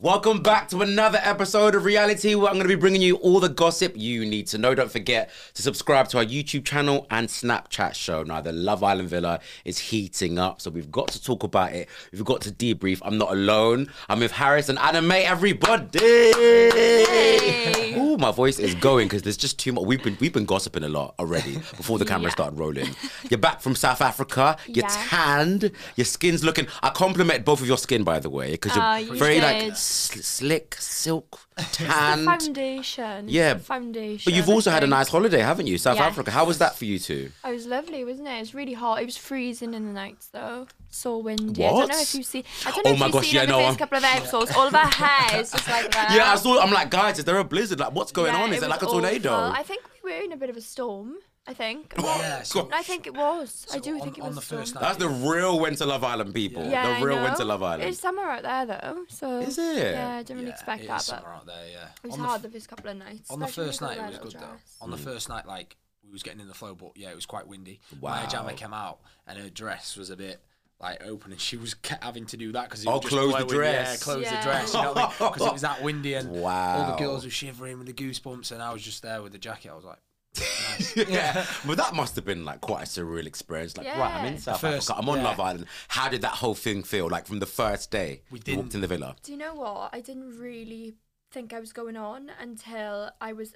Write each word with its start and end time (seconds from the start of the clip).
Welcome 0.00 0.42
back 0.44 0.68
to 0.68 0.82
another 0.82 1.18
episode 1.24 1.74
of 1.74 1.84
Reality 1.84 2.36
where 2.36 2.46
I'm 2.46 2.54
going 2.54 2.68
to 2.68 2.72
be 2.72 2.76
bringing 2.80 3.02
you 3.02 3.16
all 3.16 3.40
the 3.40 3.48
gossip 3.48 3.94
you 3.96 4.24
need 4.24 4.46
to 4.46 4.56
know. 4.56 4.72
Don't 4.72 4.92
forget 4.92 5.28
to 5.54 5.62
subscribe 5.62 6.06
to 6.10 6.18
our 6.18 6.24
YouTube 6.24 6.64
channel 6.64 7.08
and 7.10 7.26
Snapchat 7.26 7.94
show. 7.94 8.22
Now, 8.22 8.40
the 8.40 8.52
Love 8.52 8.84
Island 8.84 9.08
Villa 9.08 9.40
is 9.64 9.80
heating 9.80 10.38
up, 10.38 10.60
so 10.60 10.70
we've 10.70 10.92
got 10.92 11.08
to 11.08 11.20
talk 11.24 11.42
about 11.42 11.72
it. 11.72 11.88
We've 12.12 12.24
got 12.24 12.42
to 12.42 12.52
debrief. 12.52 13.00
I'm 13.02 13.18
not 13.18 13.32
alone. 13.32 13.90
I'm 14.08 14.20
with 14.20 14.30
Haris 14.30 14.68
and 14.68 14.78
Anna-May, 14.78 15.24
everybody. 15.24 15.98
Ooh, 17.98 18.16
my 18.18 18.30
voice 18.30 18.60
is 18.60 18.76
going 18.76 19.08
because 19.08 19.22
there's 19.22 19.36
just 19.36 19.58
too 19.58 19.72
much. 19.72 19.84
We've 19.84 20.02
been 20.02 20.16
we've 20.20 20.32
been 20.32 20.44
gossiping 20.44 20.84
a 20.84 20.88
lot 20.88 21.14
already 21.18 21.54
before 21.76 21.98
the 21.98 22.04
camera 22.04 22.28
Yeah. 22.28 22.34
started 22.34 22.56
rolling. 22.58 22.94
You're 23.28 23.38
back 23.38 23.60
from 23.60 23.74
South 23.74 24.00
Africa. 24.00 24.56
You're 24.68 24.84
Yeah. 24.86 25.06
tanned. 25.08 25.72
Your 25.96 26.04
skin's 26.04 26.44
looking. 26.44 26.68
I 26.84 26.90
compliment 26.90 27.44
both 27.44 27.60
of 27.60 27.66
your 27.66 27.76
skin, 27.78 28.04
by 28.04 28.20
the 28.20 28.30
way, 28.30 28.52
because 28.52 28.76
you're 28.76 28.84
Oh, 28.84 28.94
you 28.96 29.18
very 29.18 29.40
like. 29.40 29.76
Sl- 29.88 30.20
slick, 30.20 30.76
silk, 30.78 31.40
tanned. 31.72 32.24
foundation. 32.24 33.28
Yeah. 33.28 33.54
The 33.54 33.60
foundation. 33.60 34.30
But 34.30 34.36
you've 34.36 34.48
also 34.48 34.70
had 34.70 34.84
a 34.84 34.86
nice 34.86 35.08
holiday, 35.08 35.40
haven't 35.40 35.66
you? 35.66 35.78
South 35.78 35.96
Yes. 35.96 36.04
Africa. 36.12 36.30
How 36.30 36.44
was 36.44 36.58
that 36.58 36.76
for 36.76 36.84
you 36.84 36.98
two? 36.98 37.30
It 37.44 37.50
was 37.52 37.66
lovely, 37.66 38.04
wasn't 38.04 38.28
it? 38.28 38.36
It 38.36 38.40
was 38.40 38.54
really 38.54 38.74
hot. 38.74 39.02
It 39.02 39.06
was 39.06 39.16
freezing 39.16 39.74
in 39.74 39.86
the 39.86 39.92
nights 39.92 40.28
though. 40.28 40.66
So 40.90 41.18
windy. 41.18 41.64
I 41.64 41.68
don't 41.68 41.80
know 41.88 41.94
What? 41.96 42.02
if 42.02 42.14
you 42.14 42.22
see. 42.22 42.44
I 42.66 42.70
don't 42.70 42.86
Oh 42.86 42.90
know 42.90 42.94
if 42.94 43.00
my 43.00 43.06
you've 43.06 43.12
gosh, 43.14 43.26
seen 43.26 43.34
yeah, 43.34 43.40
on 43.42 43.46
the 43.48 43.52
no, 43.52 43.58
first 43.58 43.66
I'm- 43.68 43.76
couple 43.76 43.98
of 43.98 44.04
episodes. 44.04 44.50
All 44.52 44.66
of 44.66 44.74
our 44.74 44.86
hair 44.90 45.40
is 45.40 45.50
just 45.52 45.68
like 45.68 45.90
that. 45.92 46.12
Yeah, 46.16 46.32
I 46.32 46.36
saw. 46.36 46.60
I'm 46.60 46.70
like, 46.72 46.90
guys, 46.90 47.18
is 47.18 47.24
there 47.24 47.38
a 47.38 47.44
blizzard? 47.44 47.80
Like, 47.80 47.92
what's 47.92 48.12
going 48.12 48.32
Yeah, 48.32 48.42
on? 48.42 48.50
Is 48.52 48.58
it, 48.62 48.68
was 48.68 48.70
like 48.70 48.82
a 48.82 48.86
tornado? 48.86 49.32
awful. 49.32 49.58
I 49.60 49.62
think 49.62 49.82
we 50.04 50.12
were 50.12 50.20
in 50.22 50.32
a 50.32 50.36
bit 50.36 50.48
of 50.50 50.56
a 50.56 50.60
storm. 50.62 51.16
I 51.48 51.54
think. 51.54 51.94
Well, 51.96 52.18
Yeah, 52.18 52.42
so- 52.42 52.68
I 52.72 52.82
think 52.82 53.06
it 53.06 53.14
was. 53.14 53.66
I 53.72 53.78
do 53.78 53.94
on- 53.94 54.00
think 54.02 54.18
it 54.18 54.20
on 54.20 54.26
was 54.28 54.36
the 54.36 54.42
storm. 54.42 54.60
first 54.60 54.74
night- 54.74 54.80
That's 54.82 54.98
the 54.98 55.08
real 55.08 55.58
Winter 55.58 55.86
Love 55.86 56.04
Island 56.04 56.34
people. 56.34 56.62
Yeah, 56.68 56.86
the 56.88 56.96
I 56.96 57.00
real 57.00 57.16
know. 57.16 57.22
Winter 57.24 57.44
Love 57.46 57.62
Island. 57.62 57.84
It's 57.88 57.98
summer 58.00 58.22
out 58.22 58.42
there 58.42 58.66
though, 58.66 59.04
so 59.08 59.40
Is 59.40 59.56
it? 59.58 59.94
Yeah, 59.94 60.10
I 60.16 60.22
didn't 60.22 60.36
really 60.36 60.48
Yeah, 60.48 60.54
expect 60.54 60.82
it 60.84 60.88
that, 60.88 61.00
is 61.00 61.08
but 61.10 61.20
summer 61.22 61.32
out 61.34 61.46
there, 61.46 61.68
yeah. 61.72 61.88
it 62.04 62.06
was 62.06 62.12
on 62.12 62.18
the, 62.20 62.24
hard 62.26 62.38
f- 62.40 62.42
the 62.42 62.50
first 62.50 62.68
couple 62.68 62.90
of 62.90 62.96
nights. 62.98 63.30
on 63.30 63.38
the 63.40 63.46
especially 63.46 63.66
first 63.68 63.80
with 63.80 63.90
night, 63.90 63.96
the 63.96 64.02
it 64.02 64.06
was 64.06 64.12
little 64.12 64.30
good 64.30 64.40
though. 64.40 64.46
dress. 64.52 64.76
On 64.82 64.90
the 64.90 64.96
first 64.98 65.28
night, 65.30 65.46
like 65.46 65.76
we 66.04 66.10
was 66.12 66.22
getting 66.22 66.40
in 66.40 66.48
the 66.48 66.54
flow, 66.54 66.74
but 66.74 66.90
yeah, 66.96 67.08
it 67.10 67.14
was 67.16 67.24
quite 67.26 67.46
windy. 67.48 67.80
Wow. 68.00 68.10
Maya 68.16 68.28
Jama 68.28 68.52
came 68.52 68.74
out, 68.74 68.98
and 69.26 69.38
her 69.38 69.48
dress 69.48 69.96
was 69.96 70.10
a 70.10 70.16
bit 70.16 70.42
like 70.80 71.02
open, 71.02 71.32
and 71.32 71.40
she 71.40 71.56
was 71.56 71.72
kept 71.72 72.04
having 72.08 72.26
to 72.26 72.36
do 72.36 72.52
that 72.52 72.64
because 72.68 72.86
Oh, 72.86 73.00
close 73.00 73.34
the 73.34 73.44
dress. 73.46 73.98
Yeah, 74.00 74.04
close 74.04 74.24
Yeah. 74.24 74.36
the 74.36 74.42
dress. 74.42 74.74
You 74.74 74.82
know 74.82 74.92
Because 75.18 75.46
it 75.46 75.52
was 75.54 75.62
that 75.62 75.82
windy, 75.82 76.12
and 76.12 76.28
all 76.28 76.42
Wow. 76.42 76.90
the 76.90 76.96
girls 77.02 77.24
were 77.24 77.30
shivering 77.30 77.78
with 77.78 77.86
the 77.86 77.92
goosebumps, 77.94 78.52
and 78.52 78.62
I 78.62 78.70
was 78.72 78.82
just 78.82 79.02
there 79.02 79.22
with 79.22 79.32
the 79.32 79.38
jacket. 79.38 79.70
I 79.70 79.74
was 79.74 79.84
like, 79.86 79.98
nice. 80.40 80.96
yeah, 81.08 81.44
but 81.66 81.76
that 81.76 81.94
must 81.94 82.16
have 82.16 82.24
been 82.24 82.44
like 82.44 82.60
quite 82.60 82.82
a 82.82 82.86
surreal 82.86 83.26
experience. 83.26 83.76
Like, 83.76 83.86
right, 83.86 84.14
I'm 84.14 84.26
in 84.26 84.38
South 84.38 84.60
first- 84.60 84.90
Africa. 84.90 85.00
I'm 85.02 85.08
on 85.08 85.18
yeah. 85.18 85.24
Love 85.24 85.40
Island. 85.40 85.66
How 85.88 86.08
did 86.08 86.22
that 86.22 86.32
whole 86.32 86.54
thing 86.54 86.82
feel? 86.82 87.08
Like 87.08 87.26
from 87.26 87.38
the 87.38 87.46
first 87.46 87.90
day 87.90 88.22
We 88.30 88.40
you 88.46 88.56
walked 88.56 88.70
didn't- 88.70 88.74
in 88.76 88.80
the 88.82 88.86
villa. 88.86 89.16
Do 89.22 89.32
you 89.32 89.38
know 89.38 89.54
what? 89.54 89.90
I 89.92 90.00
didn't 90.00 90.38
really 90.38 90.94
think 91.30 91.52
I 91.52 91.60
was 91.60 91.72
going 91.72 91.96
on 91.96 92.30
until 92.40 93.10
I 93.20 93.32
was 93.32 93.54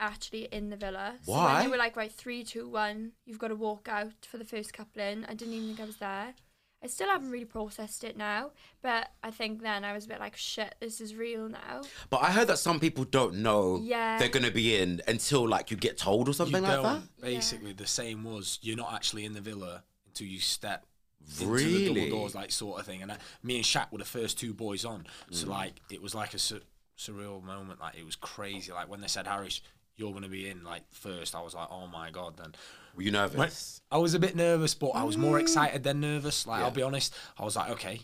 actually 0.00 0.44
in 0.50 0.70
the 0.70 0.76
villa. 0.76 1.14
So 1.22 1.32
Why? 1.32 1.54
when 1.54 1.62
they 1.64 1.70
were 1.70 1.76
like, 1.76 1.96
right, 1.96 2.10
three, 2.10 2.42
two, 2.42 2.68
one, 2.68 3.12
you've 3.24 3.38
got 3.38 3.48
to 3.48 3.54
walk 3.54 3.88
out 3.88 4.26
for 4.28 4.36
the 4.38 4.44
first 4.44 4.72
couple 4.72 5.00
in, 5.00 5.24
I 5.26 5.34
didn't 5.34 5.54
even 5.54 5.68
think 5.68 5.80
I 5.80 5.84
was 5.84 5.98
there. 5.98 6.34
I 6.82 6.88
still 6.88 7.08
haven't 7.08 7.30
really 7.30 7.44
processed 7.44 8.02
it 8.02 8.16
now, 8.16 8.50
but 8.82 9.08
I 9.22 9.30
think 9.30 9.62
then 9.62 9.84
I 9.84 9.92
was 9.92 10.04
a 10.06 10.08
bit 10.08 10.18
like, 10.18 10.34
shit, 10.36 10.74
this 10.80 11.00
is 11.00 11.14
real 11.14 11.48
now. 11.48 11.82
But 12.10 12.22
I 12.22 12.30
heard 12.32 12.48
that 12.48 12.58
some 12.58 12.80
people 12.80 13.04
don't 13.04 13.36
know 13.36 13.78
Yeah. 13.82 14.18
they're 14.18 14.28
gonna 14.28 14.50
be 14.50 14.76
in 14.76 15.00
until 15.06 15.48
like 15.48 15.70
you 15.70 15.76
get 15.76 15.96
told 15.96 16.26
or 16.28 16.30
you 16.30 16.34
something 16.34 16.62
like 16.62 16.72
don't. 16.72 16.82
that. 16.82 17.20
Basically, 17.20 17.72
the 17.72 17.86
same 17.86 18.24
was 18.24 18.58
you're 18.62 18.76
not 18.76 18.92
actually 18.94 19.24
in 19.24 19.32
the 19.34 19.40
villa 19.40 19.84
until 20.06 20.26
you 20.26 20.40
step 20.40 20.86
into 21.20 21.44
the 21.44 21.46
Really? 21.46 21.94
double 22.06 22.18
doors, 22.18 22.34
like 22.34 22.50
sort 22.50 22.80
of 22.80 22.86
thing. 22.86 23.00
And 23.02 23.12
I, 23.12 23.18
me 23.44 23.54
and 23.56 23.64
Shaq 23.64 23.92
were 23.92 23.98
the 23.98 24.04
first 24.04 24.38
two 24.38 24.52
boys 24.52 24.84
on, 24.84 25.06
Mm. 25.30 25.34
so 25.36 25.48
like 25.48 25.74
it 25.88 26.02
was 26.02 26.14
like 26.16 26.34
a 26.34 26.38
sur- 26.38 26.62
surreal 26.98 27.42
moment. 27.44 27.78
Like 27.80 27.94
it 27.96 28.04
was 28.04 28.16
crazy. 28.16 28.72
Like 28.72 28.88
when 28.90 29.00
they 29.00 29.06
said 29.08 29.28
Haris, 29.28 29.60
you're 29.94 30.12
gonna 30.12 30.28
be 30.28 30.48
in 30.48 30.64
like 30.64 30.82
first, 30.90 31.36
I 31.36 31.42
was 31.42 31.54
like, 31.54 31.68
oh 31.70 31.86
my 31.86 32.10
god. 32.10 32.38
Then 32.38 32.54
Were 32.96 33.02
you 33.02 33.10
nervous? 33.10 33.80
I 33.90 33.98
was 33.98 34.14
a 34.14 34.18
bit 34.18 34.36
nervous, 34.36 34.74
but 34.74 34.88
I 34.88 35.04
was 35.04 35.16
more 35.16 35.38
mm. 35.38 35.42
excited 35.42 35.82
than 35.82 36.00
nervous. 36.00 36.46
Like 36.46 36.60
Yeah. 36.60 36.66
I'll 36.66 36.70
be 36.70 36.82
honest, 36.82 37.14
I 37.38 37.44
was 37.44 37.56
like, 37.56 37.70
okay, 37.72 38.00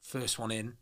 first 0.00 0.38
one 0.38 0.50
in. 0.50 0.74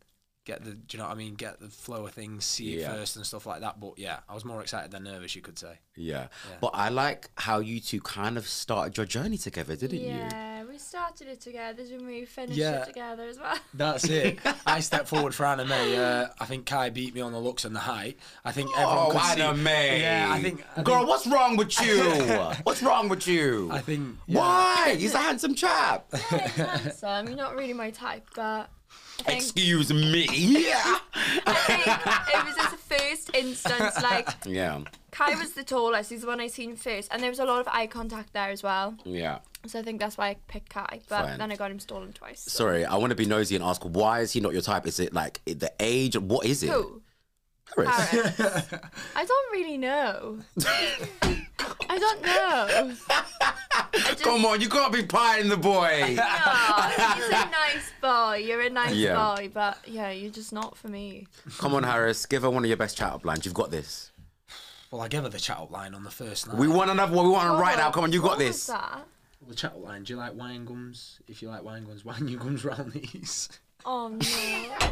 Get 0.45 0.63
the, 0.63 0.75
do 0.75 0.95
you 0.95 1.01
know 1.01 1.07
what 1.09 1.15
I 1.15 1.17
mean? 1.17 1.33
Get 1.33 1.59
the 1.59 1.69
flow 1.69 2.05
of 2.05 2.13
things, 2.13 2.45
see 2.45 2.79
Yeah. 2.79 2.91
it 2.91 2.97
first 2.97 3.15
and 3.15 3.25
stuff 3.25 3.47
like 3.47 3.61
that. 3.61 3.79
But 3.79 3.97
yeah, 3.97 4.19
I 4.29 4.35
was 4.35 4.45
more 4.45 4.61
excited 4.61 4.91
than 4.91 5.03
nervous, 5.03 5.35
you 5.35 5.41
could 5.41 5.57
say. 5.57 5.79
Yeah. 5.95 6.27
But 6.61 6.71
I 6.75 6.89
like 6.89 7.31
how 7.35 7.59
you 7.59 7.79
two 7.79 7.99
kind 7.99 8.37
of 8.37 8.47
started 8.47 8.95
your 8.95 9.07
journey 9.07 9.37
together, 9.37 9.75
didn't 9.75 10.01
you? 10.01 10.27
Yeah, 10.75 10.77
we 10.77 10.79
started 10.79 11.27
it 11.29 11.41
together 11.41 11.83
and 11.93 12.05
we 12.05 12.25
finished 12.25 12.57
Yeah. 12.57 12.81
it 12.81 12.87
together 12.87 13.23
as 13.23 13.39
well. 13.39 13.55
That's 13.73 14.03
it. 14.05 14.39
I 14.65 14.79
stepped 14.81 15.07
forward 15.07 15.33
for 15.33 15.45
Anna-May. 15.45 15.95
Uh, 15.97 16.27
I 16.39 16.45
think 16.45 16.65
Kai 16.65 16.89
beat 16.89 17.15
me 17.15 17.21
on 17.21 17.31
the 17.31 17.39
looks 17.39 17.63
and 17.65 17.73
the 17.75 17.79
height. 17.79 18.17
I 18.43 18.51
think 18.51 18.69
everyone 18.77 18.97
Oh, 18.97 19.11
could 19.11 19.21
see. 19.21 19.41
Anna-May. 19.41 20.01
Yeah, 20.01 20.27
I 20.31 20.41
think. 20.41 20.63
I 20.75 20.83
Girl, 20.83 20.97
think, 20.97 21.09
what's 21.09 21.27
wrong 21.27 21.55
with 21.55 21.81
you? 21.85 22.01
what's 22.63 22.83
wrong 22.83 23.07
with 23.09 23.25
you? 23.27 23.69
I 23.71 23.79
think. 23.79 24.17
yeah. 24.27 24.39
Why? 24.39 24.95
He's 24.97 25.13
a 25.13 25.17
handsome 25.19 25.55
chap. 25.55 26.07
Yeah, 26.13 26.19
he's 26.47 26.55
handsome. 26.55 27.27
You're 27.27 27.37
not 27.37 27.55
really 27.55 27.73
my 27.73 27.91
type, 27.91 28.27
but 28.35 28.41
I 28.43 28.65
think, 29.23 29.37
Excuse 29.41 29.93
me. 29.93 30.27
Yeah. 30.31 30.99
I 31.47 31.53
think 31.53 32.35
it 32.35 32.45
was 32.45 32.55
just 32.55 32.73
a 32.73 32.77
first 32.77 33.35
instance, 33.35 34.01
like, 34.01 34.29
yeah. 34.45 34.81
Kai 35.11 35.35
was 35.35 35.53
the 35.53 35.63
tallest. 35.63 36.09
He's 36.09 36.21
the 36.21 36.27
one 36.27 36.41
I 36.41 36.47
seen 36.47 36.75
first, 36.75 37.09
and 37.11 37.21
there 37.23 37.29
was 37.29 37.39
a 37.39 37.45
lot 37.45 37.61
of 37.61 37.67
eye 37.69 37.87
contact 37.87 38.33
there 38.33 38.49
as 38.49 38.61
well. 38.61 38.95
Yeah. 39.05 39.39
So 39.65 39.79
I 39.79 39.81
think 39.81 39.99
that's 39.99 40.17
why 40.17 40.27
I 40.29 40.35
picked 40.47 40.69
Kai. 40.69 41.01
But 41.07 41.23
Fine. 41.23 41.37
then 41.39 41.51
I 41.51 41.55
got 41.55 41.71
him 41.71 41.79
stolen 41.79 42.13
twice. 42.13 42.41
so- 42.41 42.51
Sorry, 42.51 42.85
I 42.85 42.95
want 42.97 43.11
to 43.11 43.15
be 43.15 43.25
nosy 43.25 43.55
and 43.55 43.63
ask 43.63 43.81
why 43.83 44.19
is 44.19 44.33
he 44.33 44.41
not 44.41 44.53
your 44.53 44.61
type? 44.61 44.85
Is 44.85 44.99
it 44.99 45.13
like 45.13 45.41
the 45.45 45.71
age? 45.79 46.17
What 46.17 46.45
is 46.45 46.61
it? 46.63 46.69
Who? 46.69 47.01
Haris. 47.75 47.89
Haris. 47.89 48.39
I 49.15 49.25
don't 49.25 49.51
really 49.51 49.77
know. 49.77 50.39
I 51.89 51.97
don't 51.97 52.21
know. 52.21 52.93
I 53.87 53.91
just, 54.11 54.23
Come 54.23 54.45
on, 54.45 54.59
you 54.61 54.67
can't 54.69 54.91
be 54.91 55.03
pieing 55.03 55.49
the 55.49 55.57
boy. 55.57 56.15
No, 56.15 56.23
he's 57.15 57.27
a 57.29 57.49
nice 57.49 57.91
boy. 58.01 58.43
You're 58.45 58.61
a 58.61 58.69
nice 58.69 58.93
Yeah. 58.93 59.15
boy, 59.35 59.49
but 59.53 59.77
yeah, 59.87 60.09
you're 60.11 60.31
just 60.31 60.51
not 60.51 60.75
for 60.77 60.87
me. 60.89 61.27
Come 61.57 61.73
on, 61.75 61.83
Haris, 61.83 62.25
give 62.25 62.41
her 62.43 62.49
one 62.49 62.63
of 62.63 62.67
your 62.67 62.77
best 62.77 62.97
chat 62.97 63.13
up 63.13 63.25
lines. 63.25 63.45
You've 63.45 63.53
got 63.53 63.71
this. 63.71 64.11
Well, 64.91 65.01
I 65.01 65.07
gave 65.07 65.23
her 65.23 65.29
the 65.29 65.39
chat 65.39 65.57
up 65.57 65.71
line 65.71 65.93
on 65.93 66.03
the 66.03 66.11
first 66.11 66.47
night. 66.47 66.57
We 66.57 66.67
want 66.67 66.89
another 66.89 67.15
one. 67.15 67.25
We 67.25 67.31
want 67.31 67.53
it 67.57 67.61
right 67.61 67.77
now. 67.77 67.91
Come 67.91 68.03
on, 68.03 68.11
you 68.11 68.21
got 68.21 68.31
What 68.31 68.37
was 68.39 68.47
this. 68.47 68.67
that? 68.67 69.05
the 69.47 69.55
chat 69.55 69.71
up 69.73 69.83
line. 69.83 70.03
Do 70.03 70.13
you 70.13 70.17
like 70.19 70.33
wine 70.35 70.65
gums? 70.65 71.19
If 71.27 71.41
you 71.41 71.49
like 71.49 71.63
wine 71.63 71.85
gums, 71.85 72.03
wine 72.05 72.27
your 72.27 72.39
gums 72.39 72.65
round 72.65 72.91
these. 72.93 73.49
Oh 73.85 74.07
no. 74.09 74.17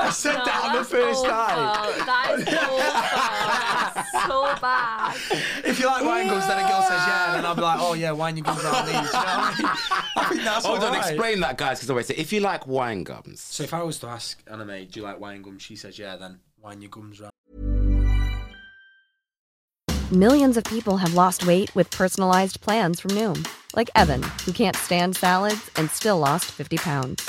I 0.00 0.10
said 0.10 0.34
No, 0.34 0.44
that 0.44 0.64
on 0.64 0.76
the 0.76 0.84
first 0.84 1.24
awful. 1.26 1.30
night. 1.30 2.06
That 2.06 2.34
is 2.38 2.48
awful. 4.14 4.28
so 4.28 4.60
bad. 4.60 5.16
If 5.64 5.78
you 5.80 5.86
like 5.86 6.04
wine 6.04 6.28
gums, 6.28 6.46
then 6.46 6.58
a 6.58 6.68
girl 6.68 6.82
says 6.82 6.90
yeah, 7.06 7.26
and 7.26 7.34
then 7.36 7.46
I'll 7.46 7.54
be 7.54 7.60
like, 7.62 7.78
oh 7.80 7.94
yeah, 7.94 8.12
wine 8.12 8.36
your 8.36 8.44
gums 8.44 8.62
round 8.64 8.88
these. 8.88 8.94
You 8.94 9.02
know 9.02 9.10
I 9.14 9.54
mean? 9.58 9.66
I 10.16 10.28
think 10.28 10.42
that's 10.44 10.64
Hold 10.66 10.78
on, 10.80 10.84
alright. 10.94 11.10
explain 11.12 11.40
that, 11.40 11.58
guys, 11.58 11.78
because 11.78 11.90
I 11.90 11.92
always 11.92 12.06
say 12.06 12.14
if 12.16 12.32
you 12.32 12.40
like 12.40 12.66
wine 12.66 13.02
gums. 13.04 13.40
So 13.40 13.62
if 13.62 13.74
I 13.74 13.82
was 13.82 13.98
to 14.00 14.06
ask 14.08 14.42
Anna-May, 14.50 14.86
do 14.86 15.00
you 15.00 15.04
like 15.06 15.20
wine 15.20 15.42
gums? 15.42 15.62
She 15.62 15.76
says 15.76 15.98
yeah, 15.98 16.16
then 16.16 16.40
wine 16.62 16.80
your 16.80 16.90
gums 16.90 17.20
round. 17.20 17.32
Millions 20.12 20.56
of 20.56 20.64
people 20.64 20.96
have 20.98 21.14
lost 21.14 21.46
weight 21.46 21.74
with 21.74 21.90
personalized 21.90 22.60
plans 22.60 23.00
from 23.00 23.12
Noom, 23.12 23.46
like 23.74 23.90
Evan, 23.96 24.22
who 24.44 24.52
can't 24.52 24.76
stand 24.76 25.16
salads 25.16 25.70
and 25.76 25.90
still 25.90 26.18
lost 26.18 26.44
50 26.52 26.76
pounds. 26.76 27.28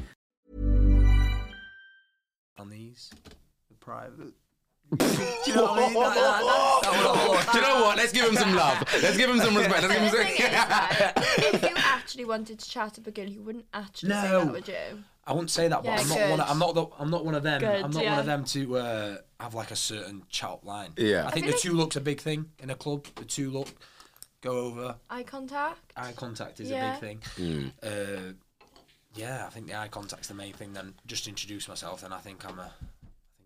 you 5.47 5.55
know 5.55 5.63
what 5.63 5.79
I 5.79 5.87
mean? 5.87 5.93
That- 5.93 6.15
that- 6.15 7.47
Do 7.51 7.57
you 7.57 7.63
know 7.63 7.81
what? 7.81 7.97
Let's 7.97 8.11
give 8.11 8.25
him 8.25 8.35
some 8.35 8.55
love. 8.55 8.77
Let's 9.01 9.17
give 9.17 9.29
him 9.29 9.39
some 9.39 9.55
respect. 9.55 9.81
Let's 9.83 9.93
give 9.93 10.11
The 10.11 10.23
him 10.23 10.25
thing 10.25 10.35
is, 10.35 10.53
right, 10.53 11.13
if 11.53 11.61
you 11.63 11.69
actually 11.75 12.25
wanted 12.25 12.59
to 12.59 12.69
chat 12.69 12.97
up 12.99 13.07
a 13.07 13.11
girl, 13.11 13.25
you 13.27 13.41
wouldn't 13.41 13.65
actually 13.73 14.09
say 14.11 14.21
No. 14.31 14.45
that, 14.45 14.51
would 14.53 14.67
you? 14.67 15.03
I 15.25 15.33
wouldn't 15.33 15.49
say 15.51 15.67
that, 15.67 15.83
but 15.83 15.85
Yeah, 15.85 15.99
I'm 16.01 16.09
not 16.09 16.29
one. 16.29 16.39
Of, 16.39 16.49
I'm 16.49 16.59
not. 16.59 16.73
The, 16.75 16.85
I'm 16.99 17.09
not 17.11 17.25
one 17.25 17.35
of 17.35 17.43
them. 17.43 17.59
Good, 17.61 17.69
I'm 17.83 17.91
not 17.91 17.95
one 17.95 18.03
yeah. 18.03 18.19
of 18.19 18.25
them 18.25 18.43
to 18.45 18.77
uh, 18.77 19.15
have 19.39 19.53
like 19.53 19.71
a 19.71 19.75
certain 19.75 20.23
chat 20.29 20.63
line. 20.65 20.91
Yeah. 20.97 21.25
I 21.27 21.31
think 21.31 21.45
feel 21.45 21.51
the 21.51 21.55
like- 21.57 21.61
two 21.61 21.73
look's 21.73 21.95
a 21.95 22.01
big 22.01 22.19
thing 22.21 22.45
in 22.59 22.69
a 22.69 22.75
club. 22.75 23.05
The 23.15 23.25
two 23.25 23.49
look, 23.51 23.67
go 24.41 24.57
over. 24.57 24.95
Eye 25.09 25.23
contact. 25.23 25.93
Eye 25.95 26.13
contact 26.15 26.59
is 26.59 26.69
Yeah. 26.69 26.97
a 26.97 26.99
big 26.99 27.21
thing. 27.23 27.71
Uh, 27.83 28.33
yeah, 29.15 29.45
I 29.45 29.49
think 29.49 29.67
the 29.67 29.75
eye 29.75 29.89
contact's 29.89 30.27
the 30.29 30.33
main 30.33 30.53
thing. 30.53 30.73
Then 30.73 30.93
just 31.05 31.27
introduce 31.27 31.67
myself, 31.67 32.03
and 32.03 32.13
I 32.13 32.19
think 32.19 32.45
I'm 32.49 32.59
a. 32.59 32.71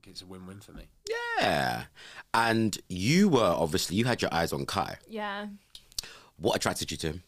I 0.05 0.07
think 0.07 0.17
it's 0.17 0.21
a 0.21 0.27
win-win 0.27 0.59
for 0.59 0.71
me. 0.71 0.83
Yeah. 1.39 1.85
And 2.31 2.77
you 2.87 3.27
were 3.27 3.55
obviously 3.57 3.95
you 3.95 4.05
had 4.05 4.21
your 4.21 4.31
eyes 4.31 4.53
on 4.53 4.67
Kai. 4.67 4.97
Yeah. 5.09 5.47
What 6.37 6.55
attracted 6.55 6.91
you 6.91 6.97
to 6.97 7.07
him? 7.07 7.23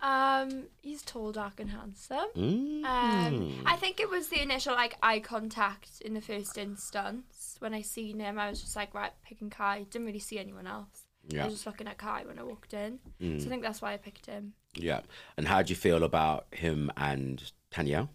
Um, 0.00 0.66
he's 0.80 1.02
tall, 1.02 1.32
dark, 1.32 1.58
and 1.58 1.70
handsome. 1.70 2.28
Mm. 2.36 2.84
Um, 2.84 3.62
I 3.66 3.74
think 3.74 3.98
it 3.98 4.08
was 4.08 4.28
the 4.28 4.40
initial 4.40 4.74
like 4.74 4.96
eye 5.02 5.18
contact 5.18 6.00
in 6.02 6.14
the 6.14 6.20
first 6.20 6.56
instance. 6.56 7.56
When 7.58 7.74
I 7.74 7.82
seen 7.82 8.20
him, 8.20 8.38
I 8.38 8.48
was 8.48 8.60
just 8.60 8.76
like, 8.76 8.94
right, 8.94 9.10
picking 9.24 9.50
Kai. 9.50 9.86
Didn't 9.90 10.06
really 10.06 10.20
see 10.20 10.38
anyone 10.38 10.68
else. 10.68 11.06
Yeah. 11.26 11.42
I 11.42 11.44
was 11.46 11.54
just 11.54 11.66
looking 11.66 11.88
at 11.88 11.98
Kai 11.98 12.22
when 12.26 12.38
I 12.38 12.44
walked 12.44 12.74
in. 12.74 13.00
So 13.20 13.46
I 13.46 13.48
think 13.48 13.62
that's 13.64 13.82
why 13.82 13.92
I 13.92 13.96
picked 13.96 14.26
him. 14.26 14.52
Yeah. 14.76 15.00
And 15.36 15.48
how 15.48 15.62
do 15.62 15.70
you 15.70 15.76
feel 15.76 16.04
about 16.04 16.46
him 16.52 16.92
and 16.96 17.42
Tanya? 17.72 18.08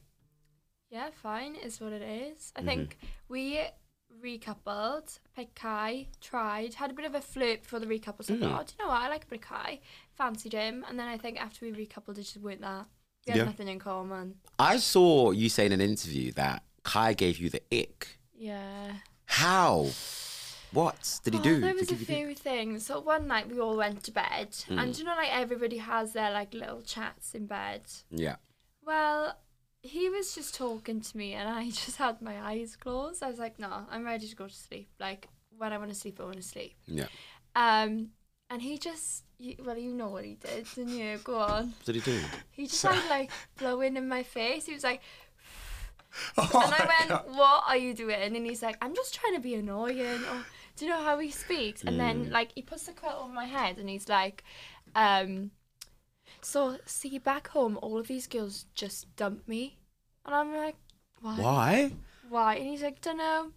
Yeah, 0.89 1.09
fine 1.21 1.55
is 1.55 1.81
what 1.81 1.91
it 1.91 2.01
is. 2.01 2.53
Mm-hmm. 2.55 2.61
I 2.61 2.65
think 2.65 2.97
we 3.27 3.59
recoupled, 4.23 5.19
picked 5.35 5.55
Kai, 5.55 6.07
tried, 6.21 6.75
had 6.75 6.91
a 6.91 6.93
bit 6.93 7.05
of 7.05 7.15
a 7.15 7.21
flirt 7.21 7.63
before 7.63 7.79
the 7.79 7.85
recoupled. 7.85 8.25
So 8.25 8.33
I 8.33 8.37
Mm. 8.37 8.39
thought, 8.41 8.61
oh, 8.61 8.63
do 8.65 8.73
you 8.77 8.85
know 8.85 8.89
what? 8.91 9.01
I 9.01 9.09
like 9.09 9.23
a 9.23 9.27
bit 9.27 9.39
of 9.39 9.45
Kai. 9.45 9.79
Fancied 10.17 10.53
him. 10.53 10.85
And 10.87 10.99
then 10.99 11.07
I 11.07 11.17
think 11.17 11.39
after 11.39 11.65
we 11.65 11.71
recoupled, 11.71 12.17
it 12.17 12.23
just 12.23 12.37
weren't 12.37 12.61
that. 12.61 12.87
We 13.25 13.31
had 13.31 13.37
Yeah. 13.39 13.45
nothing 13.45 13.67
in 13.67 13.79
common. 13.79 14.39
I 14.59 14.77
saw 14.77 15.31
you 15.31 15.49
say 15.49 15.65
in 15.65 15.71
an 15.71 15.81
interview 15.81 16.31
that 16.33 16.63
Kai 16.83 17.13
gave 17.13 17.37
you 17.39 17.49
the 17.49 17.61
ick. 17.71 18.19
Yeah. 18.35 18.97
How? 19.25 19.89
What 20.71 21.19
did 21.23 21.33
he 21.33 21.39
Oh, 21.39 21.43
do? 21.43 21.59
There 21.61 21.71
to 21.73 21.79
was 21.79 21.87
a 21.87 21.91
give 21.91 22.01
you 22.01 22.05
the- 22.05 22.13
few 22.13 22.35
things. 22.35 22.85
So 22.85 22.99
one 22.99 23.27
night 23.27 23.47
we 23.49 23.59
all 23.59 23.77
went 23.77 24.03
to 24.03 24.11
bed, 24.11 24.55
and 24.67 24.97
you 24.97 25.03
know, 25.05 25.15
like 25.15 25.31
everybody 25.31 25.77
has 25.77 26.13
their 26.13 26.31
like 26.31 26.53
little 26.53 26.81
chats 26.81 27.33
in 27.33 27.45
bed. 27.47 27.83
Yeah. 28.11 28.35
Well, 28.83 29.39
he 29.85 30.09
was 30.09 30.33
just 30.33 30.55
talking 30.55 30.99
to 30.99 31.17
me, 31.17 31.33
and 31.33 31.47
I 31.47 31.65
just 31.83 31.97
had 31.97 32.21
my 32.21 32.41
eyes 32.41 32.75
closed. 32.75 33.23
I 33.23 33.29
was 33.29 33.39
like, 33.39 33.59
"No, 33.59 33.85
I'm 33.89 34.03
ready 34.03 34.27
to 34.27 34.35
go 34.35 34.47
to 34.47 34.53
sleep. 34.53 34.89
Like 34.99 35.27
when 35.57 35.71
I 35.73 35.77
want 35.77 35.89
to 35.91 35.95
sleep, 35.95 36.19
I 36.19 36.23
want 36.23 36.37
to 36.37 36.41
sleep." 36.41 36.75
Yeah. 36.87 37.07
Um, 37.55 38.09
and 38.49 38.61
he 38.61 38.77
just, 38.77 39.23
you, 39.39 39.55
well, 39.65 39.77
you 39.77 39.93
know 39.93 40.09
what 40.09 40.25
he 40.25 40.35
did, 40.35 40.67
didn't 40.75 40.97
you? 40.97 41.17
Go 41.23 41.39
on. 41.39 41.67
What 41.67 41.85
did 41.85 41.95
he 41.95 42.01
do? 42.01 42.19
He 42.51 42.67
just 42.67 42.79
started 42.79 43.07
like 43.09 43.31
blowing 43.57 43.95
in 43.97 44.07
my 44.07 44.23
face. 44.23 44.65
He 44.65 44.73
was 44.73 44.83
like, 44.83 45.01
Oh 46.37 46.49
and 46.63 46.73
I 46.73 47.05
went, 47.07 47.27
"What 47.29 47.63
are 47.67 47.77
you 47.77 47.93
doing?" 47.93 48.35
And 48.35 48.45
he's 48.45 48.63
like, 48.63 48.77
"I'm 48.81 48.95
just 48.95 49.13
trying 49.13 49.35
to 49.35 49.41
be 49.41 49.55
annoying." 49.55 50.23
Or 50.31 50.45
do 50.75 50.85
you 50.85 50.91
know 50.91 51.03
how 51.03 51.19
he 51.19 51.31
speaks? 51.31 51.83
And 51.83 51.99
then 51.99 52.29
like 52.31 52.51
he 52.55 52.61
puts 52.61 52.85
the 52.85 52.93
quilt 52.93 53.21
on 53.21 53.33
my 53.33 53.45
head, 53.45 53.77
and 53.77 53.89
he's 53.89 54.09
like, 54.09 54.43
um, 54.95 55.51
"So 56.45 56.77
see, 56.85 57.17
back 57.19 57.47
home, 57.49 57.79
all 57.81 57.97
of 57.97 58.07
these 58.07 58.27
girls 58.27 58.65
just 58.75 59.15
dump 59.15 59.47
me," 59.47 59.79
and 60.25 60.35
I'm 60.35 60.55
like, 60.55 60.75
"Why? 61.19 61.35
Why? 61.39 61.91
Why?" 62.29 62.55
And 62.55 62.67
he's 62.67 62.83
like, 62.83 63.01
"Don't 63.01 63.17
know." 63.17 63.51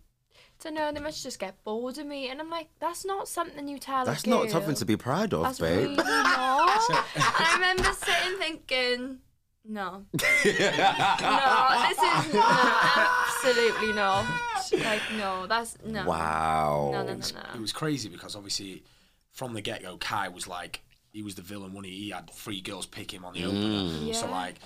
Don't 0.60 0.74
know. 0.74 0.90
They 0.90 0.98
must 1.00 1.22
just 1.22 1.38
get 1.38 1.62
bored 1.62 1.98
of 1.98 2.06
me, 2.06 2.28
and 2.30 2.40
I'm 2.40 2.50
like, 2.50 2.68
"That's 2.80 3.04
not 3.04 3.28
something 3.28 3.68
you 3.68 3.78
tell 3.78 4.04
That's 4.04 4.24
a 4.24 4.30
not 4.30 4.50
something 4.50 4.74
to 4.74 4.84
be 4.84 4.96
proud 4.96 5.32
of, 5.32 5.42
That's 5.44 5.60
babe. 5.60 5.90
really 5.90 5.96
not." 5.96 6.80
and 7.14 7.44
I 7.46 7.50
remember 7.54 7.92
sitting 7.92 8.38
thinking, 8.38 9.18
"No, 9.64 10.04
no, 10.12 10.18
this 10.18 10.46
is 10.46 12.34
no, 12.34 12.42
absolutely 12.42 13.92
not. 13.92 14.24
Like, 14.72 15.02
no, 15.12 15.46
that's 15.46 15.76
no. 15.84 16.06
Wow. 16.06 16.90
No, 16.92 17.02
no, 17.02 17.14
no, 17.14 17.26
It 17.26 17.34
no. 17.54 17.60
was 17.60 17.72
crazy 17.72 18.08
because 18.08 18.34
obviously, 18.34 18.82
from 19.30 19.54
the 19.54 19.60
get 19.60 19.82
go, 19.82 19.96
Kai 19.96 20.28
was 20.28 20.48
like 20.48 20.82
he 21.12 21.22
was 21.22 21.34
the 21.34 21.42
villain 21.42 21.72
when 21.72 21.84
he, 21.84 21.90
he 21.90 22.10
had 22.10 22.30
three 22.30 22.60
girls 22.60 22.86
pick 22.86 23.12
him 23.12 23.24
on 23.24 23.34
the 23.34 23.44
opener. 23.44 23.60
Mm. 23.60 24.14
So 24.14 24.30
like. 24.30 24.56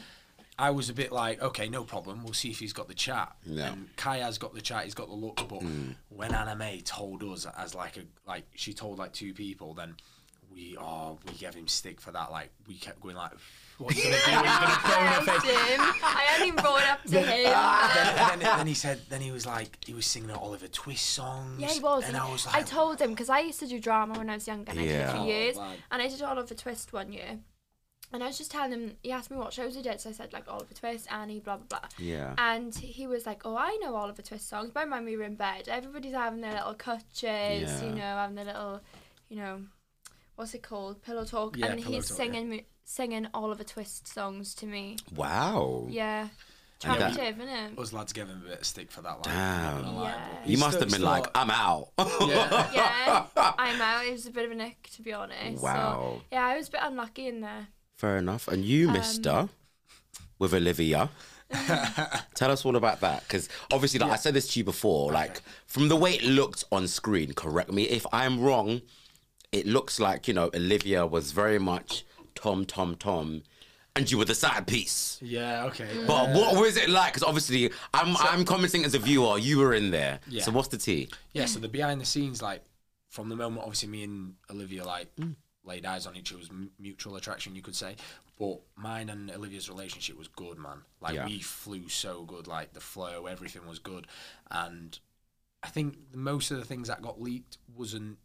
I 0.59 0.71
was 0.71 0.91
a 0.91 0.93
bit 0.93 1.11
like, 1.11 1.41
okay, 1.41 1.71
no 1.71 1.83
problem. 1.83 2.23
We'll 2.23 2.35
see 2.35 2.51
if 2.51 2.59
he's 2.59 2.75
got 2.75 2.87
the 2.87 2.95
chat. 2.95 3.35
Yeah. 3.45 3.73
And 3.73 3.89
Kai 3.97 4.19
has 4.19 4.37
got 4.37 4.55
the 4.55 4.61
chat. 4.61 4.85
He's 4.85 4.95
got 4.95 5.09
the 5.09 5.15
look. 5.15 5.37
But 5.49 5.61
mm. 5.61 5.95
when 6.11 6.35
Anna 6.35 6.51
Anna-May 6.51 6.83
told 6.83 7.23
us 7.23 7.47
as 7.57 7.75
like 7.75 7.97
a 7.97 8.03
like 8.29 8.45
she 8.55 8.75
told 8.75 8.99
like 8.99 9.15
two 9.15 9.33
people, 9.33 9.73
then 9.73 9.97
we 10.55 10.77
oh 10.79 11.19
we 11.27 11.33
gave 11.35 11.55
him 11.55 11.69
stick 11.69 12.01
for 12.01 12.11
that. 12.13 12.31
Like 12.31 12.51
we 12.67 12.75
kept 12.75 13.01
going 13.01 13.17
like, 13.17 13.33
what 13.79 13.95
are 13.95 13.99
you 13.99 14.05
gonna 14.05 14.17
do? 14.17 14.31
Are 14.33 14.37
you 14.37 14.43
gonna 14.43 14.75
throw 14.75 15.01
in 15.01 15.07
her 15.07 15.21
I 15.21 15.39
face? 15.41 15.51
him. 15.51 15.81
I 16.05 16.25
hadn't 16.29 16.47
even 16.49 16.63
brought 16.63 16.83
it 16.83 16.89
up 16.89 17.03
to 17.05 17.19
him. 17.21 17.25
then, 17.27 18.39
then, 18.39 18.57
then 18.59 18.67
he 18.73 18.75
said, 18.75 19.01
then 19.09 19.21
he 19.21 19.31
was 19.31 19.47
like, 19.47 19.79
he 19.85 19.95
was 19.95 20.07
singing 20.07 20.31
Oliver 20.31 20.69
Twist 20.69 21.07
songs. 21.07 21.61
Yeah, 21.61 21.69
he 21.69 21.81
was. 21.81 22.05
And 22.05 22.15
He- 22.15 22.21
I 22.23 22.31
was 22.31 22.47
like, 22.47 22.55
I 22.57 22.63
told 22.63 23.01
him 23.01 23.11
because 23.11 23.29
I 23.31 23.41
used 23.41 23.61
to 23.61 23.67
do 23.67 23.79
drama 23.81 24.19
when 24.19 24.31
I 24.31 24.35
was 24.35 24.47
younger, 24.47 24.71
and 24.71 24.79
I 24.81 24.83
did 24.85 24.91
it 24.91 24.95
Yeah. 24.99 25.19
for 25.19 25.27
years. 25.27 25.57
Oh, 25.59 25.73
and 25.91 26.03
I 26.03 26.09
did 26.09 26.23
Oliver 26.23 26.55
Twist 26.55 26.93
one 26.93 27.13
year. 27.13 27.39
And 28.15 28.23
I 28.23 28.27
was 28.27 28.37
just 28.37 28.51
telling 28.51 28.73
him, 28.73 28.97
he 29.03 29.11
asked 29.11 29.31
me 29.31 29.39
what 29.39 29.55
shows 29.55 29.75
I 29.75 29.81
did, 29.81 29.99
so 29.99 30.11
I 30.11 30.13
said 30.13 30.35
like 30.35 30.47
Oliver 30.47 30.75
Twist, 30.75 31.11
Annie, 31.11 31.41
blah 31.41 31.57
blah 31.57 31.79
blah. 31.81 31.89
Yeah. 31.99 32.35
And 32.37 32.75
he 32.75 33.07
was 33.07 33.25
like, 33.25 33.41
"Oh, 33.47 33.57
I 33.57 33.79
know 33.81 33.95
Oliver 33.97 34.21
Twist 34.21 34.51
songs." 34.51 34.71
By 34.71 34.85
my 34.85 35.01
we 35.01 35.17
were 35.17 35.23
in 35.23 35.35
bed. 35.35 35.67
Everybody's 35.67 36.13
having 36.13 36.43
their 36.43 36.53
little 36.53 36.75
cutches, 36.75 37.15
Yeah. 37.23 37.83
you 37.85 37.93
know, 37.95 38.03
having 38.03 38.37
their 38.37 38.45
little, 38.45 38.83
you 39.31 39.37
know, 39.37 39.63
what's 40.43 40.55
it 40.55 40.63
called, 40.63 41.01
pillow 41.03 41.25
talk. 41.25 41.57
Yeah, 41.57 41.67
and 41.67 41.81
pillow 41.83 41.95
he's 41.97 42.09
talk, 42.09 42.17
singing 42.17 42.49
mu 42.51 42.59
singing 42.85 43.29
Oliver 43.33 43.63
Twist 43.65 44.09
songs 44.09 44.55
to 44.57 44.67
me. 44.67 44.97
Wow. 45.15 45.87
Yeah, 45.89 46.29
And 46.85 47.01
that- 47.01 47.13
attractive, 47.13 47.41
isn't 47.41 47.55
it? 47.75 47.79
us 47.79 47.93
lads 47.93 48.13
gave 48.13 48.27
him 48.29 48.43
a 48.45 48.49
bit 48.51 48.59
of 48.61 48.67
stick 48.67 48.91
for 48.91 49.03
that. 49.03 49.15
Like, 49.19 49.23
Damn. 49.23 49.35
I'm 49.37 49.75
not 49.75 49.85
gonna 49.85 49.99
lie, 50.01 50.11
Yeah. 50.11 50.29
but 50.33 50.43
You 50.47 50.51
he's 50.51 50.59
must 50.61 50.71
still- 50.73 50.81
have 50.81 50.89
been 50.89 50.95
still- 50.99 51.07
like, 51.09 51.27
I'm 51.37 51.51
out. 51.51 51.89
Yeah. 51.99 52.71
yeah, 52.75 53.27
I'm 53.37 53.81
out. 53.81 54.05
It 54.05 54.13
was 54.13 54.27
a 54.27 54.31
bit 54.33 54.45
of 54.47 54.51
a 54.51 54.55
nick, 54.57 54.91
to 54.95 55.03
be 55.03 55.13
honest. 55.13 55.63
Wow. 55.63 56.17
So, 56.19 56.23
yeah, 56.33 56.45
I 56.45 56.57
was 56.57 56.67
a 56.69 56.71
bit 56.73 56.81
unlucky 56.83 57.29
in 57.29 57.41
there. 57.41 57.69
Fair 57.95 58.19
enough. 58.19 58.49
And 58.49 58.65
you, 58.65 58.89
Um, 58.89 58.95
Mister, 58.95 59.49
with 60.41 60.53
Olivia. 60.53 61.09
Tell 62.35 62.51
us 62.51 62.65
all 62.65 62.77
about 62.77 63.01
that, 63.01 63.23
because 63.23 63.49
obviously, 63.73 64.01
like 64.01 64.11
I 64.11 64.17
said 64.17 64.35
this 64.35 64.53
to 64.55 64.59
you 64.59 64.65
before, 64.65 65.13
like 65.13 65.43
from 65.67 65.89
the 65.89 65.97
way 65.97 66.15
it 66.15 66.25
looked 66.25 66.65
on 66.73 66.89
screen. 66.89 67.33
Correct 67.35 67.71
me 67.71 67.85
if 67.85 68.05
I'm 68.13 68.41
wrong. 68.41 68.81
It 69.53 69.67
looks 69.67 70.01
like 70.01 70.27
you 70.29 70.35
know 70.35 70.51
Olivia 70.55 71.07
was 71.07 71.33
very 71.33 71.59
much 71.59 72.05
Tom, 72.35 72.65
Tom, 72.65 72.97
Tom, 72.97 73.43
and 73.95 74.11
you 74.11 74.19
were 74.19 74.25
the 74.25 74.35
side 74.35 74.67
piece. 74.67 75.19
Yeah, 75.23 75.65
okay. 75.67 75.89
But 76.07 76.31
what 76.31 76.61
was 76.61 76.77
it 76.77 76.89
like? 76.89 77.13
Because 77.13 77.23
obviously, 77.23 77.71
I'm 77.93 78.17
I'm 78.17 78.45
commenting 78.45 78.85
as 78.85 78.95
a 78.95 78.99
viewer. 78.99 79.39
You 79.39 79.59
were 79.59 79.75
in 79.75 79.91
there. 79.91 80.21
Yeah. 80.29 80.43
So 80.43 80.53
what's 80.53 80.69
the 80.69 80.79
tea? 80.79 81.09
Yeah, 81.33 81.47
so 81.47 81.61
the 81.61 81.69
behind 81.69 82.01
the 82.01 82.07
scenes, 82.07 82.41
like 82.41 82.63
from 83.09 83.29
the 83.29 83.37
moment, 83.37 83.63
obviously, 83.63 83.89
me 83.89 84.05
and 84.05 84.35
Olivia 84.51 84.85
like 84.85 85.15
mm. 85.17 85.35
laid 85.65 85.85
eyes 85.85 86.07
on 86.07 86.17
each 86.17 86.33
other's 86.33 86.51
mutual 86.79 87.17
attraction, 87.17 87.55
you 87.55 87.63
could 87.63 87.77
say. 87.77 87.97
But 88.39 88.61
mine 88.75 89.11
and 89.11 89.31
Olivia's 89.31 89.69
relationship 89.69 90.17
was 90.17 90.29
good, 90.29 90.59
man. 90.59 90.79
Like 91.01 91.15
Yeah. 91.15 91.27
we 91.27 91.41
flew 91.41 91.89
so 91.89 92.25
good, 92.25 92.47
like 92.47 92.73
the 92.73 92.81
flow, 92.81 93.27
everything 93.27 93.67
was 93.69 93.79
good, 93.79 94.07
and 94.51 94.99
I 95.63 95.69
think 95.69 95.97
most 96.15 96.51
of 96.51 96.59
the 96.59 96.65
things 96.65 96.89
that 96.89 97.03
got 97.03 97.21
leaked 97.21 97.59
wasn't 97.77 98.19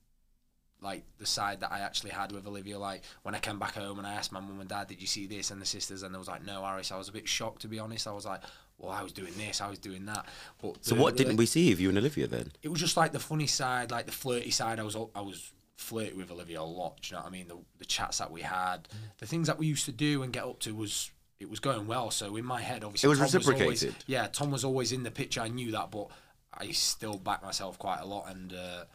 like 0.82 1.04
the 1.18 1.26
side 1.26 1.62
that 1.62 1.72
I 1.72 1.80
actually 1.80 2.12
had 2.12 2.32
with 2.32 2.46
Olivia. 2.48 2.78
Like 2.78 3.02
when 3.24 3.34
I 3.36 3.40
came 3.40 3.58
back 3.60 3.74
home 3.76 3.98
and 3.98 4.08
I 4.08 4.14
asked 4.14 4.32
my 4.32 4.40
mum 4.40 4.60
and 4.60 4.70
dad, 4.70 4.88
"Did 4.88 5.02
you 5.02 5.08
see 5.08 5.26
this?" 5.26 5.50
and 5.52 5.62
the 5.62 5.66
sisters, 5.66 6.04
and 6.04 6.14
they 6.14 6.20
was 6.20 6.28
like, 6.28 6.46
"No, 6.46 6.64
Aris." 6.66 6.92
I 6.92 6.98
was 6.98 7.10
a 7.10 7.12
bit 7.12 7.28
shocked 7.28 7.62
to 7.64 7.68
be 7.68 7.80
honest. 7.80 8.08
I 8.08 8.12
was 8.12 8.26
like, 8.26 8.42
"Well, 8.78 8.92
I 8.92 9.02
was 9.02 9.12
doing 9.12 9.34
this, 9.38 9.60
I 9.62 9.70
was 9.70 9.80
doing 9.80 10.06
that." 10.06 10.26
But 10.62 10.86
So 10.86 10.96
the- 10.96 11.02
what 11.02 11.18
the- 11.18 11.24
didn't 11.24 11.38
we 11.38 11.46
see 11.48 11.72
of 11.72 11.80
you 11.80 11.90
and 11.90 11.98
Olivia 11.98 12.28
then? 12.28 12.52
it 12.62 12.68
was 12.70 12.80
just 12.80 12.96
like 12.98 13.12
the 13.12 13.20
funny 13.20 13.48
side, 13.48 13.90
like 13.92 14.06
the 14.06 14.12
flirty 14.12 14.52
side. 14.52 14.80
I 14.80 14.84
was 14.84 14.96
I 15.16 15.22
was 15.22 15.52
flirty 15.78 16.14
with 16.16 16.32
Olivia 16.32 16.62
a 16.62 16.64
lot. 16.64 17.02
Do 17.02 17.08
you 17.10 17.14
know 17.16 17.22
what 17.24 17.28
I 17.28 17.32
mean? 17.32 17.48
The 17.48 17.58
the 17.80 17.86
chats 17.86 18.20
that 18.20 18.32
we 18.32 18.42
had, 18.42 18.88
the 19.18 19.26
things 19.26 19.48
that 19.48 19.58
we 19.58 19.66
used 19.68 19.86
to 19.86 19.92
do 19.92 20.22
and 20.24 20.32
get 20.32 20.44
up 20.44 20.60
to 20.62 20.76
was 20.76 21.12
it 21.40 21.50
was 21.50 21.60
going 21.60 21.88
well. 21.88 22.10
So 22.12 22.36
in 22.36 22.46
my 22.46 22.62
head, 22.62 22.84
obviously, 22.84 23.08
It 23.08 23.10
was 23.10 23.20
Tom 23.20 23.26
always- 23.26 23.48
reciprocated. 23.48 23.96
yeah, 24.08 24.28
Tom 24.28 24.52
was 24.52 24.64
always 24.64 24.92
in 24.92 25.04
the 25.04 25.12
picture. 25.12 25.42
I 25.42 25.48
knew 25.50 25.72
that, 25.72 25.92
but 25.92 26.08
I 26.54 26.72
still 26.72 27.18
back 27.18 27.44
myself 27.44 27.78
quite 27.78 28.00
a 28.00 28.06
lot. 28.06 28.30
And 28.30 28.54
uh, 28.54 28.86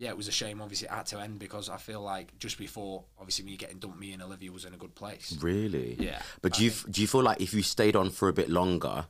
yeah, 0.00 0.08
it 0.08 0.16
was 0.16 0.28
a 0.28 0.32
shame. 0.32 0.62
Obviously, 0.62 0.88
it 0.88 0.92
had 0.94 1.04
to 1.06 1.20
end 1.20 1.38
because 1.38 1.68
I 1.68 1.76
feel 1.76 2.00
like 2.00 2.36
just 2.38 2.56
before, 2.56 3.04
obviously, 3.18 3.44
me 3.44 3.56
getting 3.58 3.78
dumped, 3.78 4.00
me 4.00 4.12
and 4.12 4.22
Olivia 4.22 4.50
was 4.50 4.64
in 4.64 4.72
a 4.72 4.78
good 4.78 4.94
place. 4.94 5.36
Really? 5.40 5.94
Yeah, 6.00 6.22
But 6.40 6.54
do 6.54 6.64
you 6.64 6.70
do 6.90 7.02
you 7.02 7.06
feel 7.06 7.22
like 7.22 7.40
if 7.40 7.52
you 7.52 7.62
stayed 7.62 7.94
on 7.94 8.08
for 8.08 8.28
a 8.28 8.32
bit 8.32 8.48
longer, 8.48 9.04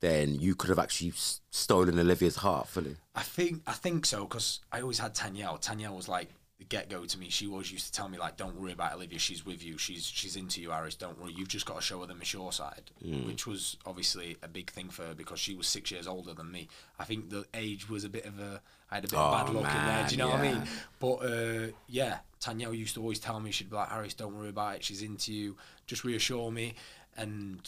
then 0.00 0.34
you 0.34 0.56
could 0.56 0.68
have 0.68 0.80
actually 0.80 1.10
s- 1.10 1.40
stolen 1.50 1.96
Olivia's 1.96 2.36
heart 2.36 2.66
fully? 2.68 2.96
I 3.14 3.22
think 3.22 3.62
I 3.68 3.72
think 3.72 4.04
so 4.04 4.24
because 4.24 4.58
I 4.72 4.80
always 4.80 4.98
had 4.98 5.14
Tanyel. 5.14 5.62
Tanyel 5.62 5.94
was 5.94 6.08
like 6.08 6.28
the 6.62 6.68
get 6.76 6.88
go 6.88 7.04
to 7.04 7.18
me. 7.18 7.28
She 7.28 7.46
always 7.48 7.70
used 7.72 7.86
to 7.86 7.92
tell 7.92 8.08
me 8.08 8.18
like, 8.18 8.36
"Don't 8.36 8.54
worry 8.60 8.72
about 8.72 8.94
Olivia. 8.94 9.18
She's 9.18 9.44
with 9.44 9.64
you. 9.64 9.78
She's 9.78 10.04
she's 10.06 10.36
into 10.36 10.60
you, 10.60 10.72
Aris. 10.72 10.94
Don't 10.94 11.20
worry. 11.20 11.32
You've 11.36 11.48
just 11.48 11.66
got 11.66 11.76
to 11.76 11.82
show 11.82 12.00
her 12.00 12.06
the 12.06 12.14
mature 12.14 12.52
side," 12.52 12.90
which 13.26 13.46
was 13.46 13.76
obviously 13.86 14.36
a 14.42 14.48
big 14.48 14.70
thing 14.70 14.88
for 14.90 15.02
her 15.06 15.14
because 15.14 15.40
she 15.40 15.54
was 15.54 15.66
six 15.66 15.90
years 15.90 16.06
older 16.06 16.34
than 16.34 16.50
me. 16.50 16.68
I 16.98 17.04
think 17.04 17.30
the 17.30 17.44
age 17.54 17.88
was 17.88 18.04
a 18.04 18.08
bit 18.08 18.24
of 18.26 18.38
a 18.38 18.60
I 18.90 18.96
had 18.96 19.04
a 19.04 19.08
bit 19.08 19.18
of 19.18 19.32
bad 19.32 19.54
Oh, 19.54 19.60
luck 19.60 19.74
in 19.74 19.86
there. 19.86 20.06
Do 20.08 20.14
you 20.14 20.18
know 20.18 20.28
what 20.28 20.40
I 20.40 20.52
mean? 20.52 20.62
But 21.00 21.14
uh, 21.16 21.72
yeah, 21.88 22.18
Tanyel 22.40 22.76
used 22.76 22.94
to 22.94 23.00
always 23.00 23.18
tell 23.18 23.40
me 23.40 23.50
she'd 23.50 23.70
be 23.70 23.76
like, 23.76 23.92
"Aris, 23.92 24.14
don't 24.14 24.36
worry 24.36 24.50
about 24.50 24.76
it. 24.76 24.84
She's 24.84 25.02
into 25.02 25.32
you. 25.32 25.56
Just 25.86 26.04
reassure 26.04 26.50
me." 26.50 26.74
And 27.16 27.58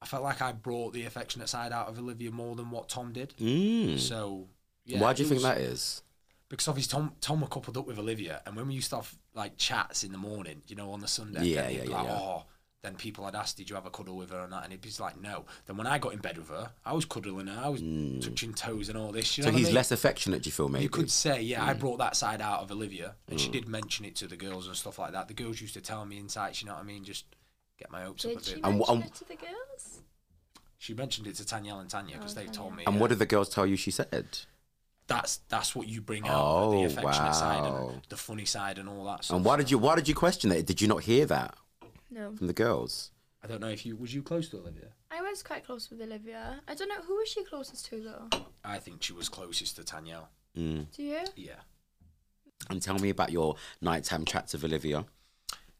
I 0.00 0.06
felt 0.06 0.22
like 0.22 0.40
I 0.40 0.52
brought 0.52 0.92
the 0.92 1.04
affectionate 1.04 1.48
side 1.48 1.72
out 1.72 1.88
of 1.88 1.98
Olivia 1.98 2.30
more 2.30 2.54
than 2.54 2.70
what 2.70 2.88
Tom 2.88 3.12
did. 3.12 3.34
Mm. 3.38 3.98
So. 3.98 4.48
Yeah, 4.86 5.00
Why 5.00 5.14
do 5.14 5.22
you 5.22 5.28
think 5.30 5.36
was- 5.38 5.44
that 5.44 5.58
is? 5.58 6.02
Because 6.48 6.68
obviously 6.68 6.90
Tom 6.92 7.12
Tom 7.20 7.40
were 7.40 7.46
coupled 7.48 7.76
up 7.76 7.86
with 7.86 7.98
Olivia, 7.98 8.42
and 8.46 8.54
when 8.56 8.68
we 8.68 8.74
used 8.74 8.90
to 8.90 8.96
have 8.96 9.14
like 9.34 9.56
chats 9.56 10.04
in 10.04 10.12
the 10.12 10.18
morning, 10.18 10.62
you 10.66 10.76
know, 10.76 10.90
on 10.92 11.00
the 11.00 11.08
Sunday, 11.08 11.44
Yeah, 11.44 11.62
then 11.62 11.74
yeah, 11.74 11.82
be 11.82 11.88
yeah, 11.88 11.96
like, 11.96 12.06
yeah. 12.06 12.18
oh. 12.18 12.44
Then 12.82 12.96
people 12.96 13.24
had 13.24 13.34
asked, 13.34 13.56
"Did 13.56 13.70
you 13.70 13.76
have 13.76 13.86
a 13.86 13.90
cuddle 13.90 14.14
with 14.14 14.28
her?" 14.30 14.40
or 14.40 14.46
not? 14.48 14.62
and 14.64 14.70
he'd 14.70 14.82
be 14.82 14.90
like, 15.00 15.18
"No." 15.18 15.46
Then 15.64 15.78
when 15.78 15.86
I 15.86 15.96
got 15.98 16.12
in 16.12 16.18
bed 16.18 16.36
with 16.36 16.48
her, 16.50 16.70
I 16.84 16.92
was 16.92 17.06
cuddling 17.06 17.46
her, 17.46 17.58
I 17.64 17.70
was 17.70 17.80
touching 18.22 18.52
toes 18.52 18.90
and 18.90 18.98
all 18.98 19.10
this. 19.10 19.38
You 19.38 19.44
know 19.44 19.48
Mm. 19.48 19.52
So 19.52 19.52
what 19.52 19.56
I 19.56 19.58
he's 19.58 19.66
mean? 19.68 19.74
less 19.74 19.90
affectionate, 19.90 20.42
do 20.42 20.48
you 20.48 20.52
feel, 20.52 20.68
maybe? 20.68 20.82
You 20.82 20.90
could 20.90 21.10
say, 21.10 21.40
yeah, 21.40 21.60
Mm. 21.64 21.68
I 21.68 21.72
brought 21.72 21.96
that 21.96 22.14
side 22.14 22.42
out 22.42 22.60
of 22.60 22.70
Olivia, 22.70 23.14
and 23.28 23.40
she 23.40 23.48
did 23.48 23.66
mention 23.66 24.04
it 24.04 24.14
to 24.16 24.26
the 24.26 24.36
girls 24.36 24.66
and 24.66 24.76
stuff 24.76 24.98
like 24.98 25.12
that. 25.12 25.28
The 25.28 25.34
girls 25.34 25.62
used 25.62 25.72
to 25.74 25.80
tell 25.80 26.04
me 26.04 26.18
insights, 26.18 26.60
you 26.60 26.68
know 26.68 26.74
what 26.74 26.82
I 26.82 26.84
mean? 26.84 27.04
Just 27.04 27.24
get 27.78 27.90
my 27.90 28.02
hopes 28.04 28.26
up 28.26 28.32
a 28.32 28.34
bit. 28.34 28.60
And 28.62 28.74
wh- 28.74 28.78
mention 28.80 28.94
and- 28.96 29.04
it 29.06 29.14
to 29.14 29.24
the 29.24 29.36
girls? 29.36 30.00
She 30.76 30.92
mentioned 30.92 31.26
it 31.26 31.36
to 31.36 31.46
Tanya 31.46 31.76
and 31.76 31.88
Tanya 31.88 32.16
because 32.18 32.36
Oh, 32.36 32.40
they've 32.40 32.52
told 32.52 32.76
me. 32.76 32.84
And 32.84 32.96
yeah. 32.96 33.00
what 33.00 33.08
did 33.08 33.18
the 33.18 33.24
girls 33.24 33.48
tell 33.48 33.64
you 33.66 33.76
she 33.76 33.90
said? 33.90 34.40
That's 35.06 35.38
that's 35.48 35.74
what 35.76 35.86
you 35.88 36.00
bring 36.00 36.26
out 36.26 36.40
Oh, 36.42 36.70
the 36.78 36.84
affectionate 36.86 37.34
side 37.34 37.64
and 37.70 38.00
the 38.08 38.16
funny 38.16 38.44
side 38.46 38.78
and 38.78 38.88
all 38.88 39.04
that. 39.04 39.24
Stuff. 39.24 39.36
And 39.36 39.44
why 39.44 39.56
did 39.56 39.70
you 39.70 39.78
why 39.78 39.96
did 39.96 40.08
you 40.08 40.14
question 40.14 40.50
it? 40.52 40.66
Did 40.66 40.80
you 40.80 40.88
not 40.88 41.02
hear 41.02 41.26
that 41.26 41.54
No. 42.10 42.34
from 42.36 42.46
the 42.46 42.52
girls? 42.54 43.10
I 43.42 43.46
don't 43.46 43.60
know 43.60 43.68
if 43.68 43.84
you 43.84 43.96
was 43.96 44.14
you 44.14 44.22
close 44.22 44.48
to 44.50 44.56
Olivia. 44.58 44.88
I 45.10 45.20
was 45.20 45.42
quite 45.42 45.64
close 45.66 45.90
with 45.90 46.00
Olivia. 46.00 46.60
I 46.66 46.74
don't 46.74 46.88
know 46.88 47.02
who 47.02 47.16
was 47.16 47.28
she 47.28 47.44
closest 47.44 47.86
to 47.86 48.02
though. 48.02 48.40
I 48.64 48.78
think 48.78 49.02
she 49.02 49.12
was 49.12 49.28
closest 49.28 49.76
to 49.76 49.82
Tanyel. 49.82 50.28
Mm. 50.56 50.86
Do 50.96 51.02
you? 51.02 51.18
Yeah. 51.36 51.60
And 52.70 52.80
tell 52.80 52.98
me 52.98 53.10
about 53.10 53.30
your 53.30 53.56
nighttime 53.82 54.24
chats 54.24 54.54
with 54.54 54.64
Olivia. 54.64 55.04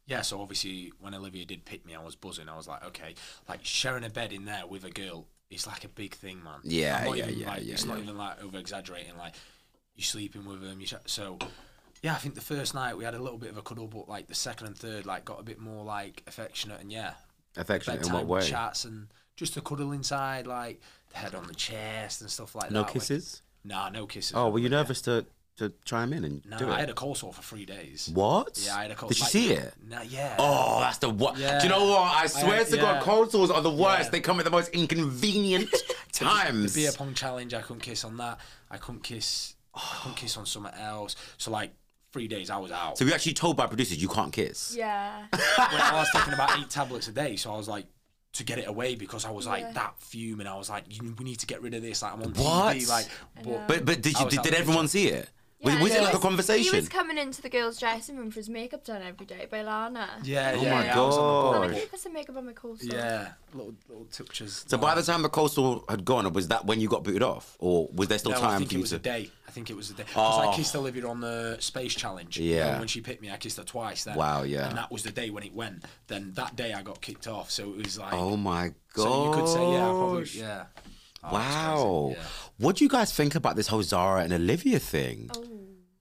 Yeah, 0.06 0.20
so 0.20 0.42
obviously 0.42 0.92
when 1.00 1.14
Olivia 1.14 1.46
did 1.46 1.64
pick 1.64 1.86
me, 1.86 1.94
I 1.94 2.02
was 2.04 2.14
buzzing. 2.14 2.46
I 2.50 2.56
was 2.58 2.68
like, 2.68 2.84
okay, 2.84 3.14
like 3.48 3.60
sharing 3.62 4.04
a 4.04 4.10
bed 4.10 4.34
in 4.34 4.44
there 4.44 4.66
with 4.66 4.84
a 4.84 4.90
girl 4.90 5.26
is 5.54 5.66
like 5.66 5.84
a 5.84 5.88
big 5.88 6.14
thing, 6.14 6.42
man. 6.42 6.60
Yeah, 6.62 7.04
yeah, 7.06 7.24
even, 7.26 7.38
yeah, 7.38 7.46
like, 7.48 7.64
yeah, 7.64 7.72
It's 7.74 7.84
not 7.84 7.98
even 7.98 8.16
like 8.16 8.42
over 8.42 8.58
exaggerating. 8.58 9.16
Like 9.16 9.34
you're 9.96 10.04
sleeping 10.04 10.44
with 10.44 10.60
them. 10.60 10.80
You 10.80 10.86
sh- 10.86 10.94
so 11.06 11.38
yeah, 12.02 12.12
I 12.12 12.16
think 12.16 12.34
the 12.34 12.40
first 12.40 12.74
night 12.74 12.96
we 12.96 13.04
had 13.04 13.14
a 13.14 13.18
little 13.18 13.38
bit 13.38 13.50
of 13.50 13.56
a 13.56 13.62
cuddle, 13.62 13.86
but 13.86 14.08
like 14.08 14.26
the 14.26 14.34
second 14.34 14.66
and 14.66 14.76
third, 14.76 15.06
like 15.06 15.24
got 15.24 15.40
a 15.40 15.42
bit 15.42 15.58
more 15.58 15.84
like 15.84 16.22
affectionate 16.26 16.80
and 16.80 16.92
yeah, 16.92 17.14
Affectionate 17.56 18.06
in 18.06 18.12
what 18.12 18.26
way? 18.26 18.42
chats 18.42 18.84
and 18.84 19.08
just 19.36 19.56
a 19.56 19.60
cuddle 19.60 19.92
inside, 19.92 20.46
like 20.46 20.80
the 21.10 21.18
head 21.18 21.34
on 21.34 21.46
the 21.46 21.54
chest 21.54 22.20
and 22.20 22.30
stuff 22.30 22.54
like 22.54 22.70
No 22.70 22.82
that. 22.82 22.86
No 22.88 22.92
kisses? 22.92 23.42
Nah, 23.64 23.88
no 23.88 24.06
kisses. 24.06 24.32
Oh, 24.34 24.50
were 24.50 24.58
you 24.58 24.68
nervous 24.68 25.00
to, 25.02 25.24
to 25.56 25.72
chime 25.84 26.12
in 26.12 26.24
and 26.24 26.44
No, 26.46 26.58
do 26.58 26.64
it? 26.68 26.70
I 26.72 26.80
had 26.80 26.90
a 26.90 26.94
cold 26.94 27.16
sore 27.16 27.32
for 27.32 27.42
three 27.42 27.64
days. 27.64 28.10
what? 28.12 28.60
Yeah, 28.64 28.76
I 28.76 28.82
had 28.82 28.90
a 28.90 28.94
cold. 28.94 29.10
Did 29.12 29.18
you 29.18 29.22
like- 29.24 29.30
see 29.32 29.52
it? 29.52 29.74
Nah, 29.86 30.02
yeah. 30.02 30.34
Oh, 30.38 30.80
that's 30.80 30.98
the 30.98 31.10
what. 31.10 31.38
Yeah. 31.38 31.58
Do 31.58 31.64
you 31.66 31.70
know 31.70 31.84
what? 31.84 32.00
I 32.00 32.26
swear 32.26 32.60
I- 32.60 32.64
to 32.64 32.76
God, 32.76 32.96
yeah. 32.96 33.00
cold 33.02 33.30
sores 33.30 33.50
are 33.50 33.62
the 33.62 33.70
worst. 33.70 34.04
Yeah. 34.06 34.10
They 34.10 34.20
come 34.20 34.38
at 34.40 34.44
the 34.44 34.50
most 34.50 34.70
inconvenient 34.70 35.70
times. 36.12 36.74
The 36.74 36.82
beer 36.82 36.92
pong 36.92 37.14
challenge, 37.14 37.54
I 37.54 37.62
couldn't 37.62 37.82
kiss 37.82 38.04
on 38.04 38.16
that. 38.16 38.38
I 38.70 38.78
couldn't 38.78 39.02
kiss. 39.02 39.54
I 39.74 39.80
couldn't 40.02 40.12
oh. 40.12 40.20
kiss 40.20 40.36
on 40.36 40.46
something 40.46 40.74
else. 40.74 41.16
So 41.38 41.50
like 41.50 41.72
three 42.12 42.28
days, 42.28 42.50
I 42.50 42.56
was 42.58 42.70
out. 42.70 42.96
so 42.96 43.04
we 43.04 43.12
actually 43.12 43.34
told 43.34 43.56
by 43.56 43.66
producers 43.66 44.00
you 44.00 44.08
can't 44.08 44.32
kiss. 44.32 44.74
Yeah. 44.76 45.26
Well, 45.32 45.68
I 45.82 45.92
was 45.94 46.08
taking 46.12 46.34
about 46.34 46.58
eight 46.58 46.70
tablets 46.70 47.08
a 47.08 47.12
day, 47.12 47.36
so 47.36 47.52
I 47.52 47.56
was 47.56 47.68
like 47.68 47.86
to 48.34 48.44
get 48.44 48.58
it 48.58 48.68
away 48.68 48.94
because 48.96 49.24
I 49.24 49.30
was 49.30 49.46
like 49.46 49.62
Yeah. 49.62 49.72
that 49.72 49.94
and 50.12 50.48
I 50.48 50.56
was 50.56 50.68
like, 50.68 50.84
you, 50.88 51.14
we 51.18 51.24
need 51.24 51.38
to 51.40 51.46
get 51.46 51.62
rid 51.62 51.74
of 51.74 51.82
this. 51.82 52.02
Like 52.02 52.12
I'm 52.12 52.22
on 52.22 52.32
What? 52.34 52.76
TV. 52.76 52.88
Like, 52.88 53.06
but, 53.42 53.68
But 53.68 53.84
but 53.84 54.02
did 54.02 54.18
you 54.18 54.28
did, 54.28 54.42
did 54.42 54.54
everyone 54.54 54.88
see 54.88 55.08
it? 55.08 55.28
Was, 55.64 55.74
Yeah, 55.74 55.82
was 55.82 55.92
he 55.92 55.98
it 55.98 56.02
like 56.02 56.12
a 56.12 56.16
He 56.16 56.22
conversation? 56.22 56.76
was 56.76 56.88
coming 56.88 57.16
into 57.18 57.40
the 57.42 57.48
girls' 57.48 57.78
dressing 57.78 58.16
room 58.18 58.30
for 58.30 58.38
his 58.40 58.48
makeup 58.50 58.84
done 58.84 59.02
every 59.02 59.24
day 59.26 59.46
by 59.50 59.62
Lana. 59.62 60.08
yeah, 60.22 60.52
Oh 60.56 60.62
yeah, 60.62 60.74
my 60.74 60.84
yeah, 60.84 61.00
I 61.00 61.04
was 61.06 61.16
on 61.16 61.22
the 61.24 61.32
God. 61.32 61.42
ball, 61.42 61.54
I'm 61.54 61.60
like, 61.62 61.70
but- 61.70 61.80
"Can 61.80 61.88
put 61.88 62.00
some 62.00 62.12
makeup 62.12 62.36
on 62.36 62.46
my 62.46 62.52
cold 62.52 62.80
sore?" 62.80 62.94
Yeah, 62.98 63.28
little 63.54 63.74
little 63.88 64.04
touches. 64.12 64.64
so 64.68 64.76
by 64.78 64.94
the 64.94 65.02
time 65.02 65.22
the 65.22 65.28
coastal 65.30 65.84
had 65.88 66.04
gone, 66.04 66.30
was 66.32 66.48
that 66.48 66.66
when 66.66 66.80
you 66.80 66.88
got 66.88 67.02
booted 67.02 67.22
off, 67.22 67.56
or 67.58 67.88
was 67.94 68.08
there 68.08 68.18
still 68.18 68.32
no, 68.32 68.38
I 68.38 68.40
time 68.40 68.58
think 68.58 68.70
for 68.70 68.74
it 68.74 68.76
you 68.76 68.80
was 68.82 68.90
to? 68.90 68.96
a 68.96 68.98
day. 69.00 69.30
I 69.46 69.50
think 69.54 69.70
it 69.70 69.76
was 69.76 69.88
a 69.90 69.94
day 69.94 70.02
because 70.02 70.44
Oh. 70.44 70.50
I 70.50 70.54
kissed 70.56 70.74
Olivia 70.74 71.06
on 71.06 71.20
the 71.20 71.56
space 71.60 71.94
challenge. 71.94 72.36
you 72.38 72.50
know, 72.56 72.56
Yeah. 72.56 72.78
when 72.80 72.88
she 72.88 73.00
picked 73.00 73.22
me, 73.22 73.30
I 73.30 73.36
kissed 73.36 73.56
her 73.56 73.62
twice. 73.62 74.02
Then. 74.04 74.16
Wow, 74.16 74.42
yeah. 74.42 74.68
And 74.68 74.76
that 74.76 74.90
was 74.90 75.04
the 75.04 75.12
day 75.12 75.30
when 75.30 75.44
it 75.44 75.54
went. 75.54 75.84
Then 76.08 76.32
that 76.34 76.56
day 76.56 76.72
I 76.72 76.82
got 76.82 77.00
kicked 77.00 77.28
off. 77.28 77.50
So 77.52 77.70
it 77.70 77.84
was 77.84 77.98
like. 77.98 78.12
Oh 78.12 78.36
my 78.36 78.72
god! 78.94 79.02
So 79.04 79.24
you 79.26 79.30
could 79.32 79.48
say, 79.48 79.62
yeah, 79.72 79.86
probably, 79.90 80.24
yeah. 80.34 80.64
Oh, 81.24 81.38
that's 81.38 81.54
wow. 81.54 82.08
yeah. 82.16 82.22
What 82.58 82.76
do 82.76 82.84
you 82.84 82.90
guys 82.90 83.12
think 83.12 83.34
about 83.34 83.56
this 83.56 83.68
whole 83.68 83.82
Zara 83.82 84.22
and 84.22 84.32
Olivia 84.32 84.78
thing? 84.78 85.30
Oh. 85.36 85.44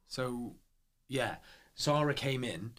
So, 0.08 0.56
yeah, 1.08 1.38
Zara 1.80 2.14
came 2.14 2.44
in, 2.44 2.74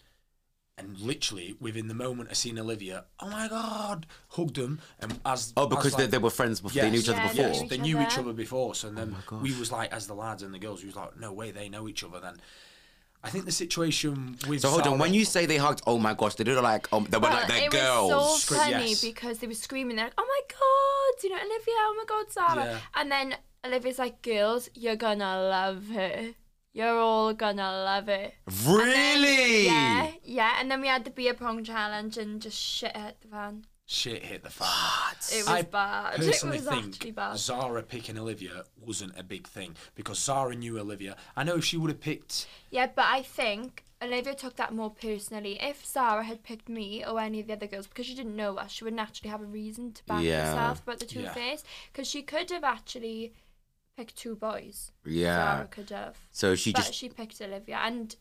and 0.77 0.97
literally 0.99 1.55
within 1.59 1.87
the 1.87 1.93
moment 1.93 2.31
of 2.31 2.37
seeing 2.37 2.57
Olivia, 2.59 3.05
oh 3.19 3.29
my 3.29 3.47
god, 3.47 4.05
hugged 4.29 4.55
them, 4.55 4.79
and 4.99 5.19
as 5.25 5.53
Oh, 5.57 5.67
because 5.67 5.87
as, 5.87 5.95
they, 5.95 6.03
like- 6.03 6.11
they 6.11 6.17
were 6.17 6.29
friends 6.29 6.61
before. 6.61 6.81
They 6.81 6.89
knew 6.91 6.99
each 6.99 7.09
other 7.09 7.17
Yeah, 7.17 7.27
they 7.27 7.33
before. 7.33 7.47
Yes, 7.47 7.61
knew 7.61 7.67
they 7.69 7.75
each 7.75 7.81
knew 7.81 8.01
each 8.01 8.11
other. 8.13 8.21
other 8.21 8.33
before. 8.33 8.75
So 8.75 8.87
and 8.89 8.97
then 8.97 9.07
oh 9.09 9.11
my 9.11 9.37
gosh. 9.39 9.41
we 9.41 9.59
was 9.59 9.71
like, 9.71 9.91
as 9.93 10.07
the 10.07 10.13
lads 10.15 10.43
and 10.43 10.53
the 10.53 10.59
girls, 10.59 10.81
we 10.81 10.87
was 10.87 10.95
like, 10.95 11.17
no 11.19 11.33
way, 11.33 11.51
they 11.51 11.67
know 11.69 11.87
each 11.87 12.03
other. 12.03 12.19
Then 12.19 12.35
I 13.25 13.29
think 13.29 13.45
the 13.45 13.51
situation 13.51 14.37
with 14.47 14.61
So 14.61 14.69
hold 14.69 14.85
on. 14.87 14.99
When 14.99 15.13
you 15.13 15.25
say 15.25 15.45
they 15.45 15.57
hugged, 15.57 15.81
oh 15.87 15.97
my 15.97 16.13
gosh, 16.13 16.35
they 16.35 16.43
did 16.43 16.57
like 16.61 16.91
um, 16.93 17.05
they 17.09 17.17
were 17.17 17.23
like 17.27 17.47
But 17.47 17.47
they're 17.47 17.65
it 17.65 17.71
girls. 17.71 18.11
was 18.11 18.43
so 18.43 18.55
Scre- 18.55 18.59
funny 18.61 18.89
yes. 18.89 19.01
because 19.01 19.39
they 19.39 19.47
were 19.47 19.53
screaming. 19.53 19.95
They're 19.95 20.05
like, 20.05 20.13
"Oh 20.17 20.27
my 20.35 20.41
god!" 20.55 21.23
You 21.23 21.29
know, 21.31 21.37
Olivia. 21.37 21.73
Oh 21.87 21.95
my 21.97 22.05
god, 22.07 22.31
Zara. 22.31 22.65
Yeah. 22.65 22.77
And 22.95 23.11
then 23.11 23.35
Olivia's 23.65 23.99
like, 23.99 24.21
"Girls, 24.21 24.69
you're 24.75 24.95
gonna 24.95 25.37
love 25.49 25.87
her. 25.89 26.33
You're 26.73 26.99
all 26.99 27.33
gonna 27.33 27.71
love 27.83 28.09
it." 28.09 28.33
really? 28.65 29.65
Yeah, 29.65 30.11
yeah. 30.23 30.57
And 30.59 30.69
then 30.69 30.81
we 30.81 30.87
had 30.87 31.03
the 31.05 31.11
beer 31.11 31.33
pong 31.33 31.63
challenge 31.63 32.17
and 32.17 32.41
just 32.41 32.57
shit 32.59 32.95
hit 32.95 33.17
the 33.21 33.27
fan. 33.29 33.65
Shit 33.87 34.23
hit 34.23 34.43
the 34.43 34.49
fan. 34.49 34.67
It 35.31 35.37
was 35.43 35.47
I 35.47 35.61
bad. 35.61 36.15
It 36.19 36.25
personally 36.25 36.57
was 36.57 36.67
think 36.67 36.85
actually 36.95 37.11
bad. 37.11 37.37
Zara 37.37 37.83
picking 37.83 38.17
Olivia 38.17 38.63
wasn't 38.83 39.17
a 39.17 39.23
big 39.23 39.47
thing 39.47 39.75
because 39.93 40.17
Zara 40.17 40.55
knew 40.55 40.79
Olivia. 40.79 41.15
I 41.35 41.43
know 41.43 41.57
if 41.57 41.65
she 41.65 41.77
would 41.77 41.91
have 41.91 41.99
picked 42.01 42.47
Yeah, 42.71 42.87
but 42.87 43.05
I 43.07 43.21
think 43.21 43.83
Olivia 44.01 44.33
took 44.33 44.55
that 44.55 44.73
more 44.73 44.89
personally. 44.89 45.59
If 45.61 45.85
Zara 45.85 46.23
had 46.23 46.41
picked 46.43 46.67
me 46.67 47.05
or 47.05 47.19
any 47.19 47.39
of 47.39 47.47
the 47.47 47.53
other 47.53 47.67
girls, 47.67 47.85
because 47.85 48.07
she 48.07 48.15
didn't 48.15 48.35
know 48.35 48.57
us, 48.57 48.71
she 48.71 48.83
would 48.83 48.93
naturally 48.93 49.29
have 49.29 49.41
a 49.41 49.45
reason 49.45 49.91
to 49.93 50.03
back 50.05 50.23
Yeah. 50.23 50.47
herself 50.47 50.81
about 50.81 50.99
the 50.99 51.05
two 51.05 51.21
Yeah. 51.21 51.33
face. 51.33 51.63
Because 51.91 52.07
she 52.07 52.23
could 52.23 52.49
have 52.49 52.63
actually 52.63 53.33
picked 53.95 54.15
two 54.17 54.35
boys. 54.35 54.91
Yeah. 55.05 55.57
Zara 55.57 55.67
could 55.67 55.89
have. 55.91 56.17
So 56.31 56.55
she 56.55 56.71
but 56.73 56.79
just 56.81 56.93
she 56.95 57.07
picked 57.09 57.39
Olivia, 57.39 57.77
and 57.83 58.15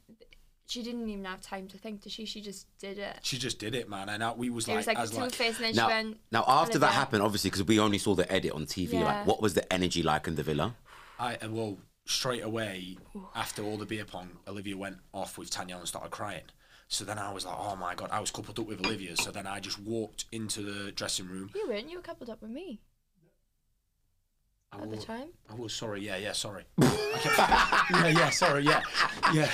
she 0.66 0.82
didn't 0.82 1.08
even 1.08 1.24
have 1.24 1.40
time 1.40 1.68
to 1.68 1.78
think, 1.78 2.02
did 2.02 2.12
she? 2.12 2.24
She 2.24 2.40
just 2.40 2.66
did 2.78 2.98
it. 2.98 3.18
She 3.22 3.38
just 3.38 3.58
did 3.58 3.74
it, 3.74 3.88
man. 3.88 4.08
And 4.08 4.24
I, 4.24 4.32
we 4.32 4.50
was 4.50 4.66
it 4.66 4.70
like, 4.70 4.76
was 4.78 4.86
like 4.86 4.98
as 4.98 5.10
the 5.10 5.16
two 5.16 5.22
like, 5.22 5.32
face, 5.32 5.56
and 5.56 5.66
then 5.66 5.74
now 5.74 5.88
she 5.88 5.94
went. 5.94 6.20
now 6.32 6.44
after 6.46 6.78
that 6.78 6.92
happened, 6.92 7.22
obviously 7.22 7.50
because 7.50 7.64
we 7.64 7.78
only 7.78 7.98
saw 7.98 8.14
the 8.14 8.30
edit 8.32 8.52
on 8.52 8.66
TV. 8.66 8.94
Yeah. 8.94 9.04
Like, 9.04 9.26
what 9.26 9.42
was 9.42 9.54
the 9.54 9.70
energy 9.72 10.02
like 10.02 10.26
in 10.26 10.36
the 10.36 10.42
villa? 10.42 10.74
I 11.18 11.36
uh, 11.36 11.50
well 11.50 11.78
straight 12.06 12.42
away 12.42 12.98
after 13.34 13.62
all 13.62 13.78
the 13.78 13.86
beer 13.86 14.04
pong, 14.04 14.30
Olivia 14.46 14.76
went 14.76 14.98
off 15.12 15.38
with 15.38 15.50
Tanya 15.50 15.76
and 15.76 15.88
started 15.88 16.10
crying. 16.10 16.42
So 16.88 17.04
then 17.04 17.18
I 17.18 17.32
was 17.32 17.46
like, 17.46 17.56
oh 17.58 17.76
my 17.76 17.94
god, 17.94 18.10
I 18.12 18.20
was 18.20 18.30
coupled 18.30 18.58
up 18.58 18.66
with 18.66 18.84
Olivia. 18.84 19.16
So 19.16 19.30
then 19.30 19.46
I 19.46 19.58
just 19.60 19.80
walked 19.80 20.26
into 20.32 20.62
the 20.62 20.92
dressing 20.92 21.28
room. 21.28 21.50
You 21.54 21.66
weren't. 21.68 21.90
You 21.90 21.96
were 21.96 22.02
coupled 22.02 22.30
up 22.30 22.42
with 22.42 22.50
me 22.50 22.80
I 22.93 22.93
at 24.84 25.00
the 25.00 25.04
time. 25.04 25.28
I 25.50 25.54
was 25.54 25.72
sorry, 25.72 26.00
yeah, 26.06 26.16
yeah, 26.16 26.32
sorry. 26.32 26.64
Yeah, 26.78 28.06
yeah, 28.08 28.30
sorry, 28.30 28.64
yeah, 28.64 28.82
yeah. 29.32 29.50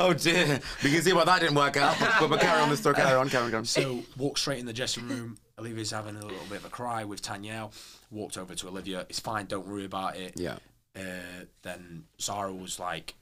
oh 0.00 0.14
dear, 0.14 0.60
we 0.82 0.90
can 0.90 1.02
see 1.02 1.12
why 1.12 1.24
that 1.24 1.40
didn't 1.40 1.56
work 1.56 1.76
out. 1.76 1.96
But, 2.20 2.28
but 2.28 2.40
carry 2.40 2.60
on 2.60 2.68
the 2.68 2.76
story. 2.76 2.96
Carry 2.96 3.14
on. 3.14 3.28
Carry 3.28 3.52
on. 3.54 3.64
So 3.64 4.02
walk 4.16 4.38
straight 4.38 4.58
in 4.58 4.66
the 4.66 4.72
dressing 4.72 5.08
room. 5.08 5.38
Olivia's 5.58 5.90
having 5.90 6.16
a 6.16 6.22
little 6.22 6.46
bit 6.48 6.58
of 6.58 6.64
a 6.64 6.68
cry 6.68 7.04
with 7.04 7.22
Tanyel. 7.22 7.72
Walked 8.10 8.38
over 8.38 8.54
to 8.54 8.68
Olivia. 8.68 9.06
It's 9.08 9.20
fine. 9.20 9.46
Don't 9.46 9.66
worry 9.66 9.84
about 9.84 10.16
it. 10.16 10.34
Yeah. 10.36 10.56
Uh, 10.96 11.44
then 11.62 12.04
Zara 12.20 12.52
was 12.52 12.78
like, 12.78 13.14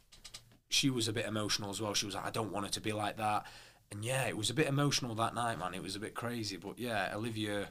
she 0.69 0.91
was 0.91 1.09
a 1.09 1.13
bit 1.13 1.27
emotional 1.27 1.71
as 1.71 1.81
well. 1.81 1.95
She 1.95 2.07
was 2.07 2.15
like, 2.15 2.27
I 2.27 2.31
don't 2.31 2.53
want 2.53 2.67
it 2.67 2.73
to 2.73 2.81
be 2.81 2.93
like 2.93 3.17
that. 3.17 3.47
And 3.91 4.05
yeah, 4.05 4.27
it 4.27 4.37
was 4.37 4.51
a 4.51 4.55
bit 4.55 4.67
emotional 4.67 5.15
that 5.17 5.35
night, 5.35 5.59
man. 5.59 5.75
It 5.75 5.83
was 5.83 5.97
a 5.97 6.01
bit 6.01 6.15
crazy. 6.15 6.57
But 6.57 6.79
yeah, 6.79 7.13
Olivia 7.15 7.69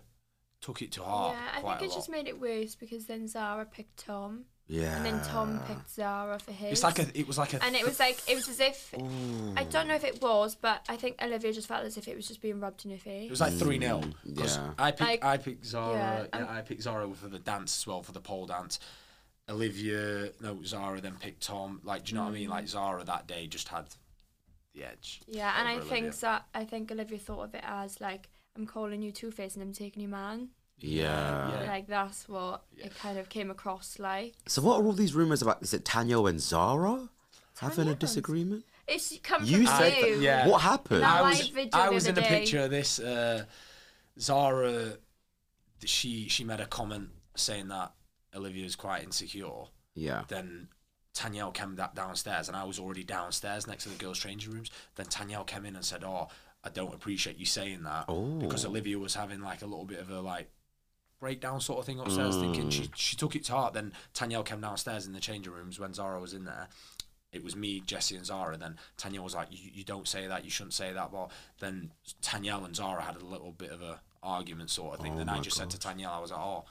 took 0.66 0.82
it 0.82 0.92
to 0.94 1.04
heart 1.04 1.36
yeah, 1.36 1.48
I 1.58 1.62
think 1.78 1.82
a 1.82 1.86
it 1.86 1.96
just 1.96 2.10
made 2.10 2.28
it 2.28 2.40
worse 2.42 2.74
because 2.76 3.06
then 3.06 3.28
Zara 3.28 3.66
picked 3.66 3.98
Tom. 4.06 4.46
Yeah. 4.68 4.96
and 4.98 5.06
then 5.06 5.22
Tom 5.22 5.60
picked 5.68 5.92
Zara 5.92 6.40
for 6.40 6.52
his. 6.52 6.72
It's 6.72 6.84
like 6.84 6.98
a. 6.98 7.06
It 7.14 7.28
was 7.28 7.38
like 7.38 7.54
a. 7.54 7.64
and 7.64 7.76
it 7.76 7.86
was 7.86 8.00
like 8.00 8.18
it 8.28 8.34
was 8.34 8.50
as 8.50 8.60
if 8.60 8.96
Ooh. 9.00 9.54
I 9.56 9.64
don't 9.64 9.88
know 9.88 9.94
if 9.94 10.04
it 10.04 10.24
was, 10.24 10.56
but 10.56 10.84
I 10.90 10.96
think 10.96 11.22
Olivia 11.22 11.54
just 11.54 11.68
felt 11.68 11.86
as 11.86 11.98
if 11.98 12.08
it 12.08 12.16
was 12.16 12.28
just 12.28 12.42
being 12.42 12.60
rubbed 12.60 12.84
in 12.84 12.90
her 12.90 12.98
face. 12.98 13.28
It 13.28 13.30
was 13.30 13.42
like 13.42 13.54
three 13.54 13.80
0 13.80 14.02
yeah. 14.24 14.72
I 14.80 14.90
picked 14.90 15.02
Like- 15.02 15.24
I 15.24 15.38
picked 15.38 15.66
Zara. 15.68 15.94
yeah, 15.94 16.26
Yeah, 16.34 16.40
um, 16.40 16.48
I 16.58 16.62
picked 16.62 16.82
Zara 16.82 17.08
for 17.14 17.28
the 17.28 17.38
dance 17.38 17.78
as 17.78 17.86
well 17.86 18.02
for 18.02 18.12
the 18.12 18.20
pole 18.22 18.48
dance. 18.48 18.80
Olivia, 19.48 20.32
no 20.42 20.64
Zara, 20.64 21.00
then 21.00 21.16
picked 21.20 21.44
Tom. 21.44 21.80
Like, 21.84 22.06
do 22.06 22.12
you 22.12 22.18
know 22.18 22.24
what 22.24 22.32
I 22.32 22.34
mean? 22.34 22.50
Like 22.50 22.68
Zara 22.68 23.04
that 23.04 23.28
day 23.28 23.46
just 23.46 23.68
had 23.68 23.86
the 24.74 24.84
edge. 24.86 25.22
yeah, 25.28 25.54
and 25.60 25.68
I 25.68 25.76
over 25.76 25.84
think 25.84 26.04
Olivia. 26.06 26.20
that 26.22 26.46
I 26.56 26.66
think 26.66 26.92
Olivia 26.92 27.20
thought 27.20 27.44
of 27.44 27.54
it 27.56 27.64
as 27.66 28.02
like 28.02 28.30
I'm 28.56 28.66
calling 28.66 29.02
you 29.02 29.12
Two 29.12 29.32
Face 29.32 29.56
and 29.56 29.64
I'm 29.64 29.74
taking 29.74 30.02
you 30.02 30.08
man. 30.08 30.50
Yeah. 30.80 31.52
Yeah. 31.62 31.68
Like 31.72 31.88
that's 31.88 32.28
what 32.28 32.64
it 32.78 32.94
kind 32.98 33.18
of 33.18 33.30
came 33.30 33.50
across 33.52 33.98
like. 34.00 34.34
So 34.48 34.62
what 34.62 34.80
are 34.82 34.86
all 34.86 34.92
these 34.94 35.14
rumors 35.14 35.42
about? 35.42 35.62
Is 35.64 35.74
it 35.74 35.86
Tanya 35.86 36.24
and 36.26 36.40
Zara 36.40 37.10
having 37.60 37.88
a 37.88 37.96
disagreement? 37.96 38.66
It's 38.88 39.18
come 39.24 39.44
You 39.44 39.58
from 39.66 39.66
said 39.78 39.98
you. 39.98 40.16
that- 40.16 40.22
yeah. 40.22 40.48
What 40.48 40.62
happened? 40.62 41.02
That 41.02 41.24
I 41.24 41.30
was, 41.30 41.48
video 41.48 41.70
I 41.80 41.88
the 41.88 41.94
was 41.94 42.06
in 42.08 42.12
other 42.12 42.22
a 42.22 42.26
picture 42.26 42.60
of 42.62 42.70
this. 42.72 43.00
Uh, 43.00 43.46
Zara, 44.20 44.98
she 45.84 46.28
she 46.30 46.44
made 46.44 46.60
a 46.60 46.66
comment 46.66 47.10
saying 47.36 47.68
that 47.70 47.94
Olivia's 48.36 48.76
quite 48.76 49.04
insecure. 49.04 49.66
Yeah. 49.94 50.24
Then 50.28 50.68
Tanyel 51.14 51.54
came 51.54 51.76
da- 51.76 51.90
downstairs, 51.96 52.48
and 52.48 52.56
I 52.58 52.64
was 52.66 52.80
already 52.80 53.04
downstairs 53.04 53.68
next 53.68 53.84
to 53.84 53.90
the 53.90 53.96
girls' 53.96 54.20
changing 54.20 54.54
rooms. 54.54 54.70
Then 54.96 55.06
Tanyel 55.08 55.46
came 55.48 55.66
in 55.66 55.76
and 55.76 55.84
said, 55.86 56.04
"Oh, 56.04 56.28
I 56.66 56.70
don't 56.70 56.94
appreciate 56.94 57.38
you 57.38 57.46
saying 57.46 57.84
that 57.84 58.08
because 58.40 58.66
oh. 58.66 58.70
Olivia 58.70 58.98
was 59.00 59.16
having 59.16 59.42
like 59.42 59.62
a 59.62 59.66
little 59.66 59.86
bit 59.86 60.00
of 60.00 60.10
a 60.10 60.22
like." 60.22 60.50
breakdown 61.18 61.62
sort 61.62 61.80
of 61.80 61.86
thing 61.86 61.98
upstairs 61.98 62.36
thinking 62.36 62.70
she 62.70 62.84
mm. 62.84 62.92
she 62.94 63.16
took 63.16 63.38
it 63.38 63.44
to 63.46 63.54
heart 63.54 63.74
then 63.74 63.94
Tanyel 64.14 64.46
came 64.46 64.60
downstairs 64.60 65.08
in 65.08 65.14
the 65.14 65.22
changing 65.22 65.54
rooms 65.54 65.80
when 65.80 65.94
Zara 65.94 66.20
was 66.20 66.34
in 66.34 66.44
there 66.44 66.68
it 67.36 67.44
was 67.44 67.56
me, 67.56 67.82
Jessie, 67.86 68.16
and 68.16 68.26
Zara. 68.26 68.58
Then 68.58 68.78
Tanyel 68.98 69.24
was 69.24 69.36
like, 69.36 69.50
you, 69.52 69.70
"You 69.74 69.84
don't 69.84 70.08
say 70.08 70.26
that. 70.28 70.46
You 70.46 70.50
shouldn't 70.50 70.74
say 70.74 70.94
that." 70.94 71.12
But 71.12 71.32
then 71.60 71.92
Tanyel 72.22 72.64
and 72.64 72.76
Zara 72.76 73.02
had 73.02 73.18
a 73.18 73.26
little 73.26 73.52
bit 73.52 73.72
of 73.72 73.82
a 73.82 74.02
argument, 74.24 74.70
sort 74.70 74.96
of 74.96 75.02
thing. 75.02 75.14
Oh 75.14 75.18
then 75.18 75.30
I 75.30 75.40
just 75.40 75.58
said 75.58 75.70
to 75.72 75.78
Tanyel, 75.78 76.12
"I 76.12 76.20
was 76.20 76.32
like, 76.32 76.40
oh, 76.40 76.66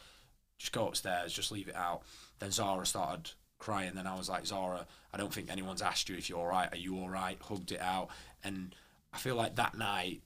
just 0.59 0.73
go 0.73 0.89
upstairs, 0.89 1.33
just 1.33 1.53
leave 1.53 1.69
it 1.69 1.77
out." 1.77 2.03
Then 2.39 2.51
Zara 2.51 2.87
started 2.87 3.33
crying. 3.59 3.95
Then 3.95 4.07
I 4.07 4.17
was 4.17 4.31
like, 4.31 4.47
"Zara, 4.47 4.87
I 5.13 5.19
don't 5.19 5.33
think 5.33 5.51
anyone's 5.51 5.83
asked 5.83 6.09
you 6.09 6.17
if 6.17 6.31
you're 6.31 6.39
all 6.39 6.47
right. 6.47 6.73
Are 6.73 6.79
you 6.79 6.99
all 6.99 7.11
right?" 7.11 7.39
Hugged 7.41 7.73
it 7.73 7.83
out, 7.83 8.09
and 8.43 8.75
I 9.15 9.19
feel 9.19 9.37
like 9.37 9.57
that 9.57 9.77
night 9.77 10.23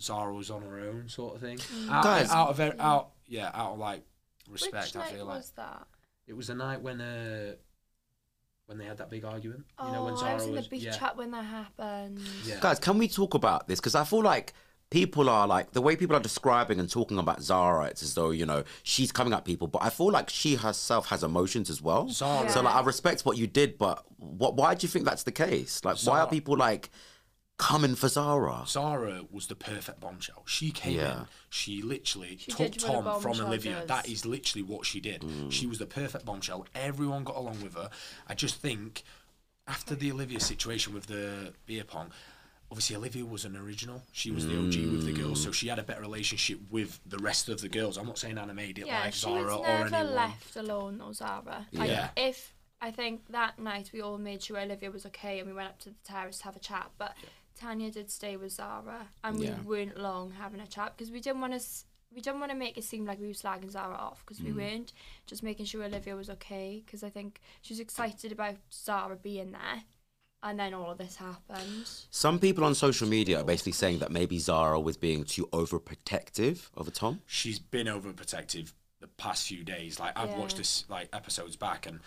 Zara 0.00 0.32
was 0.34 0.50
on 0.50 0.62
her 0.62 0.78
own, 0.80 1.08
sort 1.08 1.34
of 1.36 1.40
thing. 1.40 1.58
Out, 1.90 2.04
Guys- 2.04 2.30
out 2.30 2.48
of 2.48 2.60
it- 2.60 2.80
out, 2.80 3.10
yeah, 3.26 3.50
out 3.54 3.72
of 3.72 3.78
like 3.78 4.04
respect. 4.48 4.86
Which 4.86 4.96
I 4.96 4.98
night 5.00 5.12
feel 5.14 5.24
like 5.26 5.36
was 5.38 5.50
that? 5.56 5.86
it 6.26 6.32
was 6.34 6.46
the 6.48 6.54
night 6.54 6.80
when 6.82 7.00
uh 7.00 7.54
when 8.66 8.78
they 8.78 8.84
had 8.86 8.96
that 8.98 9.10
big 9.10 9.24
argument. 9.24 9.64
Oh, 9.78 9.86
you 9.86 9.92
know 9.92 10.04
when 10.04 10.16
Zara 10.16 10.30
I 10.30 10.34
was 10.34 10.46
in 10.46 10.54
the 10.54 10.62
beach 10.62 10.82
yeah. 10.84 10.92
chat 10.96 11.16
when 11.16 11.30
that 11.32 11.44
happened. 11.44 12.20
Yeah. 12.46 12.60
Guys, 12.60 12.78
can 12.78 12.96
we 12.98 13.08
talk 13.08 13.34
about 13.34 13.68
this? 13.68 13.78
Because 13.78 13.94
I 13.94 14.04
feel 14.04 14.22
like 14.22 14.54
people 14.90 15.28
are 15.28 15.46
like 15.46 15.72
the 15.72 15.82
way 15.82 15.96
people 15.96 16.16
are 16.16 16.20
describing 16.20 16.78
and 16.80 16.88
talking 16.90 17.18
about 17.18 17.42
Zara. 17.42 17.86
It's 17.86 18.02
as 18.02 18.14
though 18.14 18.30
you 18.30 18.46
know 18.46 18.64
she's 18.82 19.12
coming 19.12 19.32
at 19.34 19.44
people, 19.44 19.66
but 19.68 19.82
I 19.82 19.90
feel 19.90 20.10
like 20.10 20.30
she 20.30 20.54
herself 20.54 21.08
has 21.08 21.22
emotions 21.22 21.68
as 21.68 21.82
well. 21.82 22.08
Zara- 22.08 22.48
So 22.50 22.62
like, 22.62 22.74
I 22.74 22.80
respect 22.82 23.22
what 23.26 23.36
you 23.36 23.46
did, 23.46 23.76
but 23.78 24.02
what? 24.16 24.56
Why 24.56 24.74
do 24.74 24.84
you 24.84 24.88
think 24.88 25.04
that's 25.04 25.24
the 25.24 25.32
case? 25.32 25.84
Like, 25.84 25.96
why 25.98 26.18
are 26.20 26.22
Zara- 26.24 26.30
people 26.30 26.56
like 26.56 26.90
coming 27.58 27.94
for 27.94 28.08
Zara? 28.08 28.64
Zara 28.66 29.22
was 29.30 29.46
the 29.46 29.54
perfect 29.54 30.00
bombshell. 30.00 30.42
She 30.46 30.70
came 30.70 30.96
Yeah. 30.98 31.20
in, 31.20 31.26
she 31.50 31.82
literally 31.82 32.36
She 32.38 32.50
took 32.50 32.72
did 32.72 32.82
what 32.82 33.00
a 33.00 33.02
Tom 33.02 33.20
from 33.22 33.40
Olivia. 33.40 33.80
does. 33.80 33.88
That 33.88 34.08
is 34.08 34.26
literally 34.26 34.62
what 34.62 34.84
she 34.86 35.00
did. 35.00 35.22
Mm. 35.22 35.52
She 35.52 35.66
was 35.66 35.78
the 35.78 35.86
perfect 35.86 36.24
bombshell. 36.24 36.66
Everyone 36.74 37.24
got 37.24 37.36
along 37.36 37.62
with 37.62 37.74
her. 37.74 37.90
I 38.26 38.34
just 38.34 38.56
think 38.56 39.02
after 39.66 39.94
the 39.94 40.10
Olivia 40.12 40.40
situation 40.40 40.92
with 40.94 41.06
the 41.06 41.54
beer 41.66 41.84
pong, 41.84 42.10
obviously 42.70 42.96
Olivia 42.96 43.24
was 43.24 43.44
an 43.44 43.56
original. 43.56 44.02
She 44.12 44.30
was 44.32 44.46
the 44.46 44.58
OG 44.58 44.90
with 44.90 45.06
the 45.06 45.12
girls, 45.12 45.42
so 45.42 45.50
mm. 45.50 45.54
she 45.54 45.68
had 45.68 45.78
a 45.78 45.84
better 45.84 46.00
relationship 46.02 46.58
with 46.70 46.98
the 47.06 47.18
rest 47.18 47.48
of 47.48 47.60
the 47.60 47.68
girls. 47.68 47.96
I'm 47.96 48.06
not 48.06 48.18
saying 48.18 48.36
Anna 48.36 48.52
made 48.52 48.78
it 48.78 48.86
Yeah, 48.86 49.00
like 49.00 49.14
she 49.14 49.20
Zara 49.20 49.58
was 49.58 49.68
or 49.68 49.88
never 49.90 50.04
left 50.10 50.56
alone 50.56 51.00
or 51.00 51.14
Zara. 51.14 51.66
Like, 51.72 51.88
Yeah. 51.88 52.08
if 52.16 52.52
I 52.80 52.90
think 52.90 53.28
that 53.30 53.58
night 53.58 53.90
we 53.94 54.02
all 54.02 54.18
made 54.18 54.42
sure 54.42 54.58
Olivia 54.58 54.90
was 54.90 55.06
okay 55.06 55.38
and 55.38 55.48
we 55.48 55.54
went 55.54 55.68
up 55.68 55.78
to 55.80 55.90
the 55.90 55.94
terrace 56.04 56.38
to 56.38 56.44
have 56.44 56.56
a 56.56 56.58
chat, 56.60 56.90
but 56.98 57.14
Tanya 57.54 57.90
did 57.90 58.10
stay 58.10 58.36
with 58.36 58.52
Zara 58.52 59.08
and 59.22 59.40
Yeah. 59.40 59.58
we 59.60 59.64
weren't 59.66 59.98
long 59.98 60.32
having 60.32 60.60
a 60.60 60.66
chat 60.66 60.96
because 60.96 61.10
we 61.10 61.20
didn't 61.20 61.40
want 61.40 61.52
to. 61.60 61.66
We 62.14 62.20
didn't 62.20 62.38
want 62.38 62.52
to 62.52 62.56
make 62.56 62.78
it 62.78 62.84
seem 62.84 63.04
like 63.06 63.18
we 63.20 63.26
were 63.26 63.32
slagging 63.32 63.70
Zara 63.70 63.96
off 63.96 64.20
because 64.24 64.40
we 64.40 64.50
Mm. 64.50 64.56
weren't. 64.56 64.92
Just 65.26 65.42
making 65.42 65.66
sure 65.66 65.82
Olivia 65.82 66.14
was 66.14 66.30
okay 66.30 66.82
because 66.84 67.02
I 67.02 67.10
think 67.10 67.40
she 67.60 67.72
was 67.74 67.80
excited 67.80 68.30
about 68.30 68.56
Zara 68.72 69.16
being 69.16 69.50
there, 69.50 69.82
and 70.40 70.58
then 70.60 70.74
all 70.74 70.90
of 70.92 70.98
this 70.98 71.16
happened. 71.16 71.88
Some 72.10 72.38
people 72.38 72.62
on 72.64 72.76
social 72.76 73.08
media 73.08 73.40
are 73.40 73.44
basically 73.44 73.72
saying 73.72 73.98
that 73.98 74.12
maybe 74.12 74.38
Zara 74.38 74.78
was 74.78 74.96
being 74.96 75.24
too 75.24 75.46
overprotective 75.52 76.68
over 76.76 76.90
Tom. 76.90 77.22
she's 77.26 77.58
been 77.58 77.86
overprotective 77.88 78.72
the 79.00 79.08
past 79.08 79.46
few 79.48 79.64
days. 79.64 79.98
Like 79.98 80.16
I've 80.16 80.34
watched 80.34 80.56
this 80.58 80.84
like 80.88 81.08
episodes 81.12 81.56
back, 81.56 81.84
and 81.86 81.98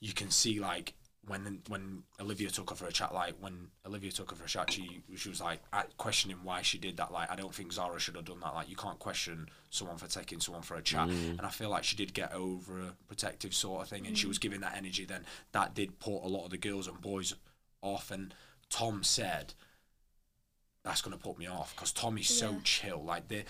you 0.00 0.12
can 0.12 0.30
see 0.30 0.60
like 0.60 0.92
when 1.26 1.60
when 1.68 2.02
Olivia 2.20 2.50
took 2.50 2.70
her 2.70 2.76
for 2.76 2.86
a 2.86 2.92
chat, 2.92 3.14
like 3.14 3.34
when 3.40 3.68
Olivia 3.86 4.10
took 4.10 4.30
her 4.30 4.36
for 4.36 4.44
a 4.44 4.48
chat, 4.48 4.72
she 4.72 5.02
she 5.16 5.28
was 5.28 5.40
like 5.40 5.60
at- 5.72 5.96
questioning 5.96 6.38
why 6.42 6.62
she 6.62 6.78
did 6.78 6.96
that. 6.96 7.12
Like 7.12 7.30
I 7.30 7.36
don't 7.36 7.54
think 7.54 7.72
Zara 7.72 7.98
should 7.98 8.16
have 8.16 8.24
done 8.24 8.40
that. 8.40 8.54
Like 8.54 8.68
you 8.68 8.76
can't 8.76 8.98
question 8.98 9.48
someone 9.70 9.96
for 9.96 10.06
taking 10.06 10.40
someone 10.40 10.62
for 10.62 10.76
a 10.76 10.82
chat, 10.82 11.08
mm. 11.08 11.30
and 11.30 11.42
I 11.42 11.50
feel 11.50 11.70
like 11.70 11.84
she 11.84 11.96
did 11.96 12.14
get 12.14 12.32
over 12.32 12.80
a 12.80 12.94
protective 13.08 13.54
sort 13.54 13.82
of 13.82 13.88
thing, 13.88 14.06
and 14.06 14.16
she 14.16 14.26
mm. 14.26 14.28
was 14.28 14.38
giving 14.38 14.60
that 14.60 14.76
energy. 14.76 15.04
Then 15.04 15.24
that 15.52 15.74
did 15.74 15.98
put 15.98 16.22
a 16.24 16.28
lot 16.28 16.44
of 16.44 16.50
the 16.50 16.58
girls 16.58 16.86
and 16.88 17.00
boys 17.00 17.34
off, 17.82 18.10
and 18.10 18.34
Tom 18.68 19.02
said 19.02 19.54
that's 20.84 21.00
going 21.00 21.16
to 21.16 21.22
put 21.22 21.38
me 21.38 21.46
off 21.46 21.74
because 21.74 21.92
Tommy's 21.92 22.28
so 22.28 22.50
Yeah. 22.50 22.60
chill. 22.62 23.02
Like 23.02 23.28
they, 23.28 23.44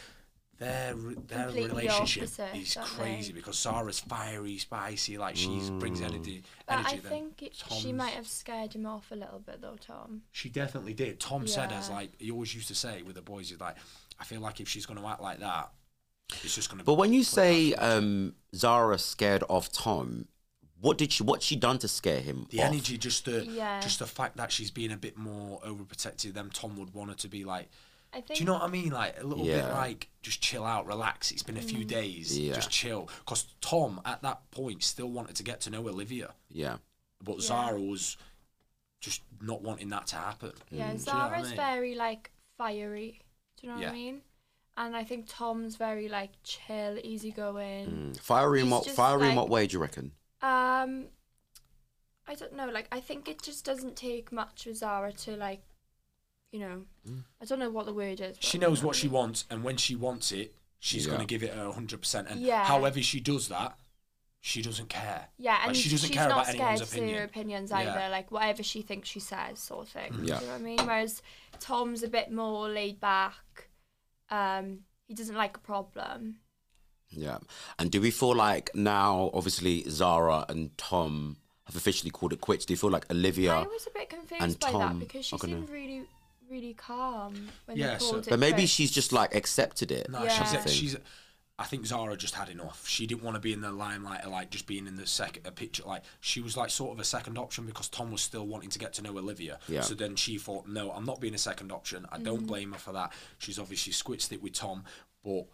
their 0.58 0.94
their 0.94 1.44
Completely 1.46 1.68
relationship 1.68 2.22
opposite, 2.24 2.56
is 2.56 2.76
crazy 2.80 3.32
they? 3.32 3.36
because 3.36 3.58
Zara's 3.58 4.00
fiery, 4.00 4.56
spicy. 4.58 5.18
Like 5.18 5.36
she 5.36 5.60
brings 5.78 6.00
energy. 6.00 6.42
But 6.66 6.78
energy 6.78 6.96
I 6.96 6.96
then 7.00 7.10
think 7.10 7.42
it, 7.42 7.54
she 7.54 7.92
might 7.92 8.12
have 8.14 8.28
scared 8.28 8.72
him 8.74 8.86
off 8.86 9.10
a 9.10 9.16
little 9.16 9.40
bit 9.40 9.60
though, 9.60 9.76
Tom. 9.80 10.22
She 10.30 10.48
definitely 10.48 10.94
did. 10.94 11.18
Tom 11.20 11.46
said 11.46 11.72
as 11.72 11.90
like 11.90 12.12
he 12.18 12.30
always 12.30 12.54
used 12.54 12.68
to 12.68 12.74
say 12.74 13.02
with 13.02 13.16
the 13.16 13.22
boys, 13.22 13.50
he's 13.50 13.60
like, 13.60 13.76
I 14.20 14.24
feel 14.24 14.40
like 14.40 14.60
if 14.60 14.68
she's 14.68 14.86
going 14.86 15.00
to 15.00 15.06
act 15.06 15.20
like 15.20 15.40
that, 15.40 15.70
it's 16.42 16.54
just 16.54 16.70
going 16.70 16.78
to. 16.78 16.84
But 16.84 16.94
when 16.94 17.12
you 17.12 17.24
say 17.24 17.74
um, 17.74 18.34
Zara 18.54 18.98
scared 18.98 19.42
off 19.48 19.72
Tom, 19.72 20.28
what 20.80 20.98
did 20.98 21.12
she? 21.12 21.22
What 21.24 21.42
she 21.42 21.56
done 21.56 21.78
to 21.78 21.88
scare 21.88 22.20
him? 22.20 22.46
the 22.50 22.60
off? 22.60 22.66
energy, 22.66 22.96
just 22.96 23.24
the 23.24 23.44
Yeah. 23.44 23.80
just 23.80 23.98
the 23.98 24.06
fact 24.06 24.36
that 24.36 24.52
she's 24.52 24.70
being 24.70 24.92
a 24.92 24.96
bit 24.96 25.16
more 25.16 25.60
overprotective, 25.62 26.32
then 26.34 26.50
Tom 26.50 26.76
would 26.76 26.94
want 26.94 27.10
her 27.10 27.16
to 27.16 27.28
be 27.28 27.44
like. 27.44 27.68
I 28.14 28.20
think. 28.20 28.38
Do 28.38 28.42
you 28.42 28.46
know 28.46 28.54
what 28.54 28.62
I 28.62 28.68
mean? 28.68 28.90
Like 28.90 29.20
a 29.20 29.24
little 29.26 29.44
bit 29.44 29.64
like 29.70 30.08
just 30.22 30.40
chill 30.40 30.64
out, 30.64 30.86
relax. 30.86 31.30
It's 31.32 31.42
been 31.42 31.56
a 31.56 31.60
Mm. 31.60 31.68
few 31.70 31.84
days, 31.84 32.38
Yeah. 32.38 32.54
just 32.54 32.70
chill. 32.70 33.08
Because 33.20 33.46
Tom 33.60 34.00
at 34.04 34.22
that 34.22 34.50
point 34.50 34.82
still 34.82 35.08
wanted 35.10 35.36
to 35.36 35.42
get 35.42 35.60
to 35.62 35.70
know 35.70 35.86
Olivia, 35.88 36.34
Yeah. 36.50 36.78
but 37.22 37.40
Zara 37.40 37.80
was 37.80 38.16
just 39.00 39.22
not 39.40 39.60
wanting 39.62 39.88
that 39.90 40.06
to 40.08 40.16
happen. 40.16 40.52
Yeah, 40.70 40.70
Do 40.70 40.76
you 40.76 40.84
know 40.84 40.92
I 40.92 40.96
Zara's 40.96 41.48
mean? 41.48 41.56
very 41.56 41.94
like 41.94 42.30
fiery. 42.56 43.20
Do 43.58 43.66
you 43.66 43.72
know 43.72 43.78
what 43.80 43.88
I 43.88 43.92
mean? 43.92 44.22
And 44.76 44.96
I 44.96 45.04
think 45.04 45.26
Tom's 45.28 45.76
very 45.76 46.08
like 46.08 46.30
chill, 46.42 46.98
easygoing. 47.04 48.12
Mm. 48.14 48.20
Fiery 48.20 48.60
in 48.60 48.70
what? 48.70 48.84
just 48.84 48.96
Fiery 48.96 49.28
in 49.28 49.34
what 49.36 49.48
way 49.48 49.66
do 49.66 49.74
you 49.74 49.78
reckon? 49.80 50.12
Um, 50.42 51.08
I 52.26 52.34
don't 52.34 52.54
know. 52.54 52.66
Like, 52.70 52.88
I 52.90 53.00
think 53.00 53.28
it 53.28 53.42
just 53.42 53.64
doesn't 53.64 53.96
take 53.96 54.32
much 54.32 54.64
for 54.64 54.72
Zara 54.74 55.12
to 55.12 55.36
like, 55.36 55.62
you 56.54 56.60
know, 56.60 56.82
I 57.42 57.44
don't 57.46 57.58
know 57.58 57.68
what 57.70 57.84
the 57.86 57.92
word 57.92 58.20
is. 58.20 58.36
She 58.38 58.58
knows 58.58 58.80
what 58.84 58.94
she 58.94 59.08
wants, 59.08 59.44
and 59.50 59.64
when 59.64 59.76
she 59.76 59.96
wants 59.96 60.30
it, 60.30 60.54
she's 60.78 61.04
Yeah. 61.04 61.14
going 61.14 61.26
to 61.26 61.26
give 61.26 61.42
it 61.42 61.52
her 61.52 61.72
hundred 61.72 62.00
percent. 62.00 62.28
And 62.28 62.40
Yeah. 62.40 62.64
however 62.64 63.02
she 63.02 63.18
does 63.18 63.48
that, 63.48 63.76
she 64.40 64.62
doesn't 64.62 64.88
care. 64.88 65.30
Yeah, 65.36 65.54
Like, 65.54 65.66
and 65.68 65.76
she 65.76 65.88
doesn't 65.90 66.08
she's 66.10 66.16
care 66.16 66.28
not 66.28 66.34
about 66.42 66.46
scared 66.46 66.60
anyone's 66.60 66.80
to 66.90 66.96
opinion. 66.96 67.18
her 67.18 67.24
opinions 67.24 67.70
Yeah. 67.72 67.78
either. 67.78 68.08
Like 68.08 68.30
whatever 68.30 68.62
she 68.62 68.82
thinks 68.82 69.08
she 69.08 69.18
says, 69.18 69.58
sort 69.58 69.86
of 69.86 69.92
thing. 69.92 70.12
Yeah. 70.12 70.38
Do 70.38 70.44
you 70.44 70.50
know 70.50 70.52
what 70.52 70.60
I 70.60 70.62
mean? 70.62 70.78
Whereas 70.86 71.22
Tom's 71.58 72.02
a 72.04 72.08
bit 72.08 72.30
more 72.30 72.68
laid 72.68 73.00
back. 73.00 73.68
Um, 74.30 74.80
he 75.08 75.14
doesn't 75.14 75.34
like 75.36 75.56
a 75.56 75.60
problem. 75.60 76.36
Yeah. 77.10 77.38
And 77.80 77.90
do 77.90 78.00
we 78.00 78.10
feel 78.12 78.34
like 78.34 78.74
now, 78.76 79.30
obviously, 79.34 79.82
Zara 79.88 80.44
and 80.48 80.76
Tom 80.78 81.38
have 81.66 81.76
officially 81.76 82.10
called 82.10 82.32
it 82.32 82.40
quits? 82.40 82.64
Do 82.66 82.72
you 82.74 82.78
feel 82.78 82.90
like 82.90 83.10
Olivia? 83.10 83.54
I 83.54 83.62
was 83.62 83.86
a 83.86 83.90
bit 83.98 84.10
confused 84.10 84.42
and 84.42 84.58
by 84.60 84.70
Tom 84.70 84.98
that 84.98 85.06
because 85.08 85.24
she 85.26 85.36
gonna- 85.38 85.54
seemed 85.54 85.70
really, 85.70 86.06
really 86.50 86.74
calm 86.74 87.48
when 87.66 87.76
Yeah, 87.76 87.98
so- 87.98 88.12
called 88.12 88.26
it. 88.26 88.30
but 88.30 88.38
maybe 88.38 88.58
quits. 88.58 88.72
she's 88.72 88.90
just 88.90 89.12
like 89.12 89.34
accepted 89.34 89.90
it. 89.90 90.10
No, 90.10 90.24
Yeah. 90.24 90.44
she's 90.44 90.62
thing. 90.62 90.72
she's. 90.72 90.96
I 91.56 91.64
think 91.64 91.86
Zara 91.86 92.16
just 92.16 92.34
had 92.34 92.48
enough. 92.48 92.88
She 92.88 93.06
didn't 93.06 93.22
want 93.22 93.36
to 93.36 93.40
be 93.40 93.52
in 93.52 93.60
the 93.60 93.70
limelight, 93.70 94.22
of, 94.24 94.32
like 94.32 94.50
just 94.50 94.66
being 94.66 94.88
in 94.88 94.96
the 94.96 95.06
second 95.06 95.46
a 95.46 95.52
picture. 95.52 95.84
Like 95.84 96.02
she 96.20 96.40
was 96.40 96.56
like 96.56 96.68
sort 96.70 96.92
of 96.92 96.98
a 96.98 97.04
second 97.04 97.38
option 97.38 97.64
because 97.64 97.88
Tom 97.88 98.10
was 98.10 98.22
still 98.22 98.44
wanting 98.44 98.70
to 98.70 98.78
get 98.80 98.92
to 98.94 99.02
know 99.02 99.16
Olivia. 99.16 99.60
Yeah. 99.68 99.82
So 99.82 99.94
then 99.94 100.16
she 100.16 100.36
thought, 100.36 100.66
no, 100.66 100.90
I'm 100.90 101.04
not 101.04 101.20
being 101.20 101.34
a 101.34 101.38
second 101.38 101.70
option. 101.70 102.06
I 102.10 102.18
don't 102.18 102.38
mm-hmm. 102.38 102.46
blame 102.46 102.72
her 102.72 102.78
for 102.78 102.92
that. 102.92 103.12
She's 103.38 103.60
obviously 103.60 103.92
squitched 103.92 104.32
it 104.32 104.42
with 104.42 104.54
Tom, 104.54 104.82
but 105.22 105.46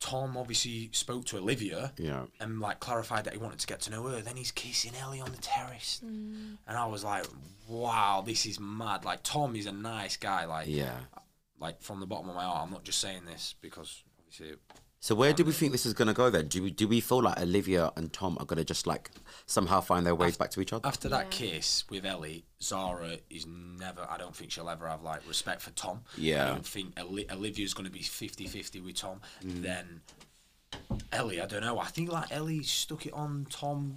Tom 0.00 0.36
obviously 0.36 0.88
spoke 0.92 1.26
to 1.26 1.36
Olivia 1.36 1.92
Yeah. 1.98 2.24
and 2.40 2.58
like 2.58 2.80
clarified 2.80 3.24
that 3.24 3.34
he 3.34 3.38
wanted 3.38 3.58
to 3.60 3.66
get 3.66 3.80
to 3.82 3.90
know 3.90 4.02
her. 4.08 4.20
Then 4.22 4.36
he's 4.36 4.50
kissing 4.50 4.94
Ellie 4.96 5.20
on 5.20 5.30
the 5.30 5.36
terrace, 5.38 6.00
Mm. 6.04 6.56
and 6.66 6.76
I 6.76 6.86
was 6.86 7.04
like, 7.04 7.26
"Wow, 7.68 8.22
this 8.24 8.46
is 8.46 8.58
mad!" 8.58 9.04
Like 9.04 9.22
Tom 9.22 9.54
is 9.56 9.66
a 9.66 9.72
nice 9.72 10.16
guy. 10.16 10.46
Like, 10.46 10.68
Yeah. 10.68 11.00
like 11.58 11.80
from 11.82 12.00
the 12.00 12.06
bottom 12.06 12.30
of 12.30 12.34
my 12.34 12.44
heart, 12.44 12.64
I'm 12.66 12.72
not 12.72 12.84
just 12.84 12.98
saying 13.00 13.26
this 13.26 13.54
because 13.60 14.02
obviously 14.18 14.56
So 15.02 15.14
where 15.14 15.32
do 15.32 15.44
we 15.44 15.52
think 15.52 15.72
this 15.72 15.86
is 15.86 15.94
going 15.94 16.08
to 16.08 16.14
go 16.14 16.28
then? 16.28 16.48
Do 16.48 16.62
we 16.62 16.70
do 16.70 16.86
we 16.86 17.00
feel 17.00 17.22
like 17.22 17.40
Olivia 17.40 17.90
and 17.96 18.12
Tom 18.12 18.36
are 18.38 18.44
going 18.44 18.58
to 18.58 18.64
just 18.64 18.86
like 18.86 19.10
somehow 19.46 19.80
find 19.80 20.04
their 20.04 20.14
ways 20.14 20.36
back 20.36 20.50
to 20.50 20.60
each 20.60 20.74
other? 20.74 20.86
After 20.86 21.08
that 21.08 21.30
kiss 21.30 21.84
with 21.88 22.04
Ellie, 22.04 22.44
Zara 22.62 23.16
is 23.30 23.46
never, 23.46 24.06
I 24.10 24.18
don't 24.18 24.36
think 24.36 24.50
she'll 24.50 24.68
ever 24.68 24.86
have 24.86 25.02
like 25.02 25.26
respect 25.26 25.62
for 25.62 25.70
Tom. 25.70 26.02
Yeah. 26.18 26.44
I 26.44 26.48
don't 26.48 26.66
think 26.66 27.00
Oli- 27.00 27.30
Olivia's 27.30 27.72
going 27.72 27.86
to 27.86 27.90
be 27.90 28.02
50 28.02 28.46
50 28.46 28.80
with 28.82 28.96
Tom. 28.96 29.22
Mm. 29.42 29.62
Then 29.62 30.00
Ellie, 31.12 31.40
I 31.40 31.46
don't 31.46 31.62
know. 31.62 31.78
I 31.78 31.86
think 31.86 32.12
like 32.12 32.30
Ellie 32.30 32.62
stuck 32.62 33.06
it 33.06 33.14
on 33.14 33.46
Tom. 33.48 33.96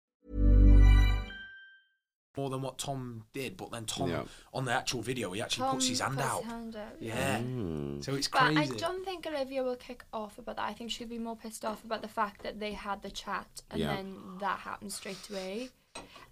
More 2.37 2.49
than 2.49 2.61
what 2.61 2.77
Tom 2.77 3.25
did, 3.33 3.57
but 3.57 3.71
then 3.71 3.85
Tom 3.85 4.09
Yeah. 4.09 4.23
on 4.53 4.63
the 4.63 4.71
actual 4.71 5.01
video 5.01 5.31
he 5.31 5.41
actually 5.41 5.65
Tom 5.65 5.75
puts 5.75 5.87
his 5.89 5.99
hand 5.99 6.15
puts 6.15 6.27
out. 6.27 6.43
hand 6.45 6.75
out, 6.77 7.01
Yeah, 7.01 7.39
Mm. 7.39 8.03
so 8.03 8.15
it's 8.15 8.29
crazy. 8.29 8.55
But. 8.55 8.73
I 8.73 8.77
don't 8.77 9.03
think 9.03 9.27
Olivia 9.27 9.63
will 9.63 9.75
kick 9.75 10.05
off 10.13 10.37
about 10.37 10.55
that. 10.55 10.69
I 10.69 10.73
think 10.73 10.91
she'll 10.91 11.09
be 11.09 11.17
more 11.19 11.35
pissed 11.35 11.65
off 11.65 11.83
about 11.83 12.01
the 12.01 12.07
fact 12.07 12.41
that 12.43 12.59
they 12.61 12.71
had 12.71 13.01
the 13.01 13.11
chat 13.11 13.61
and 13.69 13.81
Yeah. 13.81 13.95
then 13.97 14.37
that 14.39 14.59
happened 14.59 14.93
straight 14.93 15.29
away. 15.29 15.71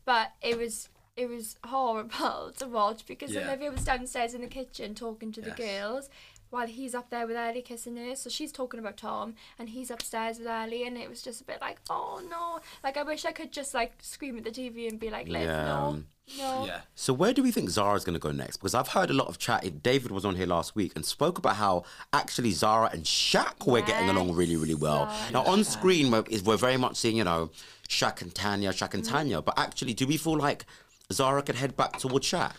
But 0.06 0.32
it 0.42 0.58
was 0.58 0.88
it 1.18 1.28
was 1.28 1.58
horrible 1.66 2.54
to 2.58 2.66
watch 2.66 3.06
because 3.06 3.32
Yeah. 3.34 3.42
Olivia 3.42 3.72
was 3.72 3.84
downstairs 3.84 4.34
in 4.34 4.40
the 4.40 4.48
kitchen 4.48 4.96
talking 4.96 5.34
to 5.34 5.42
the 5.42 5.52
girls 5.52 6.10
while 6.50 6.68
he's 6.68 6.96
up 6.96 7.10
there 7.10 7.28
with 7.28 7.36
Ellie 7.36 7.62
kissing 7.62 7.98
her. 7.98 8.16
So 8.16 8.30
she's 8.30 8.52
talking 8.52 8.80
about 8.80 8.98
Tom 8.98 9.36
and 9.58 9.70
he's 9.70 9.92
upstairs 9.92 10.40
with 10.40 10.48
Ellie 10.48 10.86
and 10.86 10.98
it 10.98 11.10
was 11.10 11.22
just 11.22 11.42
a 11.42 11.44
bit 11.44 11.60
like, 11.62 11.80
oh 11.90 12.22
no. 12.30 12.60
Like 12.84 12.98
I 12.98 13.04
wish 13.04 13.26
I 13.26 13.32
could 13.32 13.52
just 13.52 13.74
like 13.74 13.94
scream 14.00 14.38
at 14.38 14.44
the 14.44 14.52
TV 14.52 14.88
and 14.88 15.00
be 15.00 15.10
like, 15.10 15.28
Liv, 15.28 15.44
Yeah. 15.44 15.66
no, 15.66 15.76
um, 15.76 16.08
no. 16.38 16.66
yeah, 16.66 16.82
So 16.96 17.14
where 17.14 17.34
do 17.34 17.42
we 17.42 17.52
think 17.52 17.70
Zara's 17.70 18.04
going 18.04 18.14
to 18.14 18.20
go 18.20 18.32
next? 18.32 18.58
Because 18.58 18.74
I've 18.76 18.90
heard 18.90 19.10
a 19.10 19.14
lot 19.14 19.28
of 19.28 19.38
chat. 19.38 19.84
David 19.84 20.12
was 20.12 20.26
on 20.26 20.36
here 20.36 20.46
last 20.46 20.76
week 20.76 20.92
and 20.96 21.06
spoke 21.06 21.38
about 21.38 21.56
how 21.56 21.84
actually 22.14 22.52
Zara 22.52 22.90
and 22.92 23.04
Shaq 23.04 23.66
were 23.66 23.82
getting 23.82 24.10
along 24.10 24.34
really, 24.34 24.56
really 24.56 24.76
well. 24.76 25.06
Zara 25.10 25.32
now 25.32 25.44
on 25.52 25.60
Shaq. 25.60 25.66
screen, 25.66 26.12
we're, 26.12 26.24
we're 26.44 26.58
very 26.58 26.78
much 26.78 26.98
seeing 26.98 27.18
you 27.18 27.24
know 27.24 27.52
Shaq 27.88 28.22
and 28.22 28.34
Tanya, 28.34 28.70
Shaq 28.70 28.94
and 28.94 29.04
mm. 29.04 29.10
Tanya. 29.10 29.42
But 29.42 29.58
actually, 29.58 29.94
do 29.94 30.06
we 30.06 30.18
feel 30.18 30.38
like 30.38 30.66
Zara 31.12 31.42
could 31.42 31.56
head 31.56 31.76
back 31.76 31.98
towards 31.98 32.28
Shaq? 32.28 32.54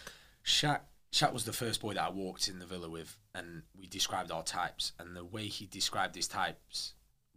Shaq, 0.44 0.80
Shaq 1.12 1.32
was 1.32 1.44
the 1.44 1.52
first 1.52 1.80
boy 1.80 1.94
that 1.94 2.02
I 2.02 2.10
walked 2.10 2.48
in 2.48 2.58
the 2.58 2.66
villa 2.66 2.88
with, 2.88 3.16
and 3.34 3.62
we 3.78 3.86
described 3.86 4.30
our 4.30 4.42
types. 4.42 4.92
And 4.98 5.14
the 5.16 5.24
way 5.24 5.46
he 5.46 5.66
described 5.66 6.14
his 6.16 6.28
types 6.28 6.94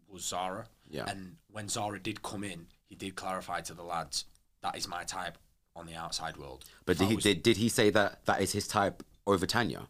was 0.07 0.23
Zara. 0.25 0.67
Yeah. 0.89 1.05
And 1.07 1.37
when 1.51 1.69
Zara 1.69 1.99
did 1.99 2.21
come 2.21 2.43
in, 2.43 2.67
he 2.85 2.95
did 2.95 3.15
clarify 3.15 3.61
to 3.61 3.73
the 3.73 3.83
lads 3.83 4.25
that 4.61 4.77
is 4.77 4.87
my 4.87 5.03
type 5.03 5.37
on 5.75 5.85
the 5.87 5.95
outside 5.95 6.37
world. 6.37 6.65
But 6.85 6.97
did 6.97 7.07
he 7.09 7.15
was- 7.15 7.23
did, 7.23 7.43
did 7.43 7.57
he 7.57 7.69
say 7.69 7.89
that 7.91 8.25
that 8.25 8.41
is 8.41 8.51
his 8.51 8.67
type 8.67 9.03
over 9.25 9.45
Tanya? 9.45 9.87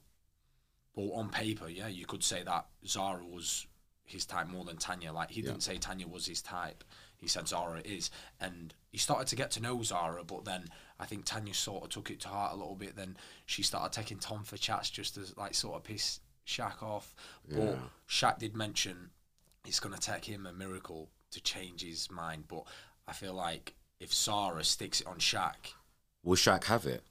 Well, 0.96 1.12
on 1.14 1.30
paper, 1.30 1.68
yeah, 1.68 1.88
you 1.88 2.06
could 2.06 2.24
say 2.24 2.44
that 2.44 2.68
Zara 2.88 3.24
was 3.26 3.66
his 4.06 4.26
type 4.26 4.48
more 4.48 4.64
than 4.64 4.78
Tanya. 4.78 5.12
Like 5.12 5.32
he 5.32 5.42
Yeah. 5.42 5.48
didn't 5.52 5.64
say 5.64 5.78
Tanya 5.78 6.08
was 6.08 6.26
his 6.28 6.42
type. 6.42 6.84
He 7.24 7.30
said 7.30 7.48
Zara 7.48 7.82
is, 7.86 8.12
and 8.42 8.74
he 8.92 8.98
started 8.98 9.28
to 9.28 9.36
get 9.38 9.50
to 9.52 9.62
know 9.62 9.82
Zara. 9.82 10.24
But 10.26 10.44
then 10.44 10.66
I 11.00 11.06
think 11.06 11.24
Tanya 11.24 11.54
sort 11.54 11.86
of 11.86 11.90
took 11.90 12.12
it 12.12 12.20
to 12.22 12.28
heart 12.28 12.52
a 12.54 12.56
little 12.58 12.76
bit. 12.76 12.96
Then 12.98 13.16
she 13.46 13.64
started 13.64 13.94
taking 13.98 14.20
Tom 14.20 14.44
for 14.44 14.58
chats 14.58 14.90
just 14.90 15.16
to 15.16 15.22
like 15.38 15.56
sort 15.56 15.76
of 15.78 15.84
piss 15.86 16.20
Shaq 16.46 16.84
off. 16.84 17.16
But 17.50 17.58
Yeah. 17.60 17.76
Shaq 18.10 18.40
did 18.40 18.56
mention 18.58 19.10
it's 19.66 19.80
going 19.80 19.96
to 19.96 20.02
take 20.02 20.26
him 20.26 20.46
a 20.46 20.52
miracle 20.52 21.10
to 21.32 21.42
change 21.42 21.82
his 21.82 22.12
mind. 22.12 22.44
But 22.50 22.66
I 23.08 23.14
feel 23.14 23.34
like 23.34 23.74
if 24.02 24.14
Zara 24.14 24.66
sticks 24.66 25.00
it 25.00 25.08
on 25.08 25.20
Shaq, 25.20 25.74
Will 26.24 26.36
Shaq 26.36 26.66
have 26.66 26.86
it? 26.86 27.04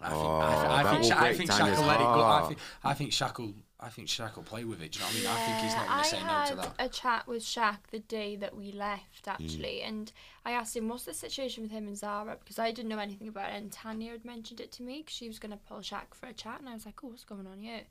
I 0.00 0.08
think, 0.10 0.20
Oh, 0.22 0.38
I, 0.40 0.54
th- 0.54 0.66
I 0.70 1.00
think, 1.00 1.12
I 1.22 1.34
think 1.34 1.50
Shaq 1.50 1.76
will 1.78 1.86
let 1.86 2.00
it 2.00 2.04
go. 2.04 2.22
I 2.24 2.44
think, 2.48 2.58
I 2.84 2.94
think 2.94 3.10
Shaq 3.10 3.38
will. 3.38 3.54
I 3.80 3.90
think 3.90 4.08
Shaq 4.08 4.34
will 4.34 4.42
play 4.42 4.64
with 4.64 4.82
it. 4.82 4.92
Do 4.92 4.98
you 4.98 5.04
know 5.04 5.06
what 5.06 5.14
I 5.14 5.18
mean? 5.18 5.26
I 5.28 5.46
think 5.46 5.58
he's 5.58 5.74
not 5.74 5.86
going 5.86 6.02
to 6.02 6.08
say 6.08 6.16
no 6.18 6.44
to 6.48 6.54
that. 6.56 6.74
I 6.78 6.82
had 6.82 6.90
a 6.90 6.92
chat 6.92 7.26
with 7.28 7.42
Shaq 7.44 7.76
the 7.92 8.00
day 8.00 8.34
that 8.34 8.56
we 8.56 8.72
left, 8.72 9.26
Mm. 9.26 9.32
actually, 9.34 9.82
and 9.82 10.12
I 10.44 10.50
asked 10.50 10.76
him, 10.76 10.88
"What's 10.88 11.04
the 11.04 11.14
situation 11.14 11.62
with 11.62 11.70
him 11.70 11.86
and 11.86 11.96
Zara?" 11.96 12.36
Because 12.40 12.58
I 12.58 12.72
didn't 12.72 12.88
know 12.88 12.98
anything 12.98 13.28
about 13.28 13.50
it, 13.50 13.56
and 13.56 13.70
Tanya 13.70 14.10
had 14.10 14.24
mentioned 14.24 14.60
it 14.60 14.72
to 14.72 14.82
me 14.82 14.98
because 15.02 15.14
she 15.14 15.28
was 15.28 15.38
going 15.38 15.52
to 15.52 15.56
pull 15.58 15.78
Shaq 15.78 16.12
for 16.12 16.26
a 16.26 16.32
chat, 16.32 16.58
and 16.58 16.68
I 16.68 16.74
was 16.74 16.86
like, 16.86 17.02
"Oh, 17.04 17.08
what's 17.08 17.24
going 17.24 17.46
on 17.46 17.60
here?" 17.60 17.82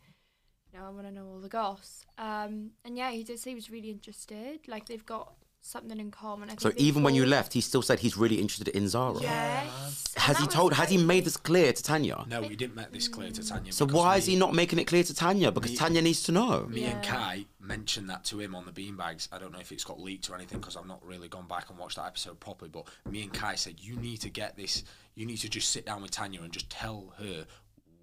You 0.74 0.80
know, 0.80 0.86
I 0.88 0.90
want 0.90 1.08
to 1.08 1.12
know 1.14 1.26
all 1.28 1.40
the 1.40 1.48
goss. 1.48 2.06
Um, 2.18 2.72
and 2.84 2.98
yeah, 2.98 3.12
he 3.12 3.24
did 3.24 3.40
say 3.40 3.52
he 3.52 3.56
was 3.56 3.70
really 3.70 3.90
interested. 3.90 4.68
Like 4.68 4.88
they've 4.88 5.06
got 5.06 5.36
something 5.68 6.00
in 6.00 6.12
common. 6.12 6.50
I 6.50 6.54
So 6.54 6.70
think 6.70 6.78
they 6.80 6.84
even 6.86 7.04
when 7.04 7.14
you 7.16 7.26
left, 7.26 7.54
he 7.54 7.62
still 7.62 7.82
said 7.82 8.00
he's 8.00 8.18
really 8.18 8.40
interested 8.40 8.70
in 8.70 8.88
Zara. 8.88 9.20
yes. 9.22 10.04
Has 10.18 10.38
he 10.38 10.46
was 10.46 10.54
told? 10.54 10.74
Has 10.74 10.90
he 10.90 10.98
made 10.98 11.26
this 11.26 11.38
clear 11.38 11.72
to 11.74 11.84
Tanya? 11.84 12.26
No, 12.28 12.42
we 12.42 12.56
didn't 12.56 12.76
make 12.76 12.92
this 12.92 13.08
clear 13.08 13.30
to 13.32 13.48
Tanya. 13.48 13.72
So 13.72 13.86
why 13.86 14.14
me, 14.14 14.20
is 14.20 14.26
he 14.26 14.36
not 14.36 14.54
making 14.54 14.80
it 14.80 14.86
clear 14.86 15.04
to 15.04 15.14
Tanya? 15.14 15.52
Because 15.52 15.72
Me- 15.72 15.78
Tanya 15.78 16.02
needs 16.02 16.24
to 16.24 16.32
know. 16.32 16.66
Me 16.68 16.86
and 16.86 17.04
Kai 17.04 17.46
mentioned 17.60 18.10
that 18.10 18.24
to 18.26 18.40
him 18.40 18.56
on 18.56 18.66
the 18.66 18.72
beanbags. 18.72 19.28
I 19.32 19.38
don't 19.40 19.52
know 19.52 19.60
if 19.60 19.72
it's 19.72 19.84
got 19.84 20.00
leaked 20.00 20.30
or 20.30 20.36
anything 20.36 20.60
because 20.60 20.76
I've 20.76 20.88
not 20.88 21.06
really 21.06 21.28
gone 21.28 21.48
back 21.48 21.70
and 21.70 21.78
watched 21.78 21.98
that 21.98 22.06
episode 22.08 22.40
properly. 22.40 22.70
But 22.70 22.86
me 23.10 23.24
and 23.24 23.34
Kai 23.34 23.56
said 23.56 23.76
you 23.80 23.96
need 23.98 24.22
to 24.22 24.30
get 24.30 24.56
this. 24.58 24.84
You 25.16 25.26
need 25.26 25.38
to 25.38 25.50
just 25.50 25.70
sit 25.70 25.86
down 25.86 26.02
with 26.02 26.12
Tanya 26.12 26.42
and 26.42 26.52
just 26.52 26.70
tell 26.70 27.14
her 27.20 27.46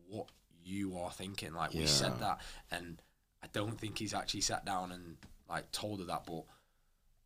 what 0.08 0.28
you 0.64 0.96
are 0.98 1.10
thinking. 1.10 1.52
Like 1.54 1.72
we 1.74 1.86
said 1.86 2.18
that, 2.20 2.40
and 2.70 3.00
I 3.42 3.46
don't 3.52 3.78
think 3.78 3.98
he's 3.98 4.14
actually 4.14 4.42
sat 4.42 4.64
down 4.64 4.92
and 4.92 5.16
like 5.48 5.72
told 5.72 5.98
her 6.00 6.04
that, 6.06 6.24
but. 6.26 6.44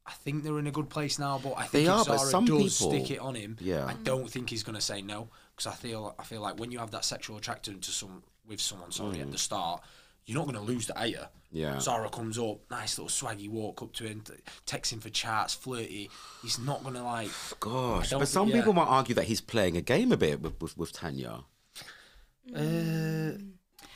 I 0.09 0.13
think 0.13 0.43
they're 0.43 0.59
in 0.59 0.67
a 0.67 0.71
good 0.73 0.89
place 0.89 1.19
now, 1.19 1.39
but 1.43 1.53
I 1.59 1.63
think 1.67 1.73
They 1.73 1.83
if 1.85 1.91
are, 1.91 2.05
but 2.05 2.19
Zara 2.19 2.31
some 2.31 2.45
does 2.47 2.79
people- 2.79 2.91
stick 2.93 3.11
it 3.11 3.19
on 3.21 3.35
him, 3.35 3.57
Yeah. 3.61 3.85
I 3.85 3.93
don't 3.93 4.29
think 4.31 4.49
he's 4.51 4.63
going 4.63 4.77
to 4.77 4.81
say 4.81 5.03
no 5.03 5.29
because 5.55 5.67
I 5.67 5.75
feel 5.77 6.15
I 6.19 6.25
feel 6.25 6.41
like 6.41 6.59
when 6.59 6.71
you 6.71 6.79
have 6.79 6.91
that 6.93 7.05
sexual 7.05 7.37
attraction 7.37 7.79
to 7.81 7.91
some 7.91 8.23
with 8.47 8.61
someone, 8.61 8.91
sorry, 8.91 9.21
at 9.21 9.31
the 9.31 9.37
start, 9.39 9.83
you're 10.25 10.37
not 10.39 10.45
going 10.47 10.57
to 10.57 10.73
lose 10.73 10.87
that, 10.87 10.97
are 10.99 11.07
you? 11.07 11.19
Mm. 11.19 11.29
Yeah. 11.53 11.79
Zara 11.81 12.09
comes 12.11 12.39
up, 12.39 12.59
nice 12.71 12.99
little 12.99 13.11
swaggy 13.11 13.49
walk 13.51 13.83
up 13.83 13.93
to 13.95 14.05
him, 14.05 14.21
t- 14.23 14.35
texts 14.67 14.93
him 14.93 15.01
for 15.01 15.11
chats, 15.11 15.55
flirty. 15.55 16.11
He's 16.43 16.59
not 16.59 16.83
going 16.83 16.95
to 16.95 17.03
like. 17.03 17.31
Gosh, 17.61 18.11
but 18.11 18.27
some 18.29 18.47
think- 18.47 18.55
yeah. 18.57 18.61
people 18.63 18.73
might 18.75 18.89
argue 18.89 19.15
that 19.15 19.25
he's 19.25 19.41
playing 19.43 19.77
a 19.77 19.83
game 19.83 20.13
a 20.13 20.17
bit 20.17 20.41
with 20.41 20.61
with, 20.61 20.77
with 20.79 20.93
Tanya. 20.93 21.45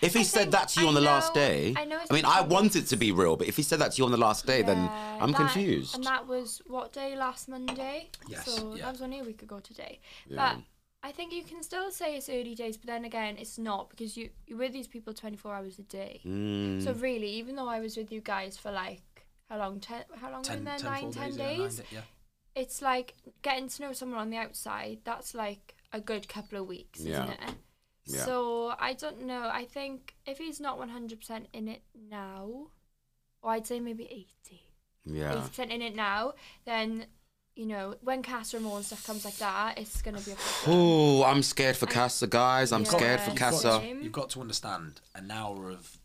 If 0.03 0.13
he 0.15 0.21
I 0.21 0.23
said 0.23 0.41
think- 0.43 0.51
that 0.53 0.69
to 0.71 0.81
you 0.81 0.87
I 0.87 0.89
on 0.89 0.95
the 0.95 1.01
last 1.01 1.33
day, 1.35 1.75
I 1.77 1.85
know 1.85 1.99
it's 2.01 2.11
mean, 2.11 2.25
I 2.25 2.43
because- 2.43 2.53
want 2.53 2.77
it 2.77 2.87
to 2.89 2.97
be 2.97 3.13
real, 3.13 3.37
but 3.37 3.47
if 3.47 3.57
he 3.57 3.63
said 3.63 3.79
that 3.81 3.93
to 3.93 3.99
you 3.99 4.05
on 4.05 4.11
the 4.11 4.17
last 4.19 4.47
day, 4.47 4.63
then 4.63 4.79
I'm 5.21 5.33
that- 5.33 5.37
confused. 5.37 5.95
And 5.95 6.05
that 6.05 6.27
was 6.27 6.61
what 6.67 6.93
day 6.93 7.15
last 7.17 7.49
Monday? 7.49 8.11
Yes, 8.29 8.45
So 8.47 8.75
yeah. 8.75 8.85
that 8.85 8.93
was 8.93 9.03
only 9.03 9.21
a 9.21 9.25
week 9.25 9.43
ago 9.43 9.61
today. 9.61 10.01
Yeah. 10.29 10.37
But 10.55 10.63
I 11.05 11.13
think 11.13 11.33
you 11.33 11.43
can 11.43 11.63
still 11.63 11.91
say 11.91 12.17
it's 12.17 12.29
early 12.29 12.55
days, 12.55 12.77
but 12.77 12.87
then 12.87 13.05
again, 13.05 13.37
it's 13.39 13.59
not 13.59 13.91
because 13.91 14.17
you 14.17 14.31
you're 14.47 14.59
with 14.59 14.73
these 14.73 14.87
people 14.89 15.13
24 15.13 15.55
hours 15.55 15.79
a 15.79 15.83
day. 15.83 16.21
Mm. 16.25 16.83
So 16.85 16.93
really, 16.95 17.29
even 17.31 17.57
though 17.57 17.69
I 17.69 17.81
was 17.81 17.97
with 17.97 18.13
you 18.13 18.21
guys 18.21 18.57
for 18.57 18.71
like 18.71 19.03
how 19.49 19.59
long? 19.59 19.81
Ten, 19.81 20.05
how 20.21 20.31
long? 20.31 20.43
were 20.43 20.43
we 20.43 20.49
10, 20.49 20.59
in 20.59 20.65
there? 20.65 20.79
10 20.79 21.13
ten 21.13 21.31
days, 21.31 21.37
yeah, 21.39 21.45
nine 21.47 21.59
days. 21.59 21.83
yeah. 21.93 22.01
It's 22.55 22.83
like 22.83 23.15
getting 23.43 23.69
to 23.69 23.83
know 23.83 23.93
someone 23.93 24.19
on 24.21 24.31
the 24.31 24.37
outside. 24.37 24.99
That's 25.05 25.35
like 25.35 25.75
a 25.93 26.01
good 26.01 26.29
couple 26.29 26.59
of 26.61 26.67
weeks, 26.69 27.01
Yeah. 27.01 27.25
isn't 27.25 27.31
it? 27.49 27.55
Yeah. 28.05 28.25
So 28.25 28.75
I 28.79 28.95
don't 28.95 29.23
know. 29.23 29.49
I 29.53 29.65
think 29.65 30.15
if 30.27 30.39
he's 30.39 30.61
not 30.61 30.79
100% 30.79 31.47
in 31.53 31.69
it 31.69 31.83
now, 32.11 32.69
or 33.43 33.53
I'd 33.53 33.67
say 33.67 33.81
maybe 33.81 34.05
80 34.05 34.63
yeah. 35.05 35.33
eighty 35.33 35.49
percent 35.49 35.73
in 35.73 35.83
it 35.83 35.95
now, 35.97 36.35
then 36.65 37.07
you 37.55 37.67
know 37.67 37.97
when 38.03 38.23
Casa 38.23 38.57
Amor 38.57 38.77
and 38.77 38.85
stuff 38.85 39.07
comes 39.07 39.25
like 39.25 39.37
that, 39.39 39.79
it's 39.79 40.01
gonna 40.03 40.21
be 40.21 40.33
a 40.33 40.35
problem. 40.37 40.79
Oh, 40.81 41.25
I'm 41.25 41.43
scared 41.43 41.77
for 41.77 41.89
I- 41.89 41.93
Casa, 41.93 42.27
guys. 42.27 42.73
I'm 42.73 42.83
Yeah. 42.83 42.89
scared 42.91 43.21
for 43.21 43.31
You've 43.31 43.41
You've 43.41 43.51
got, 43.51 43.51
Casa. 43.63 43.87
You've 44.03 44.13
got 44.13 44.31
to 44.31 44.41
understand 44.41 45.01
an 45.15 45.31
hour 45.31 45.71
of 45.71 45.99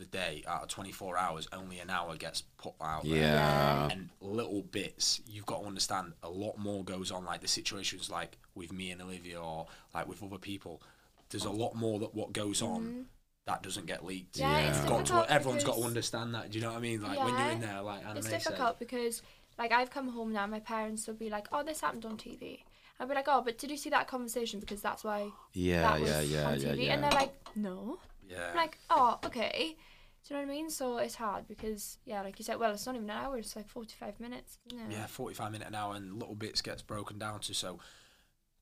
the 0.00 0.06
day 0.06 0.42
out 0.48 0.62
of 0.62 0.68
24 0.68 1.16
hours, 1.16 1.46
only 1.52 1.78
an 1.78 1.90
hour 1.90 2.16
gets 2.16 2.42
put 2.58 2.72
out 2.80 3.04
there. 3.04 3.14
Yeah. 3.14 3.88
And 3.90 4.08
little 4.20 4.62
bits, 4.62 5.20
you've 5.26 5.46
got 5.46 5.60
to 5.60 5.66
understand 5.66 6.14
a 6.22 6.28
lot 6.30 6.58
more 6.58 6.82
goes 6.84 7.12
on. 7.12 7.24
Like 7.24 7.40
the 7.40 7.48
situations 7.48 8.10
like 8.10 8.36
with 8.54 8.72
me 8.72 8.90
and 8.90 9.00
Olivia 9.00 9.40
or 9.40 9.66
like 9.94 10.08
with 10.08 10.22
other 10.22 10.38
people, 10.38 10.82
there's 11.30 11.44
a 11.44 11.50
lot 11.50 11.74
more 11.76 12.00
that 12.00 12.14
what 12.14 12.32
goes 12.32 12.60
on 12.62 13.06
that 13.46 13.62
doesn't 13.62 13.86
get 13.86 14.04
leaked. 14.04 14.38
Mm-hmm. 14.38 14.42
Yeah, 14.42 14.68
it's 14.70 14.78
You've 14.78 14.88
got 14.88 15.06
to, 15.06 15.32
everyone's 15.32 15.64
got 15.64 15.76
to 15.76 15.82
understand 15.82 16.34
that. 16.34 16.50
Do 16.50 16.58
you 16.58 16.64
know 16.64 16.70
what 16.70 16.78
I 16.78 16.80
mean? 16.80 17.02
Like 17.02 17.18
when 17.18 17.38
you're 17.38 17.50
in 17.52 17.60
there, 17.60 17.80
like 17.82 18.04
Anna 18.04 18.18
it's 18.18 18.30
May 18.30 18.38
said. 18.38 18.50
difficult 18.50 18.78
because 18.78 19.22
like 19.58 19.72
I've 19.72 19.90
come 19.90 20.08
home 20.08 20.32
now, 20.32 20.46
my 20.46 20.60
parents 20.60 21.06
will 21.06 21.14
be 21.14 21.30
like, 21.30 21.48
"Oh, 21.52 21.62
this 21.62 21.80
happened 21.80 22.06
on 22.06 22.16
TV." 22.16 22.60
I'd 22.98 23.08
be 23.08 23.14
like, 23.14 23.28
"Oh, 23.28 23.42
but 23.42 23.58
did 23.58 23.70
you 23.70 23.76
see 23.76 23.90
that 23.90 24.08
conversation? 24.08 24.60
Because 24.60 24.82
that's 24.82 25.04
why 25.04 25.30
Yeah, 25.52 25.82
that 25.82 26.00
was 26.00 26.10
yeah, 26.10 26.20
yeah, 26.20 26.46
on 26.48 26.60
yeah, 26.60 26.68
TV." 26.68 26.84
yeah. 26.84 26.94
And 26.94 27.04
they're 27.04 27.10
like, 27.10 27.34
"No." 27.56 27.98
Yeah. 28.28 28.50
I'm 28.50 28.56
like, 28.56 28.78
"Oh, 28.90 29.18
okay." 29.24 29.76
Do 30.26 30.34
you 30.34 30.40
know 30.40 30.46
what 30.46 30.52
I 30.52 30.56
mean? 30.56 30.70
So 30.70 30.98
it's 30.98 31.14
hard 31.14 31.48
because 31.48 31.98
yeah, 32.04 32.22
like 32.22 32.38
you 32.38 32.44
said, 32.44 32.58
well, 32.58 32.72
it's 32.72 32.86
not 32.86 32.94
even 32.94 33.08
an 33.08 33.16
hour; 33.16 33.38
it's 33.38 33.56
like 33.56 33.68
forty-five 33.68 34.20
minutes. 34.20 34.58
Isn't 34.72 34.90
yeah, 34.90 35.06
45 35.06 35.52
minute 35.52 35.68
an 35.68 35.74
hour 35.74 35.94
and 35.94 36.18
little 36.18 36.34
bits 36.34 36.60
gets 36.60 36.82
broken 36.82 37.18
down 37.18 37.40
to. 37.40 37.54
So 37.54 37.78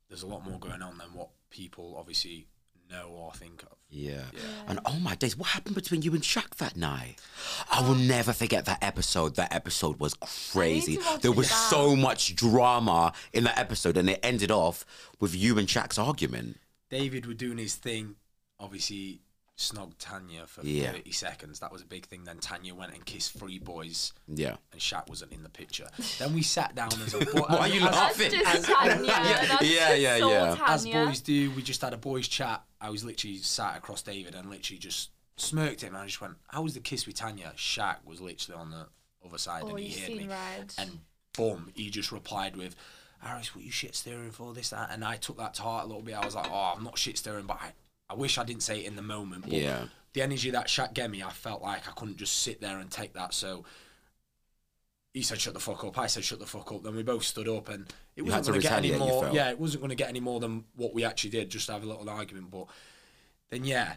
there's 0.08 0.22
a 0.22 0.26
lot 0.26 0.44
more 0.44 0.58
going 0.58 0.82
on 0.82 0.98
than 0.98 1.08
what 1.12 1.30
people 1.50 1.96
obviously 1.98 2.46
know 2.90 3.08
or 3.08 3.32
think 3.32 3.62
of. 3.64 3.76
Yeah. 3.90 4.24
And 4.66 4.80
oh 4.86 4.98
my 5.00 5.14
days, 5.14 5.36
what 5.36 5.48
happened 5.48 5.74
between 5.74 6.02
you 6.02 6.14
and 6.14 6.22
Shaq 6.22 6.56
that 6.56 6.76
night? 6.76 7.16
I 7.70 7.82
will 7.82 7.94
never 7.94 8.32
forget 8.32 8.64
that 8.66 8.82
episode. 8.82 9.36
That 9.36 9.52
episode 9.52 9.98
was 9.98 10.14
crazy. 10.52 10.98
There 11.20 11.32
was 11.32 11.48
back. 11.48 11.70
so 11.70 11.96
much 11.96 12.34
drama 12.34 13.12
in 13.32 13.44
that 13.44 13.58
episode, 13.58 13.96
and 13.96 14.08
it 14.08 14.20
ended 14.22 14.50
off 14.50 14.86
with 15.20 15.34
you 15.34 15.58
and 15.58 15.66
Shaq's 15.68 15.98
argument. 15.98 16.58
David 16.88 17.26
was 17.26 17.36
doing 17.36 17.58
his 17.58 17.74
thing, 17.74 18.14
obviously 18.58 19.20
snogged 19.58 19.94
Tanya 19.98 20.46
for 20.46 20.62
Yeah. 20.64 20.92
30 20.92 21.10
seconds. 21.10 21.58
That 21.58 21.72
was 21.72 21.82
a 21.82 21.84
big 21.84 22.06
thing. 22.06 22.22
Then 22.24 22.38
Tanya 22.38 22.74
went 22.74 22.94
and 22.94 23.04
kissed 23.04 23.32
three 23.36 23.58
boys. 23.58 24.12
Yeah. 24.28 24.56
And 24.72 24.80
Shaq 24.80 25.08
wasn't 25.08 25.32
in 25.32 25.42
the 25.42 25.48
picture. 25.48 25.88
Then 26.20 26.32
we 26.32 26.42
sat 26.42 26.74
down 26.76 26.90
as 27.04 27.12
a 27.12 27.18
boy. 27.24 27.40
Why 27.48 27.58
are 27.58 27.68
you 27.68 27.80
That's 27.80 27.96
laughing? 27.96 28.30
just 28.30 28.64
Tanya. 28.66 28.94
That's 29.02 29.08
yeah, 29.08 29.46
just 29.58 29.62
yeah, 30.00 30.18
so 30.18 30.30
yeah. 30.30 30.56
As 30.66 30.86
boys 30.86 31.20
do, 31.20 31.50
we 31.50 31.62
just 31.62 31.82
had 31.82 31.92
a 31.92 31.96
boys' 31.96 32.28
chat. 32.28 32.62
I 32.80 32.90
was 32.90 33.04
literally 33.04 33.38
sat 33.38 33.76
across 33.76 34.00
David 34.02 34.36
and 34.36 34.48
literally 34.48 34.78
just 34.78 35.10
smirked 35.36 35.80
him. 35.82 35.94
And 35.94 36.02
I 36.04 36.06
just 36.06 36.20
went, 36.20 36.34
How 36.46 36.62
was 36.62 36.74
the 36.74 36.80
kiss 36.80 37.04
with 37.06 37.16
Tanya? 37.16 37.52
Shaq 37.56 37.96
was 38.04 38.20
literally 38.20 38.60
on 38.60 38.70
the 38.70 38.86
other 39.26 39.38
side 39.38 39.64
Oh, 39.66 39.70
and 39.70 39.80
he 39.80 39.86
you 39.86 40.00
heard 40.00 40.08
me. 40.10 40.18
seen 40.20 40.28
red. 40.28 40.74
And 40.78 41.00
boom, 41.36 41.72
he 41.74 41.90
just 41.90 42.12
replied 42.12 42.56
with, 42.56 42.76
Haris, 43.18 43.52
what 43.56 43.64
you 43.64 43.72
shit 43.72 43.96
stirring 43.96 44.30
for 44.30 44.54
this, 44.54 44.70
that? 44.70 44.90
And 44.92 45.04
I 45.04 45.16
took 45.16 45.38
that 45.38 45.54
to 45.54 45.62
heart 45.62 45.84
a 45.84 45.88
little 45.88 46.02
bit. 46.02 46.14
I 46.14 46.24
was 46.24 46.36
like, 46.36 46.48
Oh, 46.48 46.74
I'm 46.76 46.84
not 46.84 46.96
shit 46.96 47.18
stirring, 47.18 47.46
but 47.46 47.58
I, 47.60 47.72
I 48.10 48.14
wish 48.14 48.38
I 48.38 48.44
didn't 48.44 48.62
say 48.62 48.80
it 48.80 48.86
in 48.86 48.96
the 48.96 49.02
moment. 49.02 49.42
But 49.44 49.52
Yeah. 49.52 49.86
the 50.14 50.22
energy 50.22 50.50
that 50.50 50.68
Shaq 50.68 50.94
gave 50.94 51.10
me, 51.10 51.22
I 51.22 51.30
felt 51.30 51.62
like 51.62 51.86
I 51.88 51.92
couldn't 51.92 52.16
just 52.16 52.42
sit 52.42 52.60
there 52.60 52.78
and 52.78 52.90
take 52.90 53.12
that. 53.14 53.34
So 53.34 53.64
he 55.14 55.22
said, 55.22 55.40
"Shut 55.40 55.54
the 55.54 55.60
fuck 55.60 55.84
up." 55.84 55.98
I 55.98 56.06
said, 56.06 56.24
"Shut 56.24 56.38
the 56.38 56.46
fuck 56.46 56.70
up." 56.72 56.82
Then 56.82 56.94
we 56.96 57.02
both 57.02 57.24
stood 57.24 57.48
up, 57.48 57.68
and 57.68 57.84
it 58.14 58.22
You 58.22 58.24
wasn't 58.24 58.46
going 58.46 58.60
to 58.60 58.68
get 58.68 58.72
any 58.84 58.96
more. 58.96 59.30
Yeah, 59.32 59.50
it 59.50 59.58
wasn't 59.58 59.80
going 59.82 59.90
to 59.90 59.96
get 59.96 60.08
any 60.08 60.20
more 60.20 60.40
than 60.40 60.64
what 60.76 60.94
we 60.94 61.04
actually 61.04 61.30
did. 61.30 61.50
Just 61.50 61.66
to 61.66 61.72
have 61.72 61.82
a 61.82 61.86
little 61.86 62.08
argument, 62.08 62.50
but 62.50 62.66
then 63.50 63.64
yeah, 63.64 63.94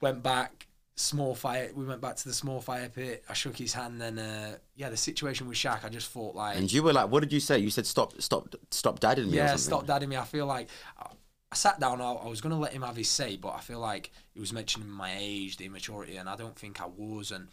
went 0.00 0.22
back. 0.22 0.66
Small 0.96 1.36
fire. 1.36 1.70
We 1.76 1.84
went 1.84 2.00
back 2.00 2.16
to 2.16 2.24
the 2.24 2.34
small 2.34 2.60
fire 2.60 2.88
pit. 2.88 3.22
I 3.28 3.32
shook 3.32 3.56
his 3.56 3.72
hand. 3.72 4.00
Then 4.00 4.18
uh, 4.18 4.56
yeah, 4.74 4.88
the 4.90 4.96
situation 4.96 5.46
with 5.46 5.56
Shaq, 5.56 5.84
I 5.84 5.88
just 5.90 6.10
thought 6.10 6.34
like, 6.34 6.56
And 6.56 6.72
you 6.72 6.82
were 6.82 6.92
like, 6.92 7.08
what 7.08 7.20
did 7.20 7.32
you 7.32 7.38
say? 7.38 7.60
You 7.60 7.70
said, 7.70 7.86
stop, 7.86 8.20
stop, 8.20 8.52
stop 8.72 8.98
dadding 8.98 9.30
me 9.30 9.38
or 9.38 9.42
yeah, 9.44 9.54
stop 9.54 9.86
dadding 9.86 10.08
me. 10.08 10.16
I 10.16 10.24
feel 10.24 10.46
like 10.46 10.68
I, 11.50 11.54
sat 11.54 11.80
down. 11.80 12.00
I, 12.00 12.12
I 12.12 12.28
was 12.28 12.40
going 12.40 12.54
to 12.54 12.60
let 12.60 12.72
him 12.72 12.82
have 12.82 12.96
his 12.96 13.08
say, 13.08 13.36
but 13.36 13.54
I 13.54 13.60
feel 13.60 13.80
like 13.80 14.10
he 14.34 14.40
was 14.40 14.52
mentioning 14.52 14.88
my 14.88 15.14
age, 15.18 15.56
the 15.56 15.66
immaturity, 15.66 16.16
and 16.16 16.28
I 16.28 16.36
don't 16.36 16.56
think 16.56 16.80
I 16.80 16.86
was. 16.86 17.30
And 17.30 17.48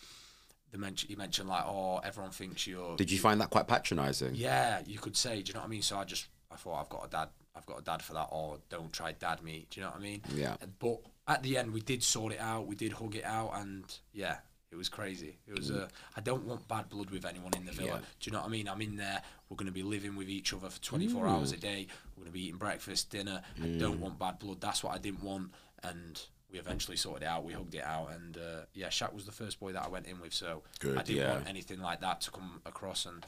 the 0.71 1.05
he 1.07 1.15
mentioned 1.15 1.49
like, 1.49 1.63
oh, 1.65 1.99
everyone 2.03 2.31
thinks 2.31 2.67
you're. 2.67 2.95
Did 2.97 3.11
you 3.11 3.19
find 3.19 3.39
that 3.41 3.49
quite 3.49 3.67
patronising? 3.67 4.35
Yeah, 4.35 4.81
you 4.85 4.99
could 4.99 5.15
say. 5.15 5.41
Do 5.41 5.49
you 5.49 5.53
know 5.53 5.61
what 5.61 5.67
I 5.67 5.69
mean? 5.69 5.81
So 5.81 5.97
I 5.97 6.03
just 6.03 6.27
I 6.51 6.55
thought 6.55 6.81
I've 6.81 6.89
got 6.89 7.05
a 7.05 7.09
dad. 7.09 7.29
I've 7.55 7.65
got 7.65 7.79
a 7.79 7.83
dad 7.83 8.01
for 8.01 8.13
that. 8.13 8.27
Or 8.31 8.57
don't 8.69 8.91
try 8.91 9.13
dad 9.13 9.41
me. 9.41 9.67
Do 9.69 9.79
you 9.79 9.85
know 9.85 9.91
what 9.91 9.99
I 9.99 10.03
mean? 10.03 10.21
Yeah. 10.33 10.55
But 10.79 10.99
at 11.27 11.43
the 11.43 11.57
end, 11.57 11.73
we 11.73 11.81
did 11.81 12.03
sort 12.03 12.33
it 12.33 12.39
out. 12.39 12.67
We 12.67 12.75
did 12.75 12.93
hug 12.93 13.15
it 13.15 13.25
out, 13.25 13.51
and 13.55 13.83
yeah. 14.13 14.37
It 14.75 14.77
was 14.77 14.89
crazy. 14.89 15.37
It 15.47 15.57
was. 15.57 15.71
Uh, 15.71 15.87
I 16.17 16.19
don't 16.19 16.43
want 16.43 16.67
bad 16.67 16.89
blood 16.89 17.09
with 17.09 17.25
anyone 17.25 17.53
in 17.55 17.63
the 17.63 17.71
villa. 17.71 17.87
Yeah. 17.87 17.97
Do 18.19 18.29
you 18.29 18.31
know 18.33 18.39
what 18.39 18.47
I 18.47 18.51
mean? 18.51 18.67
I'm 18.67 18.81
in 18.81 18.97
there. 18.97 19.21
We're 19.47 19.55
going 19.55 19.67
to 19.67 19.71
be 19.71 19.83
living 19.83 20.17
with 20.17 20.27
each 20.27 20.51
other 20.51 20.69
for 20.69 20.81
24 20.81 21.25
hours 21.25 21.53
a 21.53 21.57
day. 21.57 21.87
We're 22.13 22.23
going 22.23 22.27
to 22.27 22.33
be 22.33 22.47
eating 22.47 22.57
breakfast, 22.57 23.09
dinner. 23.09 23.41
I 23.63 23.67
don't 23.67 24.01
want 24.01 24.19
bad 24.19 24.37
blood. 24.37 24.59
That's 24.59 24.83
what 24.83 24.93
I 24.93 24.97
didn't 24.97 25.23
want. 25.23 25.53
And 25.81 26.21
we 26.51 26.59
eventually 26.59 26.97
sorted 26.97 27.23
it 27.23 27.27
out. 27.27 27.45
We 27.45 27.53
hugged 27.53 27.73
it 27.73 27.85
out. 27.85 28.11
And 28.11 28.37
uh, 28.37 28.65
yeah, 28.73 28.87
Shaq 28.87 29.13
was 29.13 29.25
the 29.25 29.31
first 29.31 29.61
boy 29.61 29.71
that 29.71 29.83
I 29.85 29.87
went 29.87 30.07
in 30.07 30.19
with. 30.19 30.33
So 30.33 30.63
Good, 30.79 30.97
I 30.97 31.03
didn't 31.03 31.21
yeah. 31.21 31.31
want 31.31 31.47
anything 31.47 31.79
like 31.79 32.01
that 32.01 32.19
to 32.21 32.31
come 32.31 32.59
across. 32.65 33.05
And 33.05 33.25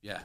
yeah, 0.00 0.20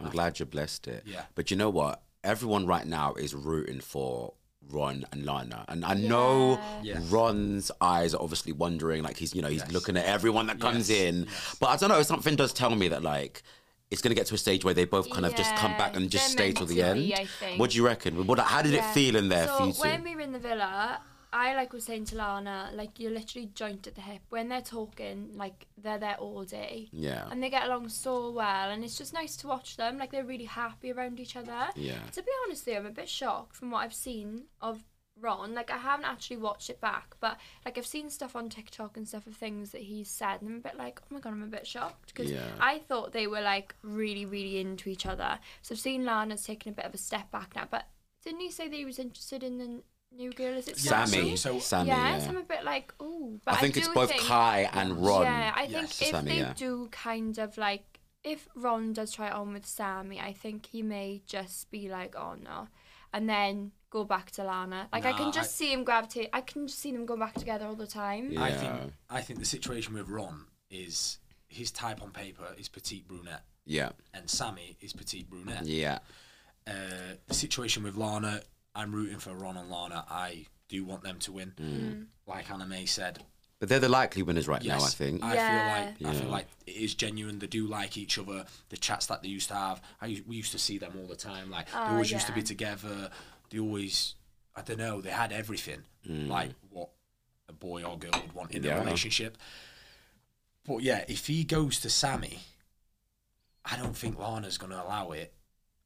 I'm 0.00 0.10
glad 0.10 0.40
you 0.40 0.46
blessed 0.46 0.88
it. 0.88 1.04
Yeah. 1.06 1.26
But 1.36 1.52
you 1.52 1.56
know 1.56 1.70
what? 1.70 2.02
Everyone 2.24 2.66
right 2.66 2.88
now 2.88 3.14
is 3.14 3.36
rooting 3.36 3.80
for 3.80 4.34
Ron 4.70 5.04
and 5.12 5.24
Lana. 5.26 5.64
And 5.68 5.84
I 5.84 5.94
know 5.94 6.58
Yes. 6.82 7.02
Ron's 7.10 7.70
eyes 7.80 8.14
are 8.14 8.22
obviously 8.22 8.52
wondering, 8.52 9.02
like 9.02 9.16
he's, 9.16 9.34
you 9.34 9.42
know, 9.42 9.48
he's 9.48 9.60
Yes. 9.62 9.72
looking 9.72 9.96
at 9.96 10.06
everyone 10.06 10.46
that 10.46 10.60
comes 10.60 10.88
Yes, 10.88 10.98
in. 10.98 11.26
But 11.60 11.66
I 11.68 11.76
don't 11.76 11.88
know, 11.90 12.02
something 12.02 12.36
does 12.36 12.52
tell 12.52 12.74
me 12.74 12.88
that 12.88 13.02
like 13.02 13.42
it's 13.90 14.00
gonna 14.00 14.14
get 14.14 14.26
to 14.28 14.34
a 14.34 14.38
stage 14.38 14.64
where 14.64 14.72
they 14.72 14.86
both 14.86 15.10
kind 15.10 15.26
of 15.26 15.34
just 15.34 15.54
come 15.56 15.72
back 15.76 15.94
and 15.96 16.08
just 16.10 16.36
they're 16.36 16.46
stay 16.46 16.52
till 16.52 16.64
the 16.66 16.76
to 16.76 16.80
end. 16.82 16.98
be, 17.00 17.58
What 17.58 17.70
do 17.70 17.76
you 17.76 17.84
reckon? 17.84 18.26
What, 18.26 18.38
how 18.38 18.62
did 18.62 18.72
Yeah. 18.72 18.88
it 18.90 18.94
feel 18.94 19.16
in 19.16 19.28
there 19.28 19.46
so 19.48 19.58
for 19.58 19.66
you 19.66 19.72
two? 19.74 19.80
when 19.82 20.02
we 20.02 20.14
were 20.14 20.22
in 20.22 20.32
the 20.32 20.38
villa, 20.38 20.98
I 21.32 21.54
like 21.54 21.72
was 21.72 21.84
saying 21.84 22.04
to 22.06 22.16
Lana, 22.16 22.70
like 22.74 23.00
you're 23.00 23.10
literally 23.10 23.50
joint 23.54 23.86
at 23.86 23.94
the 23.94 24.00
hip. 24.02 24.20
When 24.28 24.48
they're 24.48 24.60
talking, 24.60 25.30
like 25.34 25.66
they're 25.78 25.98
there 25.98 26.16
all 26.16 26.44
day. 26.44 26.88
Yeah. 26.92 27.26
And 27.30 27.42
they 27.42 27.48
get 27.50 27.64
along 27.64 27.88
so 27.88 28.30
well, 28.30 28.70
and 28.70 28.84
it's 28.84 28.98
just 28.98 29.14
nice 29.14 29.36
to 29.38 29.46
watch 29.46 29.76
them. 29.76 29.98
Like 29.98 30.12
they're 30.12 30.24
really 30.24 30.44
happy 30.44 30.92
around 30.92 31.20
each 31.20 31.36
other. 31.36 31.68
Yeah. 31.74 31.98
To 32.12 32.22
be 32.22 32.30
honest, 32.44 32.66
though, 32.66 32.74
I'm 32.74 32.86
a 32.86 32.90
bit 32.90 33.08
shocked 33.08 33.56
from 33.56 33.70
what 33.70 33.78
I've 33.78 33.94
seen 33.94 34.44
of 34.60 34.84
Ron. 35.18 35.54
Like 35.54 35.70
I 35.70 35.78
haven't 35.78 36.06
actually 36.06 36.38
watched 36.38 36.68
it 36.68 36.80
back, 36.80 37.14
but 37.20 37.38
like 37.64 37.78
I've 37.78 37.86
seen 37.86 38.10
stuff 38.10 38.36
on 38.36 38.48
TikTok 38.48 38.96
and 38.96 39.08
stuff 39.08 39.26
of 39.26 39.34
things 39.34 39.70
that 39.72 39.82
he's 39.82 40.10
said, 40.10 40.42
and 40.42 40.50
I'm 40.50 40.56
a 40.56 40.60
bit 40.60 40.76
like, 40.76 41.00
oh 41.02 41.14
my 41.14 41.20
god, 41.20 41.32
I'm 41.32 41.42
a 41.42 41.46
bit 41.46 41.66
shocked 41.66 42.14
because 42.14 42.30
Yeah. 42.30 42.44
I 42.60 42.78
thought 42.78 43.12
they 43.12 43.26
were 43.26 43.40
like 43.40 43.74
really, 43.82 44.26
really 44.26 44.58
into 44.58 44.90
each 44.90 45.06
other. 45.06 45.38
So 45.62 45.74
I've 45.74 45.80
seen 45.80 46.04
Lana's 46.04 46.44
taken 46.44 46.72
a 46.72 46.76
bit 46.76 46.84
of 46.84 46.94
a 46.94 46.98
step 46.98 47.30
back 47.30 47.54
now, 47.56 47.68
but 47.70 47.86
didn't 48.24 48.40
he 48.40 48.50
say 48.50 48.68
that 48.68 48.76
he 48.76 48.84
was 48.84 48.98
interested 48.98 49.42
in 49.42 49.58
the 49.58 49.82
new 50.16 50.32
girl? 50.32 50.54
Is 50.54 50.68
it 50.68 50.76
Samie. 50.76 51.36
So- 51.38 51.56
Samie, 51.56 51.86
yes, 51.88 52.22
yeah. 52.24 52.28
I'm 52.28 52.36
a 52.36 52.42
bit 52.42 52.64
like, 52.64 52.92
oh, 53.00 53.38
but 53.44 53.54
I 53.54 53.56
think 53.58 53.76
it's 53.76 53.88
do 53.88 53.94
both 53.94 54.10
think, 54.10 54.22
Kai 54.22 54.68
and 54.72 55.04
Ron. 55.04 55.22
Yeah, 55.22 55.52
I 55.54 55.60
think 55.66 55.72
Yes. 55.72 56.02
if 56.02 56.12
Samie, 56.12 56.24
they 56.24 56.38
yeah. 56.38 56.52
do 56.54 56.88
kind 56.90 57.38
of 57.38 57.56
like, 57.58 58.00
if 58.24 58.48
Ron 58.54 58.92
does 58.92 59.12
try 59.12 59.28
it 59.28 59.32
on 59.32 59.52
with 59.52 59.64
Samie, 59.66 60.22
I 60.22 60.32
think 60.32 60.66
he 60.66 60.82
may 60.82 61.22
just 61.26 61.70
be 61.70 61.88
like, 61.88 62.14
oh 62.16 62.34
no, 62.42 62.68
and 63.12 63.28
then 63.28 63.72
go 63.90 64.04
back 64.04 64.30
to 64.32 64.44
Lana. 64.44 64.88
Like 64.92 65.04
I 65.04 65.12
can 65.12 65.32
just 65.32 65.50
I- 65.50 65.52
see 65.64 65.72
him 65.72 65.84
gravitate. 65.84 66.30
I 66.32 66.40
can 66.40 66.66
just 66.66 66.78
see 66.78 66.92
them 66.92 67.04
go 67.04 67.16
back 67.16 67.34
together 67.34 67.66
all 67.66 67.74
the 67.74 67.86
time. 67.86 68.30
Yeah. 68.32 68.42
I 68.42 68.52
think 68.52 68.74
I 69.10 69.20
think 69.22 69.38
the 69.40 69.44
situation 69.46 69.94
with 69.94 70.08
Ron 70.08 70.46
is 70.70 71.18
his 71.48 71.70
type 71.70 72.00
on 72.02 72.10
paper 72.12 72.46
is 72.56 72.68
petite 72.68 73.06
brunette, 73.06 73.44
Yeah. 73.66 73.90
and 74.14 74.26
Samie 74.26 74.76
is 74.80 74.92
petite 74.94 75.28
brunette. 75.28 75.66
Yeah. 75.66 75.98
Uh, 76.66 76.72
the 77.26 77.34
situation 77.34 77.82
with 77.82 77.96
Lana, 77.96 78.40
I'm 78.74 78.94
rooting 78.94 79.18
for 79.18 79.34
Ron 79.34 79.56
and 79.56 79.70
Lana. 79.70 80.04
I 80.08 80.46
do 80.68 80.84
want 80.84 81.02
them 81.02 81.18
to 81.20 81.32
win. 81.32 81.52
Mm. 81.60 82.06
Like 82.26 82.50
Anna 82.50 82.66
May 82.66 82.86
said, 82.86 83.18
But 83.58 83.68
they're 83.68 83.78
the 83.78 83.88
likely 83.88 84.22
winners 84.22 84.48
right 84.48 84.62
yes, 84.62 84.80
now, 84.80 84.86
I 84.86 84.88
think. 84.90 85.22
I 85.22 85.34
Yeah. 85.34 85.48
feel 85.48 86.06
like 86.08 86.14
I 86.16 86.20
feel 86.20 86.30
like 86.30 86.46
it 86.66 86.76
is 86.76 86.94
genuine. 86.94 87.38
They 87.38 87.46
do 87.46 87.66
like 87.66 87.96
each 87.96 88.18
other. 88.18 88.44
The 88.70 88.76
chats 88.76 89.06
that 89.06 89.22
they 89.22 89.28
used 89.28 89.48
to 89.48 89.54
have, 89.54 89.80
I 90.00 90.22
we 90.26 90.36
used 90.36 90.52
to 90.52 90.58
see 90.58 90.78
them 90.78 90.92
all 90.98 91.06
the 91.06 91.16
time. 91.16 91.50
Like 91.50 91.66
they 91.70 91.76
Oh, 91.78 91.92
always 91.92 92.10
used 92.10 92.26
to 92.26 92.32
be 92.32 92.42
together. 92.42 93.10
They 93.50 93.58
always, 93.58 94.14
I 94.56 94.62
don't 94.62 94.78
know, 94.78 95.00
they 95.00 95.10
had 95.10 95.32
everything 95.32 95.82
Mm. 96.08 96.26
like 96.28 96.50
what 96.70 96.88
a 97.48 97.52
boy 97.52 97.84
or 97.84 97.96
girl 97.98 98.10
would 98.14 98.32
want 98.32 98.50
in 98.52 98.64
Yeah. 98.64 98.76
a 98.78 98.80
relationship. 98.80 99.36
But 100.64 100.78
yeah, 100.82 101.04
if 101.08 101.26
he 101.26 101.44
goes 101.44 101.78
to 101.80 101.88
Samie, 101.88 102.38
I 103.64 103.76
don't 103.76 103.96
think 103.96 104.18
Lana's 104.18 104.58
going 104.58 104.72
to 104.72 104.82
allow 104.82 105.10
it. 105.12 105.32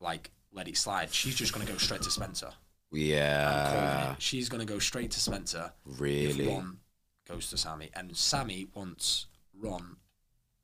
Like 0.01 0.31
let 0.53 0.68
it 0.68 0.77
slide. 0.79 1.12
She's 1.12 1.35
just 1.35 1.53
going 1.53 1.66
to 1.66 1.72
go 1.72 1.79
straight 1.79 2.03
to 2.03 2.11
Spencer. 2.11 2.53
I'm 2.92 2.99
calling 2.99 3.07
Yeah. 3.11 4.14
She's 4.18 4.49
going 4.49 4.66
to 4.66 4.72
go 4.72 4.79
straight 4.79 5.11
to 5.12 5.20
Spencer. 5.20 5.72
Really? 5.85 6.44
If 6.46 6.49
Ron 6.49 6.79
goes 7.29 7.51
to 7.51 7.57
Samie, 7.57 7.90
and 7.94 8.12
Samie 8.12 8.68
wants 8.75 9.27
Ron 9.59 9.96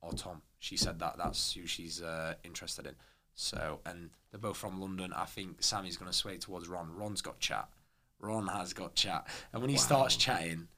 or 0.01 0.13
Tom. 0.13 0.43
She 0.59 0.77
said 0.77 0.99
that 1.01 1.17
that's 1.19 1.53
who 1.55 1.67
she's 1.67 2.01
uh, 2.03 2.35
interested 2.45 2.87
in. 2.87 2.95
So, 3.35 3.81
and 3.87 4.11
they're 4.31 4.39
both 4.41 4.57
from 4.57 4.81
London. 4.81 5.13
I 5.13 5.25
think 5.25 5.61
Samie's 5.61 5.97
going 5.97 6.11
to 6.11 6.17
sway 6.17 6.37
towards 6.39 6.69
Ron. 6.69 6.95
Ron's 6.95 7.23
got 7.23 7.41
chat. 7.41 7.69
Ron 8.21 8.47
has 8.47 8.73
got 8.73 8.95
chat, 8.95 9.27
and 9.53 9.61
when 9.61 9.69
he 9.71 9.77
starts 9.77 10.15
chatting, 10.15 10.69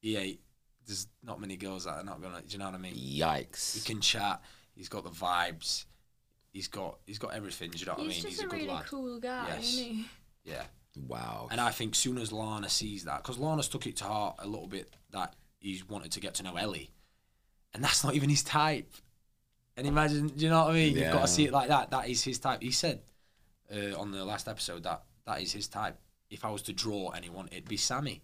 he 0.00 0.16
ain't. 0.16 0.40
There's 0.86 1.06
not 1.22 1.38
many 1.38 1.58
girls 1.58 1.84
that 1.84 1.90
are 1.98 2.02
not 2.04 2.22
gonna. 2.22 2.40
Do 2.40 2.46
you 2.48 2.58
know 2.58 2.64
what 2.64 2.74
I 2.76 2.78
mean? 2.78 2.94
Yikes. 2.94 3.74
He 3.74 3.80
can 3.82 4.00
chat. 4.00 4.40
He's 4.74 4.88
got 4.88 5.04
the 5.04 5.10
vibes. 5.10 5.84
He's 6.50 6.66
got. 6.66 6.96
He's 7.04 7.18
got 7.18 7.34
everything. 7.34 7.72
Do 7.72 7.78
you 7.78 7.84
know 7.84 7.92
what 7.92 8.06
He's 8.06 8.12
I 8.12 8.14
mean? 8.14 8.22
just 8.22 8.26
He's 8.28 8.40
a, 8.40 8.46
a 8.46 8.48
good 8.48 8.56
really 8.56 8.68
lad. 8.68 8.86
cool 8.86 9.20
guy, 9.20 9.48
Yes. 9.48 9.64
isn't 9.74 9.84
he? 9.84 10.04
Yeah. 10.44 10.62
Wow. 11.06 11.48
And 11.50 11.60
I 11.60 11.70
think 11.70 11.94
soon 11.94 12.18
as 12.18 12.32
Lana 12.32 12.68
sees 12.68 13.04
that, 13.04 13.22
because 13.22 13.38
Lana's 13.38 13.68
took 13.68 13.86
it 13.86 13.96
to 13.96 14.04
heart 14.04 14.36
a 14.38 14.46
little 14.46 14.66
bit 14.66 14.92
that 15.10 15.34
he's 15.58 15.88
wanted 15.88 16.12
to 16.12 16.20
get 16.20 16.34
to 16.34 16.42
know 16.42 16.56
Ellie, 16.56 16.90
and 17.74 17.82
that's 17.82 18.04
not 18.04 18.14
even 18.14 18.28
his 18.28 18.42
type. 18.42 18.92
And 19.76 19.86
imagine, 19.86 20.28
do 20.28 20.44
you 20.44 20.50
know 20.50 20.64
what 20.64 20.70
I 20.70 20.74
mean? 20.74 20.96
You've 20.96 21.12
got 21.12 21.22
to 21.22 21.28
see 21.28 21.44
it 21.44 21.52
like 21.52 21.68
that. 21.68 21.90
That 21.90 22.08
is 22.08 22.24
his 22.24 22.38
type. 22.38 22.62
He 22.62 22.72
said 22.72 23.00
uh, 23.72 23.98
on 23.98 24.10
the 24.10 24.24
last 24.24 24.48
episode 24.48 24.82
that 24.82 25.02
that 25.26 25.40
is 25.40 25.52
his 25.52 25.68
type. 25.68 25.96
If 26.30 26.44
I 26.44 26.50
was 26.50 26.62
to 26.62 26.72
draw 26.72 27.10
anyone, 27.10 27.48
it'd 27.52 27.68
be 27.68 27.76
Samie. 27.76 28.20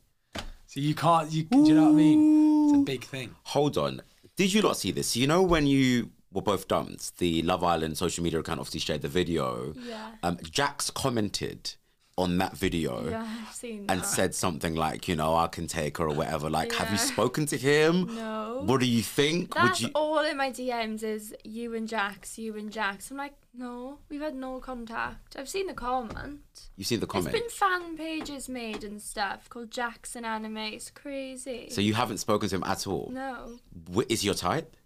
So 0.67 0.81
you 0.81 0.95
can't. 0.95 1.31
You, 1.31 1.45
do 1.45 1.65
you 1.65 1.75
know 1.75 1.85
what 1.85 1.93
I 1.93 1.95
mean? 1.95 2.65
It's 2.69 2.79
a 2.79 2.85
big 2.85 3.05
thing. 3.05 3.35
Hold 3.45 3.79
on. 3.79 4.01
Did 4.37 4.53
you 4.53 4.63
not 4.63 4.77
see 4.77 4.91
this? 4.91 5.17
You 5.17 5.27
know 5.27 5.43
when 5.43 5.67
you 5.67 6.11
were 6.33 6.43
both 6.43 6.67
dumped, 6.67 7.19
the 7.19 7.43
Love 7.43 7.63
Island 7.63 7.97
social 7.97 8.25
media 8.25 8.41
account 8.41 8.59
obviously 8.59 8.81
shared 8.81 9.03
the 9.03 9.09
video. 9.09 9.75
Yeah. 9.77 10.11
Um, 10.23 10.39
Jax 10.43 10.91
commented 10.91 11.75
on 12.17 12.39
that 12.39 12.57
video 12.57 13.09
Yeah, 13.11 13.27
seen 13.51 13.87
and 13.89 14.01
that. 14.03 14.07
said 14.07 14.35
something 14.37 14.77
like, 14.77 15.09
you 15.09 15.17
know, 15.17 15.35
I 15.35 15.49
can 15.49 15.67
take 15.67 15.99
her 15.99 16.05
or 16.05 16.15
whatever. 16.15 16.49
Like, 16.49 16.73
have 16.75 16.93
you 16.93 16.97
spoken 16.99 17.45
to 17.47 17.57
him? 17.59 18.07
No. 18.15 18.63
What 18.65 18.79
do 18.81 18.87
you 18.87 19.03
think? 19.03 19.53
That's 19.55 19.81
Would 19.81 19.89
you? 19.89 19.93
all 19.97 20.21
in 20.21 20.37
my 20.37 20.51
DMs 20.53 21.03
is 21.03 21.35
you 21.43 21.75
and 21.75 21.89
Jax, 21.89 22.39
you 22.39 22.57
and 22.57 22.71
Jax. 22.71 23.11
I'm 23.11 23.17
like, 23.17 23.35
no, 23.53 23.99
we've 24.09 24.21
had 24.21 24.37
no 24.37 24.61
contact. 24.61 25.35
I've 25.37 25.49
seen 25.49 25.67
the 25.67 25.75
comment. 25.75 26.41
You 26.77 26.85
see 26.85 26.95
the 26.97 27.07
comment. 27.09 27.33
There's 27.33 27.43
been 27.43 27.51
fan 27.51 27.97
pages 27.97 28.49
made 28.49 28.85
and 28.85 29.03
stuff 29.03 29.49
called 29.49 29.73
Jackson 29.73 30.25
Anna-May. 30.25 30.71
It's 30.71 30.91
crazy. 30.91 31.69
So 31.71 31.81
you 31.81 31.95
haven't 31.95 32.19
spoken 32.19 32.49
to 32.49 32.55
him 32.55 32.65
at 32.65 32.87
all. 32.87 33.11
no. 33.13 33.59
Wh- 33.93 34.09
Is 34.09 34.25
your 34.25 34.35
type? 34.35 34.77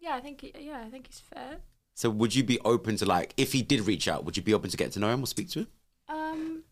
Yeah, 0.00 0.16
I 0.16 0.20
think 0.20 0.40
he, 0.40 0.52
yeah, 0.58 0.82
I 0.84 0.90
think 0.90 1.06
he's 1.06 1.20
fair. 1.20 1.58
So 1.94 2.10
would 2.10 2.34
you 2.34 2.42
be 2.42 2.58
open 2.64 2.96
to 2.96 3.06
like, 3.06 3.32
if 3.36 3.52
he 3.52 3.62
did 3.62 3.86
reach 3.86 4.08
out, 4.08 4.24
would 4.24 4.36
you 4.36 4.42
be 4.42 4.52
open 4.52 4.70
to 4.70 4.76
get 4.76 4.90
to 4.92 4.98
know 4.98 5.08
him 5.10 5.22
or 5.22 5.26
speak 5.26 5.48
to 5.50 5.60
him? 5.60 5.68
Um, 6.08 6.64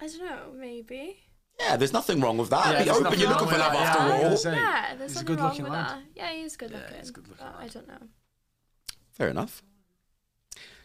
I 0.00 0.06
don't 0.06 0.18
know, 0.24 0.52
maybe. 0.54 1.16
Yeah, 1.60 1.76
there's 1.76 1.92
nothing 1.92 2.20
wrong 2.20 2.38
with 2.38 2.50
that. 2.50 2.66
Yeah, 2.66 2.78
be 2.78 2.84
there's 2.84 2.90
open. 2.90 3.04
nothing 3.04 3.20
You're 3.20 3.28
wrong 3.30 3.38
looking 3.38 3.48
for 3.48 3.54
with 3.54 3.62
love 3.62 3.72
that, 3.72 3.96
after 3.96 3.98
yeah. 3.98 4.14
all. 4.14 4.54
Yeah. 4.56 4.94
There's 4.96 5.12
he's 5.12 5.20
a 5.20 5.24
nothing 5.24 5.36
good 5.36 5.42
wrong 5.42 5.62
with 5.62 5.72
lad. 5.72 5.88
that. 5.88 6.02
Yeah, 6.14 6.32
he 6.32 6.42
is 6.42 6.56
good 6.56 6.70
Yeah, 6.70 6.76
looking. 6.78 6.96
he's 6.98 7.10
good 7.10 7.28
looking 7.28 7.46
but. 7.46 7.56
I 7.58 7.68
don't 7.68 7.88
know. 7.88 8.06
Fair 9.12 9.28
enough. 9.28 9.62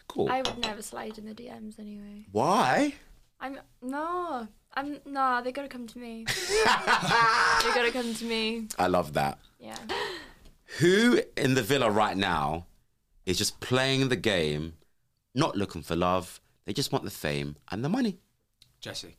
Cool. 0.08 0.28
I 0.28 0.42
would 0.42 0.58
never 0.58 0.82
slide 0.82 1.16
in 1.18 1.26
the 1.26 1.34
DMs 1.34 1.78
anyway. 1.78 2.26
Why? 2.32 2.94
I'm 3.40 3.58
no, 3.82 4.48
I'm 4.74 4.98
no. 5.06 5.40
They 5.44 5.52
gotta 5.52 5.68
come 5.68 5.86
to 5.86 5.98
me. 5.98 6.24
they 6.48 6.64
gotta 7.74 7.90
come 7.92 8.12
to 8.14 8.24
me. 8.24 8.68
I 8.78 8.86
love 8.88 9.12
that. 9.14 9.38
Yeah. 9.60 9.76
Who 10.78 11.20
in 11.36 11.54
the 11.54 11.62
villa 11.62 11.90
right 11.90 12.16
now 12.16 12.66
is 13.26 13.38
just 13.38 13.60
playing 13.60 14.08
the 14.08 14.16
game, 14.16 14.74
not 15.34 15.56
looking 15.56 15.82
for 15.82 15.94
love? 15.94 16.40
They 16.66 16.72
just 16.72 16.92
want 16.92 17.04
the 17.04 17.10
fame 17.10 17.56
and 17.70 17.84
the 17.84 17.88
money. 17.88 18.18
Jessie. 18.80 19.16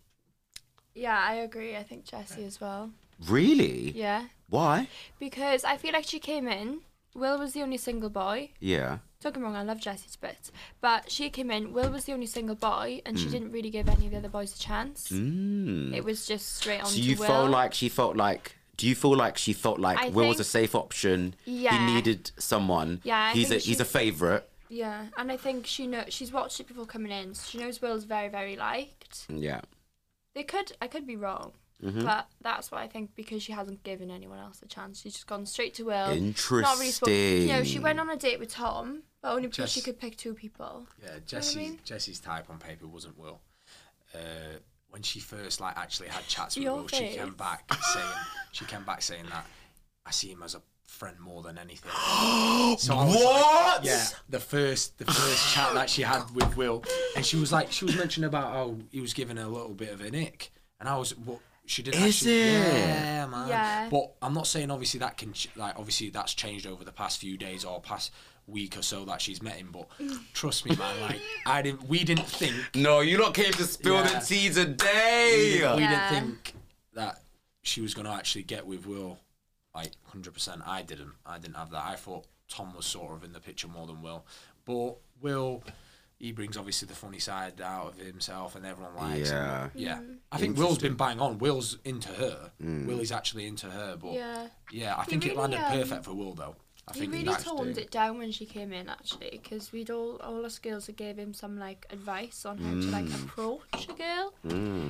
Yeah, 0.93 1.19
I 1.27 1.36
agree. 1.36 1.75
I 1.75 1.84
think 1.84 2.05
Jessie 2.05 2.45
as 2.45 2.60
well. 2.62 2.91
Really? 3.27 3.91
Yeah, 3.91 4.25
Why? 4.49 4.88
because 5.19 5.63
I 5.63 5.77
feel 5.77 5.93
like 5.93 6.05
she 6.05 6.19
came 6.19 6.47
in. 6.47 6.81
Will 7.13 7.39
was 7.39 7.53
the 7.53 7.62
only 7.62 7.77
single 7.77 8.10
boy. 8.10 8.49
Yeah. 8.60 8.97
Don't 9.21 9.34
get 9.34 9.39
me 9.39 9.45
wrong, 9.45 9.55
I 9.55 9.63
love 9.63 9.79
Jessie 9.79 10.10
to 10.12 10.19
bits. 10.19 10.51
But 10.81 11.10
she 11.10 11.29
came 11.29 11.49
in, 11.49 11.71
Will 11.71 11.89
was 11.89 12.03
the 12.05 12.12
only 12.13 12.25
single 12.25 12.55
boy, 12.55 13.01
and 13.05 13.17
Hmm. 13.17 13.23
she 13.23 13.29
didn't 13.29 13.53
really 13.53 13.69
give 13.69 13.88
any 13.88 14.05
of 14.08 14.12
the 14.12 14.17
other 14.17 14.27
boys 14.29 14.53
a 14.53 14.60
chance. 14.60 15.10
Mm. 15.12 15.93
It 15.95 16.03
was 16.03 16.25
just 16.27 16.58
straight 16.58 16.81
on 16.81 16.88
So 16.88 16.95
to 16.95 17.01
you 17.01 17.15
Will. 17.15 17.25
felt 17.27 17.49
like 17.51 17.73
she 17.73 17.88
felt 17.88 18.17
like. 18.17 18.58
Do 18.77 18.86
you 18.86 18.95
feel 18.95 19.15
like 19.15 19.38
she 19.38 19.53
felt 19.53 19.79
like 19.79 19.97
I 19.97 20.10
Will 20.10 20.27
was 20.27 20.41
a 20.41 20.43
safe 20.43 20.75
option? 20.75 21.36
Yeah. 21.45 21.71
He 21.88 21.93
needed 21.93 22.31
someone. 22.38 22.99
Yeah, 23.05 23.17
I 23.17 23.34
He's 23.34 23.45
a 23.47 23.49
think 23.51 23.62
he's 23.63 23.79
a 23.79 23.86
favorite. 23.86 24.49
Yeah, 24.69 25.06
and 25.17 25.32
I 25.32 25.38
think 25.38 25.65
she 25.67 25.88
know 25.88 26.06
she's 26.10 26.32
watched 26.32 26.60
it 26.60 26.67
before 26.67 26.86
coming 26.86 27.12
in, 27.12 27.34
so 27.36 27.49
she 27.49 27.58
knows 27.58 27.82
Will's 27.82 28.04
very, 28.06 28.30
very 28.30 28.56
liked. 28.56 29.25
Yeah. 29.30 29.62
They 30.34 30.43
could, 30.43 30.71
I 30.82 30.88
could 30.88 31.06
be 31.08 31.15
wrong, 31.15 31.54
Mm-hmm. 31.84 32.06
but 32.06 32.28
that's 32.41 32.71
what 32.71 32.80
I 32.82 32.88
think 32.88 33.15
because 33.15 33.43
she 33.43 33.51
hasn't 33.51 33.84
given 33.84 34.10
anyone 34.10 34.39
else 34.39 34.62
a 34.62 34.65
chance. 34.67 35.01
She's 35.01 35.13
just 35.13 35.28
gone 35.28 35.45
straight 35.45 35.73
to 35.75 35.84
Will. 35.84 36.10
Interesting. 36.12 36.62
Not 36.62 36.80
really 36.80 36.91
spoke- 36.91 37.10
You 37.10 37.47
know, 37.47 37.63
she 37.63 37.80
went 37.80 37.99
on 37.99 38.10
a 38.10 38.15
date 38.15 38.39
with 38.39 38.49
Tom, 38.49 39.04
but 39.21 39.32
only 39.34 39.47
because 39.47 39.71
she 39.71 39.82
could 39.82 39.99
pick 39.99 40.15
two 40.17 40.34
people. 40.34 40.88
Yeah, 41.04 41.19
Jessie. 41.28 41.60
mean? 41.60 41.80
Jessie's 41.84 42.19
type 42.19 42.49
on 42.49 42.60
paper 42.60 42.88
wasn't 42.88 43.17
Will. 43.19 43.39
Uh, 44.13 44.17
when 44.89 45.01
she 45.01 45.19
first 45.19 45.60
like 45.60 45.78
actually 45.78 46.08
had 46.08 46.25
chats 46.28 46.56
with 46.56 46.63
Your 46.63 46.78
Will, 46.78 46.88
she 46.88 47.10
came 47.10 47.34
back 47.34 47.69
saying 47.93 48.06
she 48.54 48.63
came 48.65 48.84
back 48.84 49.01
saying 49.01 49.25
that 49.30 49.45
I 50.06 50.12
see 50.12 50.30
him 50.32 50.41
as 50.43 50.56
a 50.56 50.62
friend 50.88 51.19
more 51.19 51.41
than 51.43 51.58
anything. 51.58 51.91
so 52.78 52.95
I 52.95 53.06
was 53.06 53.15
like- 53.15 53.24
What? 53.24 53.84
yeah, 53.86 54.06
the 54.30 54.39
first 54.39 54.98
the 54.98 55.06
first 55.06 55.50
chat 55.54 55.74
that 55.74 55.89
she 55.89 56.02
had 56.04 56.24
with 56.34 56.56
Will, 56.58 56.84
and 57.15 57.26
she 57.26 57.38
was 57.38 57.52
like 57.52 57.71
she 57.71 57.86
was 57.86 57.95
mentioning 57.95 58.28
about 58.28 58.52
how 58.54 58.76
he 58.91 59.02
was 59.02 59.13
giving 59.13 59.38
her 59.38 59.43
a 59.43 59.48
little 59.48 59.74
bit 59.74 59.89
of 59.91 60.02
an 60.02 60.15
ick, 60.15 60.52
and 60.80 60.88
I 60.89 60.98
was 60.98 61.17
what. 61.17 61.39
She 61.67 61.82
didn't 61.82 62.04
Is 62.04 62.17
actually, 62.17 62.41
it? 62.41 62.52
Yeah, 62.52 63.26
man. 63.26 63.48
Yeah. 63.48 63.89
But 63.89 64.12
I'm 64.21 64.36
not 64.36 64.45
saying 64.45 64.69
obviously 64.69 65.00
that 65.00 65.17
can 65.17 65.34
like 65.56 65.80
obviously 65.80 66.12
that's 66.12 66.36
changed 66.36 66.67
over 66.67 66.84
the 66.84 66.91
past 66.91 67.19
few 67.19 67.38
days 67.38 67.65
or 67.65 67.82
past 67.82 68.12
week 68.45 68.78
or 68.78 68.84
so 68.84 69.04
that 69.06 69.19
she's 69.19 69.41
met 69.41 69.56
him. 69.56 69.69
But 69.74 69.89
mm. 70.00 70.15
trust 70.36 70.63
me, 70.67 70.76
man, 70.76 71.02
like 71.02 71.19
I 71.48 71.63
didn't, 71.63 71.89
we 71.89 72.04
didn't 72.04 72.28
think 72.28 72.54
No, 72.76 73.00
you 73.00 73.17
not 73.17 73.34
came 73.34 73.52
to 73.54 73.63
spill 73.63 73.95
Yeah. 73.95 74.19
the 74.19 74.24
tea 74.24 74.50
we 74.50 74.54
today. 74.54 75.54
didn't, 75.58 75.76
we 75.78 75.82
Yeah. 75.82 76.10
didn't 76.12 76.26
think 76.28 76.54
that 76.93 77.21
she 77.63 77.82
was 77.82 77.95
going 77.95 78.06
to 78.06 78.13
actually 78.13 78.43
get 78.43 78.67
with 78.67 78.86
Will, 78.86 79.17
like 79.75 79.91
100%. 80.15 80.61
I 80.65 80.81
didn't. 80.81 81.11
I 81.25 81.38
didn't 81.38 81.57
have 81.57 81.69
that. 81.71 81.83
I 81.85 81.95
thought 81.95 82.25
Tom 82.49 82.73
was 82.75 82.85
sort 82.85 83.11
of 83.13 83.23
in 83.23 83.33
the 83.33 83.39
picture 83.39 83.67
more 83.67 83.85
than 83.85 84.01
Will. 84.01 84.25
But 84.63 84.95
Will, 85.21 85.63
he 86.17 86.31
brings 86.31 86.55
obviously 86.57 86.88
the 86.88 86.95
funny 86.95 87.19
side 87.19 87.59
out 87.61 87.99
of 87.99 88.05
himself 88.05 88.55
and 88.55 88.65
everyone 88.65 88.95
likes 88.95 89.29
Yeah. 89.29 89.63
him. 89.65 89.71
Yeah. 89.75 89.99
I 90.31 90.38
think 90.38 90.57
Will's 90.57 90.77
been 90.77 90.95
bang 90.95 91.19
on. 91.19 91.38
Will's 91.39 91.77
into 91.83 92.09
her. 92.09 92.51
Will 92.59 92.99
is 93.01 93.11
actually 93.11 93.45
into 93.47 93.69
her. 93.69 93.97
But 93.97 94.13
yeah, 94.13 94.47
Yeah. 94.71 94.95
I 94.97 95.03
He 95.03 95.09
think 95.11 95.25
it 95.25 95.35
landed 95.35 95.59
um, 95.59 95.71
perfect 95.73 96.05
for 96.05 96.13
Will, 96.13 96.33
though. 96.33 96.55
I 96.88 96.93
He 97.00 97.08
really 97.08 97.34
toned 97.36 97.80
it 97.80 97.89
down 97.89 98.19
when 98.19 98.32
she 98.32 98.45
came 98.45 98.71
in, 98.71 98.89
actually, 98.89 99.39
because 99.41 99.71
we'd 99.71 99.89
all 99.89 100.17
all 100.17 100.45
us 100.45 100.60
girls 100.60 100.86
had 100.86 100.95
gave 100.98 101.17
him 101.17 101.34
some 101.34 101.58
like 101.58 101.88
advice 101.89 102.45
on 102.45 102.60
how 102.60 102.71
to 102.71 102.88
like 102.91 103.06
Mm. 103.06 103.24
approach 103.26 103.88
a 103.89 103.93
girl. 103.93 104.34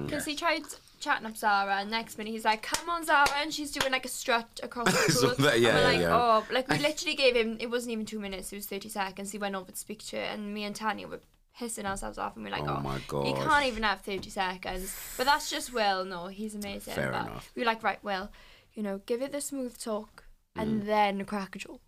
Because 0.06 0.26
he 0.26 0.36
tried 0.36 0.64
chatting 1.00 1.26
up 1.26 1.38
Zara, 1.38 1.78
and 1.78 1.90
next 1.92 2.18
minute 2.18 2.32
he's 2.32 2.44
like, 2.44 2.64
"Come 2.64 2.90
on, 2.90 3.06
Zara," 3.06 3.30
and 3.38 3.54
she's 3.54 3.72
doing 3.72 3.94
like 3.94 4.04
a 4.06 4.10
strut 4.10 4.60
across 4.62 4.88
the 4.92 5.36
pool. 5.38 5.46
yeah, 5.46 5.54
and 5.54 5.64
we're 5.64 5.70
yeah, 5.82 5.88
like, 5.88 6.00
yeah. 6.02 6.16
oh, 6.16 6.54
like 6.54 6.68
we 6.68 6.78
literally 6.90 7.16
gave 7.16 7.34
him. 7.36 7.56
It 7.62 7.70
wasn't 7.72 7.94
even 7.94 8.06
two 8.06 8.20
minutes; 8.20 8.52
it 8.52 8.58
was 8.58 8.66
thirty 8.66 8.90
seconds. 8.90 9.32
He 9.32 9.38
went 9.38 9.56
over 9.56 9.72
to 9.72 9.78
speak 9.78 10.04
to 10.08 10.18
her, 10.18 10.24
and 10.24 10.54
me 10.54 10.66
and 10.66 10.76
Tanyel 10.76 11.10
were 11.10 11.22
pissing 11.58 11.86
ourselves 11.86 12.18
off, 12.18 12.36
and 12.36 12.44
we're 12.44 12.52
like, 12.52 12.64
Oh 12.68 12.76
"Oh, 12.80 12.82
my 12.82 12.98
you 12.98 13.02
God. 13.08 13.38
can't 13.48 13.66
even 13.68 13.84
have 13.84 14.02
thirty 14.02 14.30
seconds." 14.30 14.94
But 15.16 15.28
that's 15.28 15.50
just 15.50 15.72
Will. 15.72 16.04
No, 16.04 16.28
he's 16.28 16.56
amazing. 16.56 16.94
Fair 16.94 17.12
but 17.14 17.22
enough. 17.28 17.52
We 17.56 17.62
were 17.62 17.66
like, 17.68 17.84
right, 17.84 18.04
Will, 18.04 18.30
you 18.74 18.84
know, 18.84 19.00
give 19.06 19.22
it 19.22 19.32
the 19.32 19.40
smooth 19.40 19.78
talk, 19.78 20.24
Mm. 20.58 20.62
and 20.62 20.82
then 20.84 21.26
crack 21.26 21.56
a 21.56 21.60
joke. 21.60 21.82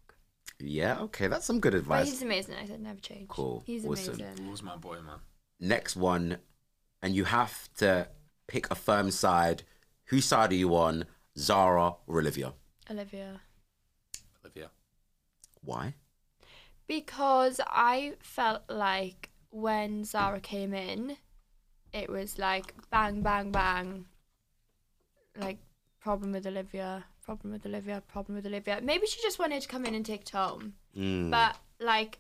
Yeah, 0.60 1.00
okay, 1.02 1.28
that's 1.28 1.46
some 1.46 1.60
good 1.60 1.74
But 1.74 1.80
advice. 1.80 2.10
he's 2.10 2.22
amazing. 2.22 2.56
I 2.56 2.66
said 2.66 2.82
never 2.82 3.00
change. 3.00 3.28
Cool. 3.30 3.64
He's 3.66 3.86
Awesome. 3.86 4.16
amazing. 4.16 4.48
Will's 4.48 4.64
my 4.64 4.76
boy, 4.76 5.00
man. 5.02 5.20
Next 5.60 5.96
one, 5.96 6.38
and 7.02 7.16
you 7.16 7.26
have 7.26 7.70
to 7.76 8.08
pick 8.48 8.70
a 8.72 8.76
firm 8.76 9.12
side. 9.12 9.64
Whose 10.06 10.26
side 10.26 10.52
are 10.52 10.56
you 10.56 10.76
on, 10.76 11.06
Zara 11.38 11.96
or 12.08 12.20
Olivia? 12.20 12.54
Olivia. 12.90 13.42
Olivia. 14.44 14.72
Why? 15.62 15.94
Because 16.88 17.60
I 17.68 18.14
felt 18.20 18.64
like 18.70 19.30
when 19.50 20.06
Zara 20.06 20.40
came 20.40 20.74
in, 20.74 21.18
it 21.94 22.10
was 22.10 22.40
like 22.40 22.74
bang, 22.90 23.22
bang, 23.22 23.52
bang. 23.52 24.06
Like 25.38 25.58
problem 26.00 26.32
with 26.32 26.48
Olivia, 26.48 27.06
problem 27.28 27.52
with 27.52 27.66
Olivia, 27.66 28.02
problem 28.08 28.36
with 28.38 28.46
Olivia. 28.46 28.80
Maybe 28.82 29.06
she 29.06 29.22
just 29.22 29.38
wanted 29.38 29.62
to 29.62 29.68
come 29.68 29.86
in 29.86 29.94
and 29.94 30.06
take 30.06 30.24
Tom. 30.24 30.74
Mm. 30.98 31.30
But 31.30 31.58
like 31.80 32.20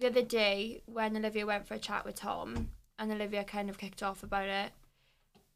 the 0.00 0.06
other 0.06 0.22
day 0.22 0.82
when 0.86 1.14
Olivia 1.16 1.44
went 1.44 1.66
for 1.68 1.74
a 1.74 1.78
chat 1.78 2.06
with 2.06 2.14
Tom 2.14 2.70
and 2.98 3.12
Olivia 3.12 3.44
kind 3.44 3.68
of 3.68 3.76
kicked 3.76 4.02
off 4.02 4.22
about 4.22 4.48
it, 4.48 4.72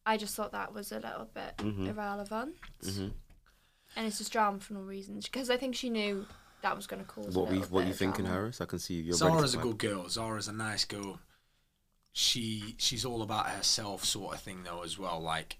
I 0.04 0.18
just 0.18 0.34
thought 0.36 0.52
that 0.52 0.74
was 0.74 0.92
a 0.92 0.96
little 0.96 1.28
bit 1.32 1.56
Mm-hmm. 1.56 1.86
irrelevant. 1.88 2.54
And 3.96 4.06
it's 4.06 4.18
just 4.18 4.32
drama 4.32 4.58
for 4.60 4.74
no 4.74 4.80
reason 4.80 5.18
because 5.20 5.48
I 5.50 5.56
think 5.56 5.74
she 5.74 5.88
knew 5.88 6.26
that 6.62 6.76
was 6.76 6.86
going 6.86 7.00
to 7.02 7.08
cause. 7.08 7.34
What 7.34 7.48
a 7.48 7.52
we 7.52 7.58
what 7.60 7.80
bit 7.82 7.88
you 7.88 7.94
thinking, 7.94 8.24
drama. 8.26 8.40
Haris? 8.40 8.60
I 8.60 8.66
can 8.66 8.78
see 8.78 8.94
you're. 8.94 9.14
Zara's 9.14 9.54
a 9.54 9.58
good 9.58 9.78
girl. 9.78 10.08
Zara's 10.10 10.48
a 10.48 10.52
nice 10.52 10.84
girl. 10.84 11.20
She 12.12 12.74
she's 12.78 13.04
all 13.04 13.22
about 13.22 13.48
herself, 13.48 14.04
sort 14.04 14.34
of 14.34 14.40
thing, 14.40 14.62
though, 14.64 14.82
as 14.82 14.98
well. 14.98 15.20
Like 15.20 15.56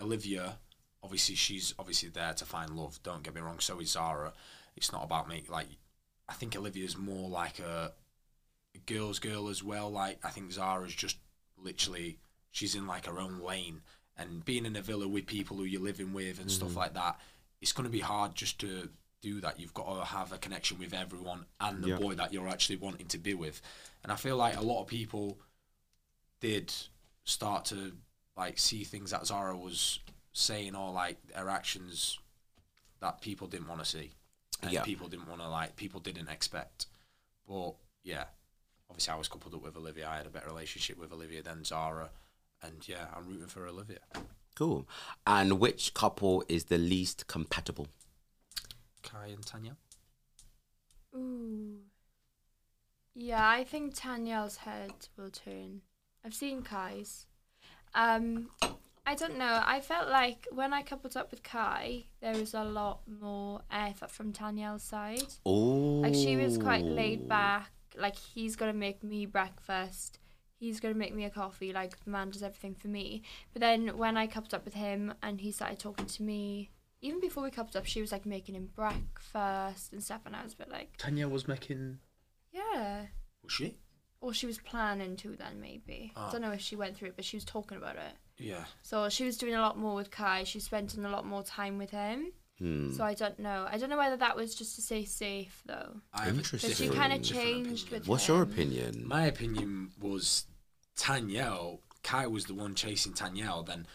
Olivia, 0.00 0.58
obviously 1.02 1.34
she's 1.34 1.74
obviously 1.78 2.08
there 2.08 2.34
to 2.34 2.44
find 2.44 2.70
love. 2.70 2.98
Don't 3.02 3.22
get 3.22 3.34
me 3.34 3.40
wrong. 3.40 3.60
So 3.60 3.80
is 3.80 3.90
Zara. 3.92 4.32
It's 4.76 4.92
not 4.92 5.04
about 5.04 5.28
me. 5.28 5.44
Like 5.48 5.68
I 6.28 6.34
think 6.34 6.56
Olivia's 6.56 6.96
more 6.96 7.28
like 7.28 7.58
a, 7.58 7.92
a 8.74 8.78
girl's 8.86 9.18
girl 9.18 9.48
as 9.48 9.62
well. 9.62 9.90
Like 9.90 10.18
I 10.24 10.30
think 10.30 10.52
Zara's 10.52 10.94
just 10.94 11.16
literally 11.58 12.18
she's 12.50 12.74
in 12.74 12.86
like 12.86 13.06
her 13.06 13.18
own 13.18 13.40
lane. 13.40 13.82
And 14.16 14.44
being 14.44 14.66
in 14.66 14.76
a 14.76 14.82
villa 14.82 15.08
with 15.08 15.26
people 15.26 15.56
who 15.56 15.64
you're 15.64 15.80
living 15.80 16.12
with 16.12 16.40
and 16.40 16.50
stuff 16.50 16.70
mm-hmm. 16.70 16.78
like 16.78 16.94
that, 16.94 17.18
it's 17.62 17.72
going 17.72 17.86
to 17.86 17.92
be 17.92 18.00
hard 18.00 18.34
just 18.34 18.58
to 18.60 18.90
do 19.22 19.40
that. 19.40 19.58
You've 19.58 19.72
got 19.72 19.94
to 19.94 20.04
have 20.04 20.32
a 20.32 20.38
connection 20.38 20.78
with 20.78 20.92
everyone 20.92 21.46
and 21.58 21.82
the 21.82 21.88
Yeah. 21.88 21.98
boy 21.98 22.14
that 22.16 22.32
you're 22.32 22.48
actually 22.48 22.76
wanting 22.76 23.06
to 23.08 23.18
be 23.18 23.32
with. 23.32 23.62
And 24.02 24.12
I 24.12 24.16
feel 24.16 24.36
like 24.36 24.56
a 24.56 24.62
lot 24.62 24.82
of 24.82 24.88
people 24.88 25.38
did 26.40 26.72
start 27.24 27.64
to 27.66 27.92
like 28.36 28.58
see 28.58 28.84
things 28.84 29.10
that 29.10 29.26
Zara 29.26 29.56
was 29.56 30.00
saying 30.32 30.74
all 30.74 30.92
like 30.92 31.18
her 31.34 31.48
actions 31.48 32.18
that 33.00 33.20
people 33.20 33.46
didn't 33.46 33.68
want 33.68 33.80
to 33.80 33.86
see, 33.86 34.12
and 34.62 34.72
Yeah. 34.72 34.82
people 34.84 35.08
didn't 35.08 35.28
want 35.28 35.40
to 35.40 35.48
like 35.48 35.76
people 35.76 36.00
didn't 36.00 36.28
expect. 36.28 36.86
But 37.48 37.74
yeah, 38.04 38.26
obviously 38.88 39.12
I 39.12 39.16
was 39.16 39.28
coupled 39.28 39.54
up 39.54 39.62
with 39.62 39.76
Olivia. 39.76 40.08
I 40.08 40.16
had 40.18 40.26
a 40.26 40.30
better 40.30 40.46
relationship 40.48 40.98
with 40.98 41.12
Olivia 41.12 41.42
than 41.42 41.64
Zara, 41.64 42.10
and 42.62 42.86
yeah, 42.88 43.06
I'm 43.14 43.26
rooting 43.26 43.48
for 43.48 43.66
Olivia. 43.66 44.00
Cool. 44.54 44.86
And 45.26 45.58
which 45.58 45.94
couple 45.94 46.44
is 46.48 46.64
the 46.64 46.76
least 46.78 47.26
compatible? 47.26 47.88
Kai 49.02 49.28
and 49.28 49.44
Tanyel. 49.44 49.76
Ooh. 51.14 51.78
Yeah, 53.14 53.48
I 53.48 53.64
think 53.64 53.94
Tanyel's 53.94 54.58
head 54.58 54.92
will 55.16 55.30
turn. 55.30 55.82
I've 56.24 56.34
seen 56.34 56.62
Kai's. 56.62 57.26
Um, 57.94 58.50
I 59.06 59.14
don't 59.14 59.38
know. 59.38 59.62
I 59.64 59.80
felt 59.80 60.08
like 60.08 60.46
when 60.52 60.72
I 60.72 60.82
coupled 60.82 61.16
up 61.16 61.30
with 61.30 61.42
Kai, 61.42 62.04
there 62.20 62.34
was 62.36 62.54
a 62.54 62.62
lot 62.64 63.00
more 63.08 63.62
effort 63.70 64.10
from 64.10 64.32
Tanyel's 64.32 64.82
side. 64.82 65.34
Oh. 65.44 66.00
Like 66.02 66.14
she 66.14 66.36
was 66.36 66.58
quite 66.58 66.84
laid 66.84 67.26
back. 67.28 67.70
Like 67.96 68.16
he's 68.16 68.54
gonna 68.56 68.72
make 68.72 69.02
me 69.02 69.26
breakfast. 69.26 70.18
He's 70.58 70.78
gonna 70.78 70.94
make 70.94 71.14
me 71.14 71.24
a 71.24 71.30
coffee. 71.30 71.72
Like 71.72 72.02
the 72.04 72.10
man 72.10 72.30
does 72.30 72.42
everything 72.42 72.74
for 72.74 72.88
me. 72.88 73.22
But 73.52 73.60
then 73.60 73.96
when 73.96 74.16
I 74.16 74.26
coupled 74.26 74.54
up 74.54 74.64
with 74.64 74.74
him 74.74 75.14
and 75.22 75.40
he 75.40 75.50
started 75.50 75.78
talking 75.78 76.06
to 76.06 76.22
me, 76.22 76.70
even 77.00 77.18
before 77.20 77.42
we 77.42 77.50
coupled 77.50 77.76
up, 77.76 77.86
she 77.86 78.00
was 78.02 78.12
like 78.12 78.26
making 78.26 78.54
him 78.54 78.68
breakfast 78.76 79.92
and 79.92 80.02
stuff, 80.02 80.20
and 80.26 80.36
I 80.36 80.44
was 80.44 80.52
a 80.52 80.56
bit 80.56 80.70
like, 80.70 80.96
Tanyel 80.98 81.30
was 81.30 81.48
making. 81.48 81.98
yeah. 82.52 83.06
Was 83.42 83.52
she? 83.52 83.78
Or 84.20 84.34
she 84.34 84.46
was 84.46 84.58
planning 84.58 85.16
to 85.16 85.34
then 85.34 85.60
maybe. 85.62 86.12
I 86.14 86.26
Ah. 86.26 86.30
don't 86.30 86.42
know 86.42 86.50
if 86.52 86.60
she 86.60 86.76
went 86.76 86.94
through 86.96 87.08
it, 87.08 87.16
but 87.16 87.24
she 87.24 87.38
was 87.38 87.44
talking 87.44 87.78
about 87.78 87.96
it. 87.96 88.12
Yeah. 88.40 88.64
So 88.82 89.08
she 89.08 89.24
was 89.24 89.36
doing 89.36 89.54
a 89.54 89.60
lot 89.60 89.78
more 89.78 89.94
with 89.94 90.10
Kai. 90.10 90.44
She 90.44 90.60
spent 90.60 90.96
a 90.96 91.00
lot 91.00 91.26
more 91.26 91.42
time 91.42 91.78
with 91.78 91.90
him. 91.90 92.32
Hmm. 92.58 92.92
So 92.92 93.04
I 93.04 93.14
don't 93.14 93.38
know. 93.38 93.66
I 93.70 93.78
don't 93.78 93.88
know 93.88 93.96
whether 93.96 94.16
that 94.18 94.36
was 94.36 94.54
just 94.54 94.74
to 94.76 94.82
stay 94.82 95.04
safe 95.04 95.62
though. 95.66 96.00
I 96.12 96.24
have 96.24 96.34
a 96.34 96.38
Interesting. 96.38 96.70
But 96.70 96.76
she 96.76 96.88
kind 96.88 97.12
of 97.12 97.22
changed 97.22 97.90
with 97.90 98.06
What's 98.06 98.28
your 98.28 98.42
opinion? 98.42 99.06
My 99.06 99.26
opinion 99.26 99.90
was 100.00 100.44
Tanyel. 100.98 101.80
Kai 102.02 102.26
was 102.26 102.46
the 102.46 102.54
one 102.54 102.74
chasing 102.74 103.12
Tanyel. 103.12 103.66
Then 103.66 103.86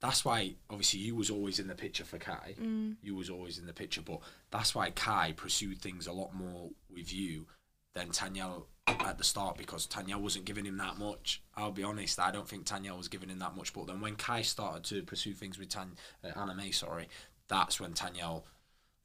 that's 0.00 0.24
why 0.24 0.54
obviously 0.68 1.00
you 1.00 1.14
was 1.14 1.30
always 1.30 1.58
in 1.58 1.68
the 1.68 1.74
picture 1.74 2.04
for 2.04 2.18
Kai. 2.18 2.54
Mm. 2.60 2.96
You 3.02 3.14
was 3.14 3.30
always 3.30 3.58
in 3.58 3.66
the 3.66 3.72
picture, 3.72 4.02
but 4.02 4.20
that's 4.50 4.74
why 4.74 4.90
Kai 4.90 5.32
pursued 5.32 5.80
things 5.80 6.06
a 6.06 6.12
lot 6.12 6.34
more 6.34 6.70
with 6.92 7.12
you 7.12 7.46
than 7.94 8.08
Tanyel 8.08 8.64
at 8.88 9.18
the 9.18 9.24
start 9.24 9.56
because 9.56 9.86
Tanyel 9.86 10.20
wasn't 10.20 10.44
giving 10.44 10.64
him 10.64 10.76
that 10.78 10.98
much. 10.98 11.42
I'll 11.56 11.72
be 11.72 11.82
honest, 11.82 12.20
I 12.20 12.30
don't 12.30 12.48
think 12.48 12.64
Tanyel 12.66 12.96
was 12.96 13.08
giving 13.08 13.28
him 13.28 13.38
that 13.40 13.56
much. 13.56 13.72
But 13.72 13.86
then 13.88 14.00
when 14.00 14.16
Kai 14.16 14.42
started 14.42 14.84
to 14.84 15.02
pursue 15.02 15.32
things 15.34 15.58
with 15.58 15.68
Tan 15.68 15.92
uh, 16.24 16.38
Anna-May, 16.38 16.70
sorry, 16.70 17.08
that's 17.48 17.80
when 17.80 17.92
Tanyel 17.94 18.42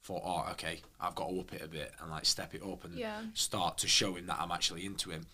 thought, 0.03 0.21
oh, 0.23 0.51
okay, 0.51 0.81
I've 0.99 1.15
got 1.15 1.29
to 1.29 1.39
up 1.39 1.53
it 1.53 1.61
a 1.63 1.67
bit 1.67 1.91
and 2.01 2.11
like 2.11 2.25
step 2.25 2.53
it 2.53 2.61
up 2.63 2.83
and 2.85 2.95
Yeah. 2.95 3.21
start 3.33 3.77
to 3.79 3.87
show 3.87 4.15
him 4.15 4.27
that 4.27 4.39
I'm 4.39 4.51
actually 4.51 4.85
into 4.85 5.09
him. 5.09 5.25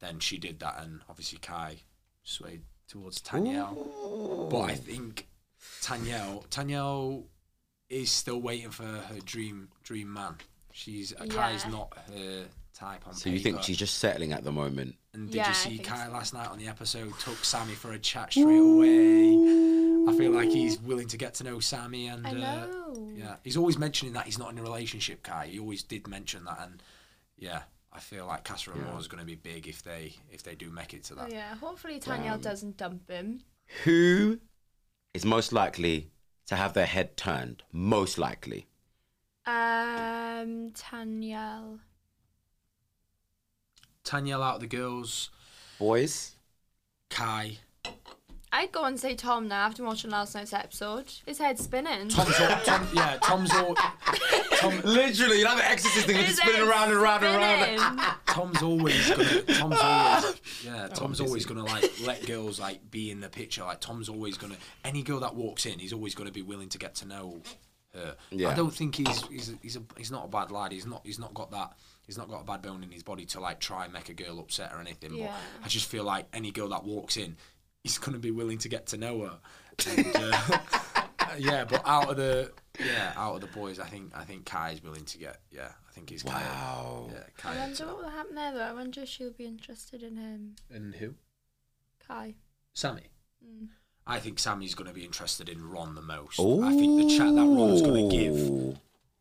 Then 0.00 0.18
she 0.18 0.36
did 0.38 0.58
that, 0.60 0.80
and 0.82 1.00
obviously 1.08 1.38
Kai 1.38 1.76
swayed 2.24 2.62
towards 2.88 3.20
Tanyel. 3.22 4.50
But 4.50 4.62
I 4.62 4.74
think 4.74 5.28
Tanyel, 5.80 6.44
Tanyel 6.48 7.24
is 7.88 8.10
still 8.10 8.40
waiting 8.40 8.70
for 8.70 8.82
her 8.84 9.20
dream 9.24 9.68
dream 9.84 10.12
man. 10.12 10.36
She's 10.72 11.12
Kai's 11.28 11.64
Yeah. 11.64 11.70
not 11.70 11.96
her 12.08 12.46
type 12.82 13.06
on 13.06 13.14
so 13.14 13.30
you 13.30 13.38
think 13.38 13.62
she's 13.62 13.76
just 13.76 13.98
settling 13.98 14.32
at 14.32 14.42
the 14.44 14.52
moment? 14.52 14.96
And 15.14 15.26
did 15.28 15.36
Yeah, 15.36 15.48
you 15.48 15.54
see 15.54 15.78
Kai 15.78 16.06
so. 16.06 16.12
last 16.12 16.34
night 16.34 16.48
on 16.48 16.58
the 16.58 16.68
episode 16.68 17.12
took 17.20 17.36
Samie 17.42 17.74
for 17.74 17.92
a 17.92 17.98
chat 17.98 18.32
straight 18.32 18.44
away? 18.44 19.34
I 20.08 20.16
feel 20.16 20.32
like 20.32 20.48
he's 20.50 20.80
willing 20.80 21.08
to 21.08 21.16
get 21.16 21.34
to 21.34 21.44
know 21.44 21.56
Samie 21.58 22.12
and 22.12 22.26
I 22.26 22.30
uh, 22.32 22.66
yeah, 23.14 23.36
he's 23.44 23.56
always 23.56 23.78
mentioning 23.78 24.14
that 24.14 24.24
he's 24.26 24.38
not 24.38 24.50
in 24.52 24.58
a 24.58 24.62
relationship. 24.62 25.22
Kai, 25.22 25.46
he 25.48 25.58
always 25.60 25.82
did 25.82 26.08
mention 26.08 26.44
that, 26.44 26.58
and 26.62 26.82
yeah, 27.36 27.62
I 27.92 28.00
feel 28.00 28.26
like 28.26 28.42
Casa 28.44 28.72
Amor 28.72 28.98
is 28.98 29.06
going 29.06 29.20
to 29.20 29.26
be 29.26 29.34
big 29.36 29.68
if 29.68 29.82
they 29.82 30.14
if 30.30 30.42
they 30.42 30.54
do 30.54 30.70
make 30.70 30.92
it 30.94 31.04
to 31.04 31.14
that. 31.16 31.30
yeah. 31.30 31.54
Hopefully 31.56 32.00
Tanyel 32.00 32.40
doesn't 32.40 32.76
dump 32.78 33.08
him. 33.08 33.42
Who 33.84 34.40
is 35.14 35.24
most 35.24 35.52
likely 35.52 36.10
to 36.46 36.56
have 36.56 36.72
their 36.72 36.86
head 36.86 37.16
turned? 37.16 37.62
Most 37.70 38.18
likely. 38.18 38.66
Um, 39.46 40.70
Tanyel. 40.70 41.78
Tanyel 44.04 44.42
out 44.42 44.56
of 44.56 44.60
the 44.60 44.66
girls, 44.66 45.30
Boys? 45.78 46.36
Kai. 47.10 47.58
I'd 48.54 48.70
go 48.70 48.84
and 48.84 49.00
say 49.00 49.14
Tom 49.14 49.48
now 49.48 49.66
after 49.66 49.82
watching 49.82 50.10
last 50.10 50.34
night's 50.34 50.52
episode. 50.52 51.10
His 51.24 51.38
head's 51.38 51.64
spinning. 51.64 52.10
Tom's 52.10 52.38
all, 52.38 52.56
Tom, 52.64 52.86
yeah, 52.92 53.16
Tom's 53.22 53.50
all, 53.54 53.74
Tom, 53.74 54.80
Literally, 54.84 55.38
you 55.38 55.44
know 55.44 55.56
the 55.56 55.66
exorcist 55.66 56.06
thing, 56.06 56.16
His 56.16 56.36
just 56.36 56.42
spinning 56.42 56.68
around 56.68 56.90
and 56.90 57.00
around 57.00 57.24
and 57.24 57.80
around. 57.80 57.98
Tom's 58.26 58.62
always 58.62 59.08
gonna. 59.08 59.42
Tom's 59.42 59.78
always. 59.80 60.40
Yeah, 60.64 60.88
Oh, 60.90 60.94
Tom's 60.94 61.20
always 61.22 61.46
gonna 61.46 61.64
like 61.64 61.90
let 62.04 62.26
girls 62.26 62.60
like 62.60 62.90
be 62.90 63.10
in 63.10 63.20
the 63.20 63.30
picture. 63.30 63.64
Like 63.64 63.80
Tom's 63.80 64.10
always 64.10 64.36
gonna. 64.36 64.56
Any 64.84 65.02
girl 65.02 65.20
that 65.20 65.34
walks 65.34 65.64
in, 65.64 65.78
he's 65.78 65.94
always 65.94 66.14
gonna 66.14 66.30
be 66.30 66.42
willing 66.42 66.68
to 66.68 66.78
get 66.78 66.94
to 66.96 67.08
know 67.08 67.40
her. 67.94 68.16
Yeah. 68.30 68.50
I 68.50 68.54
don't 68.54 68.72
think 68.74 68.96
he's 68.96 69.22
he's 69.28 69.54
he's 69.62 69.76
a, 69.76 69.82
he's 69.96 70.10
not 70.10 70.26
a 70.26 70.28
bad 70.28 70.50
lad. 70.50 70.72
He's 70.72 70.86
not 70.86 71.00
he's 71.04 71.18
not 71.18 71.32
got 71.32 71.50
that. 71.52 71.72
He's 72.06 72.18
not 72.18 72.28
got 72.28 72.42
a 72.42 72.44
bad 72.44 72.62
bone 72.62 72.82
in 72.82 72.90
his 72.90 73.02
body 73.02 73.24
to 73.26 73.40
like 73.40 73.60
try 73.60 73.84
and 73.84 73.92
make 73.92 74.08
a 74.08 74.14
girl 74.14 74.40
upset 74.40 74.72
or 74.72 74.80
anything. 74.80 75.14
Yeah. 75.14 75.34
But 75.60 75.66
I 75.66 75.68
just 75.68 75.88
feel 75.88 76.04
like 76.04 76.26
any 76.32 76.50
girl 76.50 76.68
that 76.70 76.84
walks 76.84 77.16
in, 77.16 77.36
he's 77.82 77.98
gonna 77.98 78.18
be 78.18 78.30
willing 78.30 78.58
to 78.58 78.68
get 78.68 78.86
to 78.88 78.96
know 78.96 79.20
her. 79.20 79.38
And, 79.96 80.16
uh, 80.16 80.58
yeah, 81.38 81.64
but 81.64 81.82
out 81.86 82.10
of 82.10 82.16
the 82.16 82.52
yeah 82.78 83.12
out 83.16 83.36
of 83.36 83.40
the 83.40 83.46
boys, 83.46 83.78
I 83.78 83.86
think 83.86 84.12
I 84.14 84.24
think 84.24 84.44
Kai's 84.44 84.82
willing 84.82 85.04
to 85.04 85.18
get. 85.18 85.38
Yeah, 85.50 85.68
I 85.88 85.92
think 85.92 86.10
he's. 86.10 86.24
Wow. 86.24 87.06
Gonna, 87.06 87.12
yeah, 87.14 87.24
I 87.26 87.40
Kai. 87.40 87.58
wonder 87.58 87.86
what 87.86 87.98
will 87.98 88.10
happen 88.10 88.34
there 88.34 88.52
though. 88.52 88.60
I 88.60 88.72
wonder 88.72 89.02
if 89.02 89.08
she'll 89.08 89.30
be 89.30 89.46
interested 89.46 90.02
in 90.02 90.16
him. 90.16 90.56
And 90.70 90.94
who? 90.96 91.14
Kai. 92.06 92.34
Samie. 92.74 93.10
Mm. 93.44 93.68
I 94.06 94.18
think 94.18 94.38
Samie's 94.38 94.74
going 94.74 94.88
to 94.88 94.94
be 94.94 95.04
interested 95.04 95.48
in 95.48 95.70
Ron 95.70 95.94
the 95.94 96.02
most. 96.02 96.40
I 96.40 96.70
think 96.76 97.00
the 97.00 97.16
chat 97.16 97.34
that 97.34 97.40
Ron's 97.40 97.82
going 97.82 98.10
to 98.10 98.16
give 98.16 98.78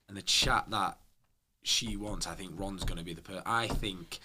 and 0.08 0.18
the 0.18 0.22
chat 0.24 0.66
that 0.72 0.98
she 1.64 1.96
wants, 1.98 2.28
I 2.28 2.34
think 2.36 2.52
Ron's 2.56 2.84
going 2.84 2.98
to 2.98 3.04
be 3.04 3.14
the 3.14 3.22
per. 3.22 3.42
I 3.46 3.68
think. 3.68 4.20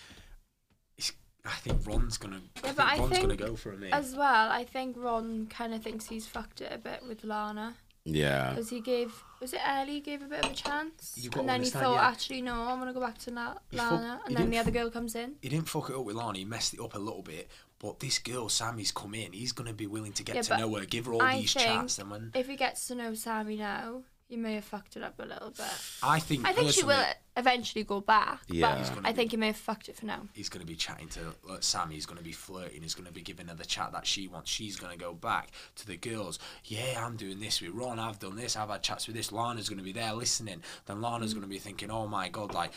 I 1.44 1.50
think 1.58 1.86
Ron's 1.86 2.18
going 2.18 2.34
to. 2.34 2.40
Yeah, 2.64 2.70
I 2.70 2.72
but 2.72 2.76
think 2.76 2.80
I 2.80 2.98
Ron's 2.98 3.10
think 3.12 3.24
going 3.26 3.38
to 3.38 3.44
go 3.44 3.54
for 3.56 3.72
a 3.72 3.76
me. 3.76 3.90
As 3.92 4.16
well, 4.16 4.50
I 4.50 4.64
think 4.64 4.96
Ron 4.98 5.46
kind 5.46 5.72
of 5.74 5.80
thinks 5.82 6.08
he's 6.08 6.26
fucked 6.26 6.60
it 6.60 6.72
a 6.72 6.78
bit 6.78 7.02
with 7.06 7.22
Lana. 7.22 7.74
Yeah. 8.04 8.50
Because 8.50 8.68
he 8.70 8.80
gave, 8.80 9.12
was 9.40 9.52
it 9.52 9.60
Ellie 9.64 10.00
gave 10.00 10.22
a 10.22 10.26
bit 10.26 10.44
of 10.44 10.50
a 10.50 10.54
chance? 10.54 11.14
You 11.16 11.30
gotta 11.30 11.40
and 11.40 11.48
then 11.48 11.62
he 11.62 11.70
thought, 11.70 11.94
yeah. 11.94 12.08
actually, 12.08 12.42
no, 12.42 12.52
I'm 12.54 12.80
going 12.80 12.88
to 12.88 12.92
go 12.98 13.00
back 13.04 13.18
to 13.18 13.30
La- 13.30 13.54
He 13.70 13.76
fuck- 13.76 13.92
Lana. 13.92 14.20
he 14.26 14.34
and 14.34 14.42
then 14.42 14.50
the 14.50 14.58
other 14.58 14.72
girl 14.72 14.90
comes 14.90 15.14
in. 15.14 15.34
He 15.40 15.48
didn't 15.48 15.68
fuck 15.68 15.90
it 15.90 15.94
up 15.96 16.04
with 16.04 16.16
Lana. 16.16 16.38
He 16.38 16.44
messed 16.44 16.74
it 16.74 16.80
up 16.80 16.96
a 16.96 16.98
little 16.98 17.22
bit. 17.22 17.48
But 17.78 18.00
this 18.00 18.18
girl, 18.18 18.48
Samie's 18.48 18.90
come 18.90 19.14
in. 19.14 19.32
He's 19.32 19.52
going 19.52 19.68
to 19.68 19.74
be 19.74 19.86
willing 19.86 20.12
to 20.14 20.24
get 20.24 20.34
Yeah, 20.36 20.42
to 20.42 20.58
know 20.58 20.74
her, 20.74 20.84
give 20.84 21.06
her 21.06 21.12
all 21.12 21.22
I 21.22 21.40
these 21.42 21.52
think 21.52 21.66
chats. 21.66 21.98
And 22.00 22.10
when 22.10 22.32
if 22.34 22.48
he 22.48 22.56
gets 22.56 22.88
to 22.88 22.94
know 22.96 23.14
Sammy 23.14 23.56
now, 23.56 24.02
he 24.28 24.36
may 24.36 24.54
have 24.54 24.64
fucked 24.64 24.96
it 24.96 25.02
up 25.02 25.18
a 25.20 25.24
little 25.24 25.50
bit. 25.50 25.66
I 26.02 26.18
think, 26.18 26.46
I 26.46 26.52
think 26.52 26.72
she 26.72 26.82
will 26.82 27.04
eventually 27.36 27.84
go 27.84 28.00
back. 28.00 28.40
Yeah. 28.48 28.84
But 28.90 29.04
I 29.04 29.12
be- 29.12 29.16
think 29.16 29.30
he 29.30 29.36
may 29.36 29.48
have 29.48 29.56
fucked 29.56 29.88
it 29.88 29.96
for 29.96 30.06
now. 30.06 30.22
he's 30.32 30.48
going 30.48 30.60
to 30.60 30.66
be 30.66 30.74
chatting 30.74 31.08
to 31.10 31.20
like, 31.44 31.60
Samie. 31.60 31.92
He's 31.92 32.06
going 32.06 32.18
to 32.18 32.24
be 32.24 32.32
flirting. 32.32 32.82
He's 32.82 32.94
going 32.94 33.06
to 33.06 33.12
be 33.12 33.22
giving 33.22 33.46
her 33.46 33.54
the 33.54 33.64
chat 33.64 33.92
that 33.92 34.06
she 34.06 34.26
wants. 34.26 34.50
She's 34.50 34.76
going 34.76 34.92
to 34.92 34.98
go 34.98 35.14
back 35.14 35.50
to 35.76 35.86
the 35.86 35.96
girls. 35.96 36.38
Yeah, 36.64 37.04
I'm 37.04 37.16
doing 37.16 37.38
this 37.38 37.60
with 37.60 37.70
Ron. 37.70 38.00
I've 38.00 38.18
done 38.18 38.36
this. 38.36 38.56
I've 38.56 38.70
had 38.70 38.82
chats 38.82 39.06
with 39.06 39.14
this. 39.14 39.30
Lana's 39.30 39.68
going 39.68 39.78
to 39.78 39.84
be 39.84 39.92
there 39.92 40.12
listening. 40.12 40.62
Then 40.86 41.00
Lana's 41.00 41.30
mm. 41.30 41.36
going 41.36 41.48
to 41.48 41.50
be 41.50 41.58
thinking, 41.58 41.90
oh 41.90 42.06
my 42.06 42.28
god, 42.28 42.52
like. 42.52 42.72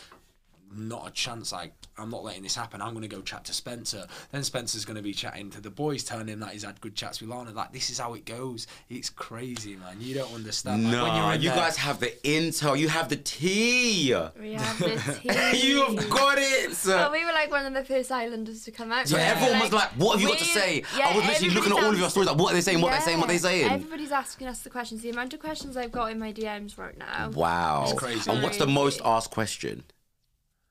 Not 0.72 1.08
a 1.08 1.10
chance. 1.10 1.52
Like 1.52 1.72
I'm 1.98 2.10
not 2.10 2.22
letting 2.24 2.42
this 2.44 2.54
happen. 2.54 2.80
I'm 2.80 2.90
going 2.92 3.02
to 3.02 3.08
go 3.08 3.22
chat 3.22 3.44
to 3.46 3.52
Spencer. 3.52 4.06
Then 4.30 4.44
Spencer's 4.44 4.84
going 4.84 4.96
to 4.96 5.02
be 5.02 5.12
chatting 5.12 5.50
to 5.50 5.60
the 5.60 5.70
boys, 5.70 6.04
telling 6.04 6.28
him 6.28 6.40
that 6.40 6.50
he's 6.50 6.62
had 6.64 6.80
good 6.80 6.94
chats 6.94 7.20
with 7.20 7.28
Lana. 7.30 7.50
Like 7.50 7.72
this 7.72 7.90
is 7.90 7.98
how 7.98 8.14
it 8.14 8.24
goes. 8.24 8.66
It's 8.88 9.10
crazy, 9.10 9.74
man. 9.76 9.96
You 10.00 10.14
don't 10.14 10.32
understand. 10.34 10.84
Like, 10.84 10.92
when 10.92 11.06
No, 11.14 11.26
you're 11.32 11.34
you 11.42 11.48
there- 11.50 11.58
guys 11.58 11.76
have 11.78 11.98
the 12.00 12.12
intel. 12.22 12.78
You 12.78 12.88
have 12.88 13.08
the 13.08 13.16
tea. 13.16 14.14
We 14.40 14.52
have 14.54 14.78
the 14.78 15.18
tea. 15.52 15.68
You've 15.68 16.08
got 16.08 16.38
it. 16.38 16.76
Well, 16.86 17.10
we 17.12 17.24
were 17.24 17.32
like 17.32 17.50
one 17.50 17.66
of 17.66 17.74
the 17.74 17.84
first 17.84 18.12
islanders 18.12 18.64
to 18.64 18.70
come 18.70 18.92
out. 18.92 19.08
So 19.08 19.16
We 19.16 19.22
were 19.22 19.26
everyone 19.28 19.60
was 19.60 19.72
like, 19.72 19.90
"What 19.92 20.12
have 20.12 20.22
you 20.22 20.28
got 20.28 20.38
to 20.38 20.44
say?" 20.44 20.84
yeah, 20.96 21.08
I 21.08 21.16
was 21.16 21.26
literally 21.26 21.54
looking 21.54 21.72
at 21.72 21.82
all 21.84 21.90
of 21.92 21.98
your 21.98 22.10
stories, 22.10 22.28
like, 22.28 22.38
"What 22.38 22.52
are 22.52 22.54
they 22.54 22.60
saying? 22.60 22.80
What 22.80 22.92
they're 22.92 23.00
saying? 23.00 23.18
What 23.18 23.26
they're 23.26 23.34
Yeah, 23.36 23.40
saying?" 23.40 23.70
Everybody's 23.72 24.12
asking 24.12 24.46
us 24.46 24.60
the 24.62 24.70
questions. 24.70 25.02
The 25.02 25.10
amount 25.10 25.34
of 25.34 25.40
questions 25.40 25.76
I've 25.76 25.92
got 25.92 26.12
in 26.12 26.18
my 26.18 26.32
DMs 26.32 26.78
right 26.78 26.96
now. 26.96 27.30
Wow. 27.30 27.84
It's 27.84 27.92
crazy. 27.98 28.30
And 28.30 28.42
what's 28.42 28.58
the 28.58 28.66
most 28.66 29.00
asked 29.04 29.30
question 29.30 29.84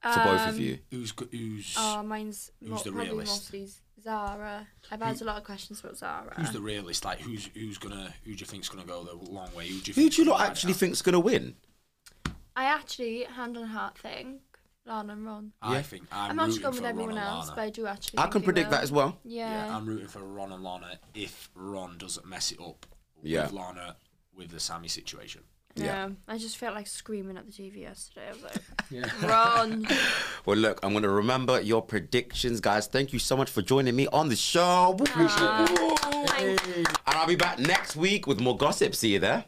for 0.02 0.10
both 0.24 0.42
of 0.48 0.56
Um, 0.56 0.60
you? 0.60 0.80
who's 0.92 1.12
go- 1.12 1.28
who's 1.32 1.76
Oh, 1.78 2.04
mine's 2.04 2.52
Who's 2.60 2.70
mo- 2.70 2.78
the 2.78 2.92
probably 2.92 3.10
realist? 3.10 3.32
mostly 3.54 3.70
Zara. 4.02 4.68
I've 4.92 5.02
had 5.02 5.22
a 5.22 5.26
lot 5.26 5.38
of 5.38 5.44
questions 5.44 5.82
about 5.82 5.98
Zara. 5.98 6.34
Who's 6.38 6.52
the 6.52 6.62
realist? 6.62 7.04
Like, 7.04 7.20
who's 7.20 7.46
who's 7.54 7.78
gonna 7.78 8.14
who 8.24 8.34
do 8.34 8.40
you 8.40 8.46
think's 8.46 8.70
gonna 8.70 8.86
go 8.86 9.04
the 9.04 9.14
long 9.16 9.54
way? 9.54 9.68
Who 9.68 9.80
do 9.80 9.92
you, 9.92 9.94
Who 9.94 10.02
think's 10.02 10.16
do 10.16 10.22
you 10.22 10.26
gonna 10.26 10.38
lot 10.38 10.44
ride 10.44 10.52
actually 10.52 10.74
out? 10.74 10.80
think's 10.80 11.02
gonna 11.02 11.20
win? 11.20 11.56
I 12.56 12.64
actually, 12.66 13.24
hand 13.24 13.58
on 13.58 13.68
heart, 13.68 13.98
think 13.98 14.42
Lana 14.86 15.14
and 15.14 15.26
Ron. 15.26 15.52
I 15.62 15.82
think 15.82 16.08
I'm, 16.12 16.32
I'm, 16.32 16.36
not 16.38 16.48
rooting 16.48 16.62
going 16.62 16.74
for 16.76 16.82
with 16.82 16.90
everyone 16.90 17.10
Ron 17.16 17.18
and 17.20 17.28
else, 17.28 17.46
Lana. 17.50 17.56
but 17.56 17.62
I 17.62 17.70
do 17.70 17.86
actually. 17.88 18.20
I 18.20 18.22
think 18.24 18.32
can 18.32 18.42
they 18.42 18.46
predict 18.46 18.68
will. 18.68 18.72
that 18.72 18.84
as 18.84 18.92
well. 18.92 19.20
Yeah. 19.24 19.66
Yeah, 19.68 19.76
I'm 19.76 19.86
rooting 19.86 20.08
for 20.08 20.20
Ron 20.24 20.52
and 20.54 20.64
Lana 20.64 21.00
if 21.14 21.50
Ron 21.54 21.98
doesn't 21.98 22.26
mess 22.26 22.52
it 22.52 22.60
up 22.60 22.86
Yeah. 23.22 23.44
with 23.44 23.52
Lana 23.54 23.98
with 24.34 24.50
the 24.50 24.58
Samie 24.58 24.90
situation. 24.90 25.44
Yeah. 25.86 26.10
I 26.28 26.38
just 26.38 26.58
felt 26.58 26.76
like 26.76 26.88
screaming 26.88 27.38
at 27.38 27.46
the 27.46 27.52
TV 27.52 27.82
yesterday. 27.82 28.28
I 28.30 28.34
was 28.34 28.44
like, 28.44 29.22
run. 29.30 29.88
Well, 30.46 30.58
look, 30.58 30.80
I'm 30.82 30.92
going 30.92 31.04
to 31.04 31.10
remember 31.10 31.62
your 31.62 31.82
predictions, 31.82 32.60
guys. 32.60 32.88
Thank 32.88 33.14
you 33.14 33.20
so 33.20 33.38
much 33.38 33.52
for 33.52 33.62
joining 33.62 33.96
me 33.96 34.08
on 34.08 34.30
the 34.30 34.36
show. 34.36 34.96
Thank 35.00 36.68
And 36.68 36.88
I'll 37.06 37.28
be 37.28 37.36
back 37.36 37.60
next 37.60 37.96
week 37.96 38.26
with 38.26 38.40
more 38.40 38.58
gossip. 38.58 38.96
See 38.96 39.14
you 39.14 39.20
there. 39.20 39.46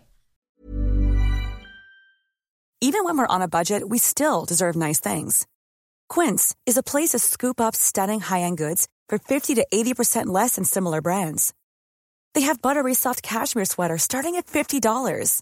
Even 2.81 3.03
when 3.03 3.17
we're 3.17 3.27
on 3.27 3.41
a 3.41 3.47
budget, 3.47 3.89
we 3.89 3.97
still 3.99 4.45
deserve 4.45 4.75
nice 4.75 4.99
things. 4.99 5.47
Quince 6.09 6.55
is 6.65 6.77
a 6.77 6.83
place 6.83 7.09
to 7.09 7.19
scoop 7.19 7.61
up 7.61 7.75
stunning 7.75 8.19
high-end 8.19 8.57
goods 8.57 8.87
for 9.07 9.17
50 9.19 9.55
to 9.55 9.67
80% 9.73 10.27
less 10.27 10.55
than 10.55 10.63
similar 10.65 11.01
brands. 11.01 11.53
They 12.33 12.41
have 12.41 12.61
buttery 12.61 12.93
soft 12.93 13.21
cashmere 13.23 13.65
sweaters 13.65 14.03
starting 14.03 14.35
at 14.35 14.47
$50, 14.47 15.41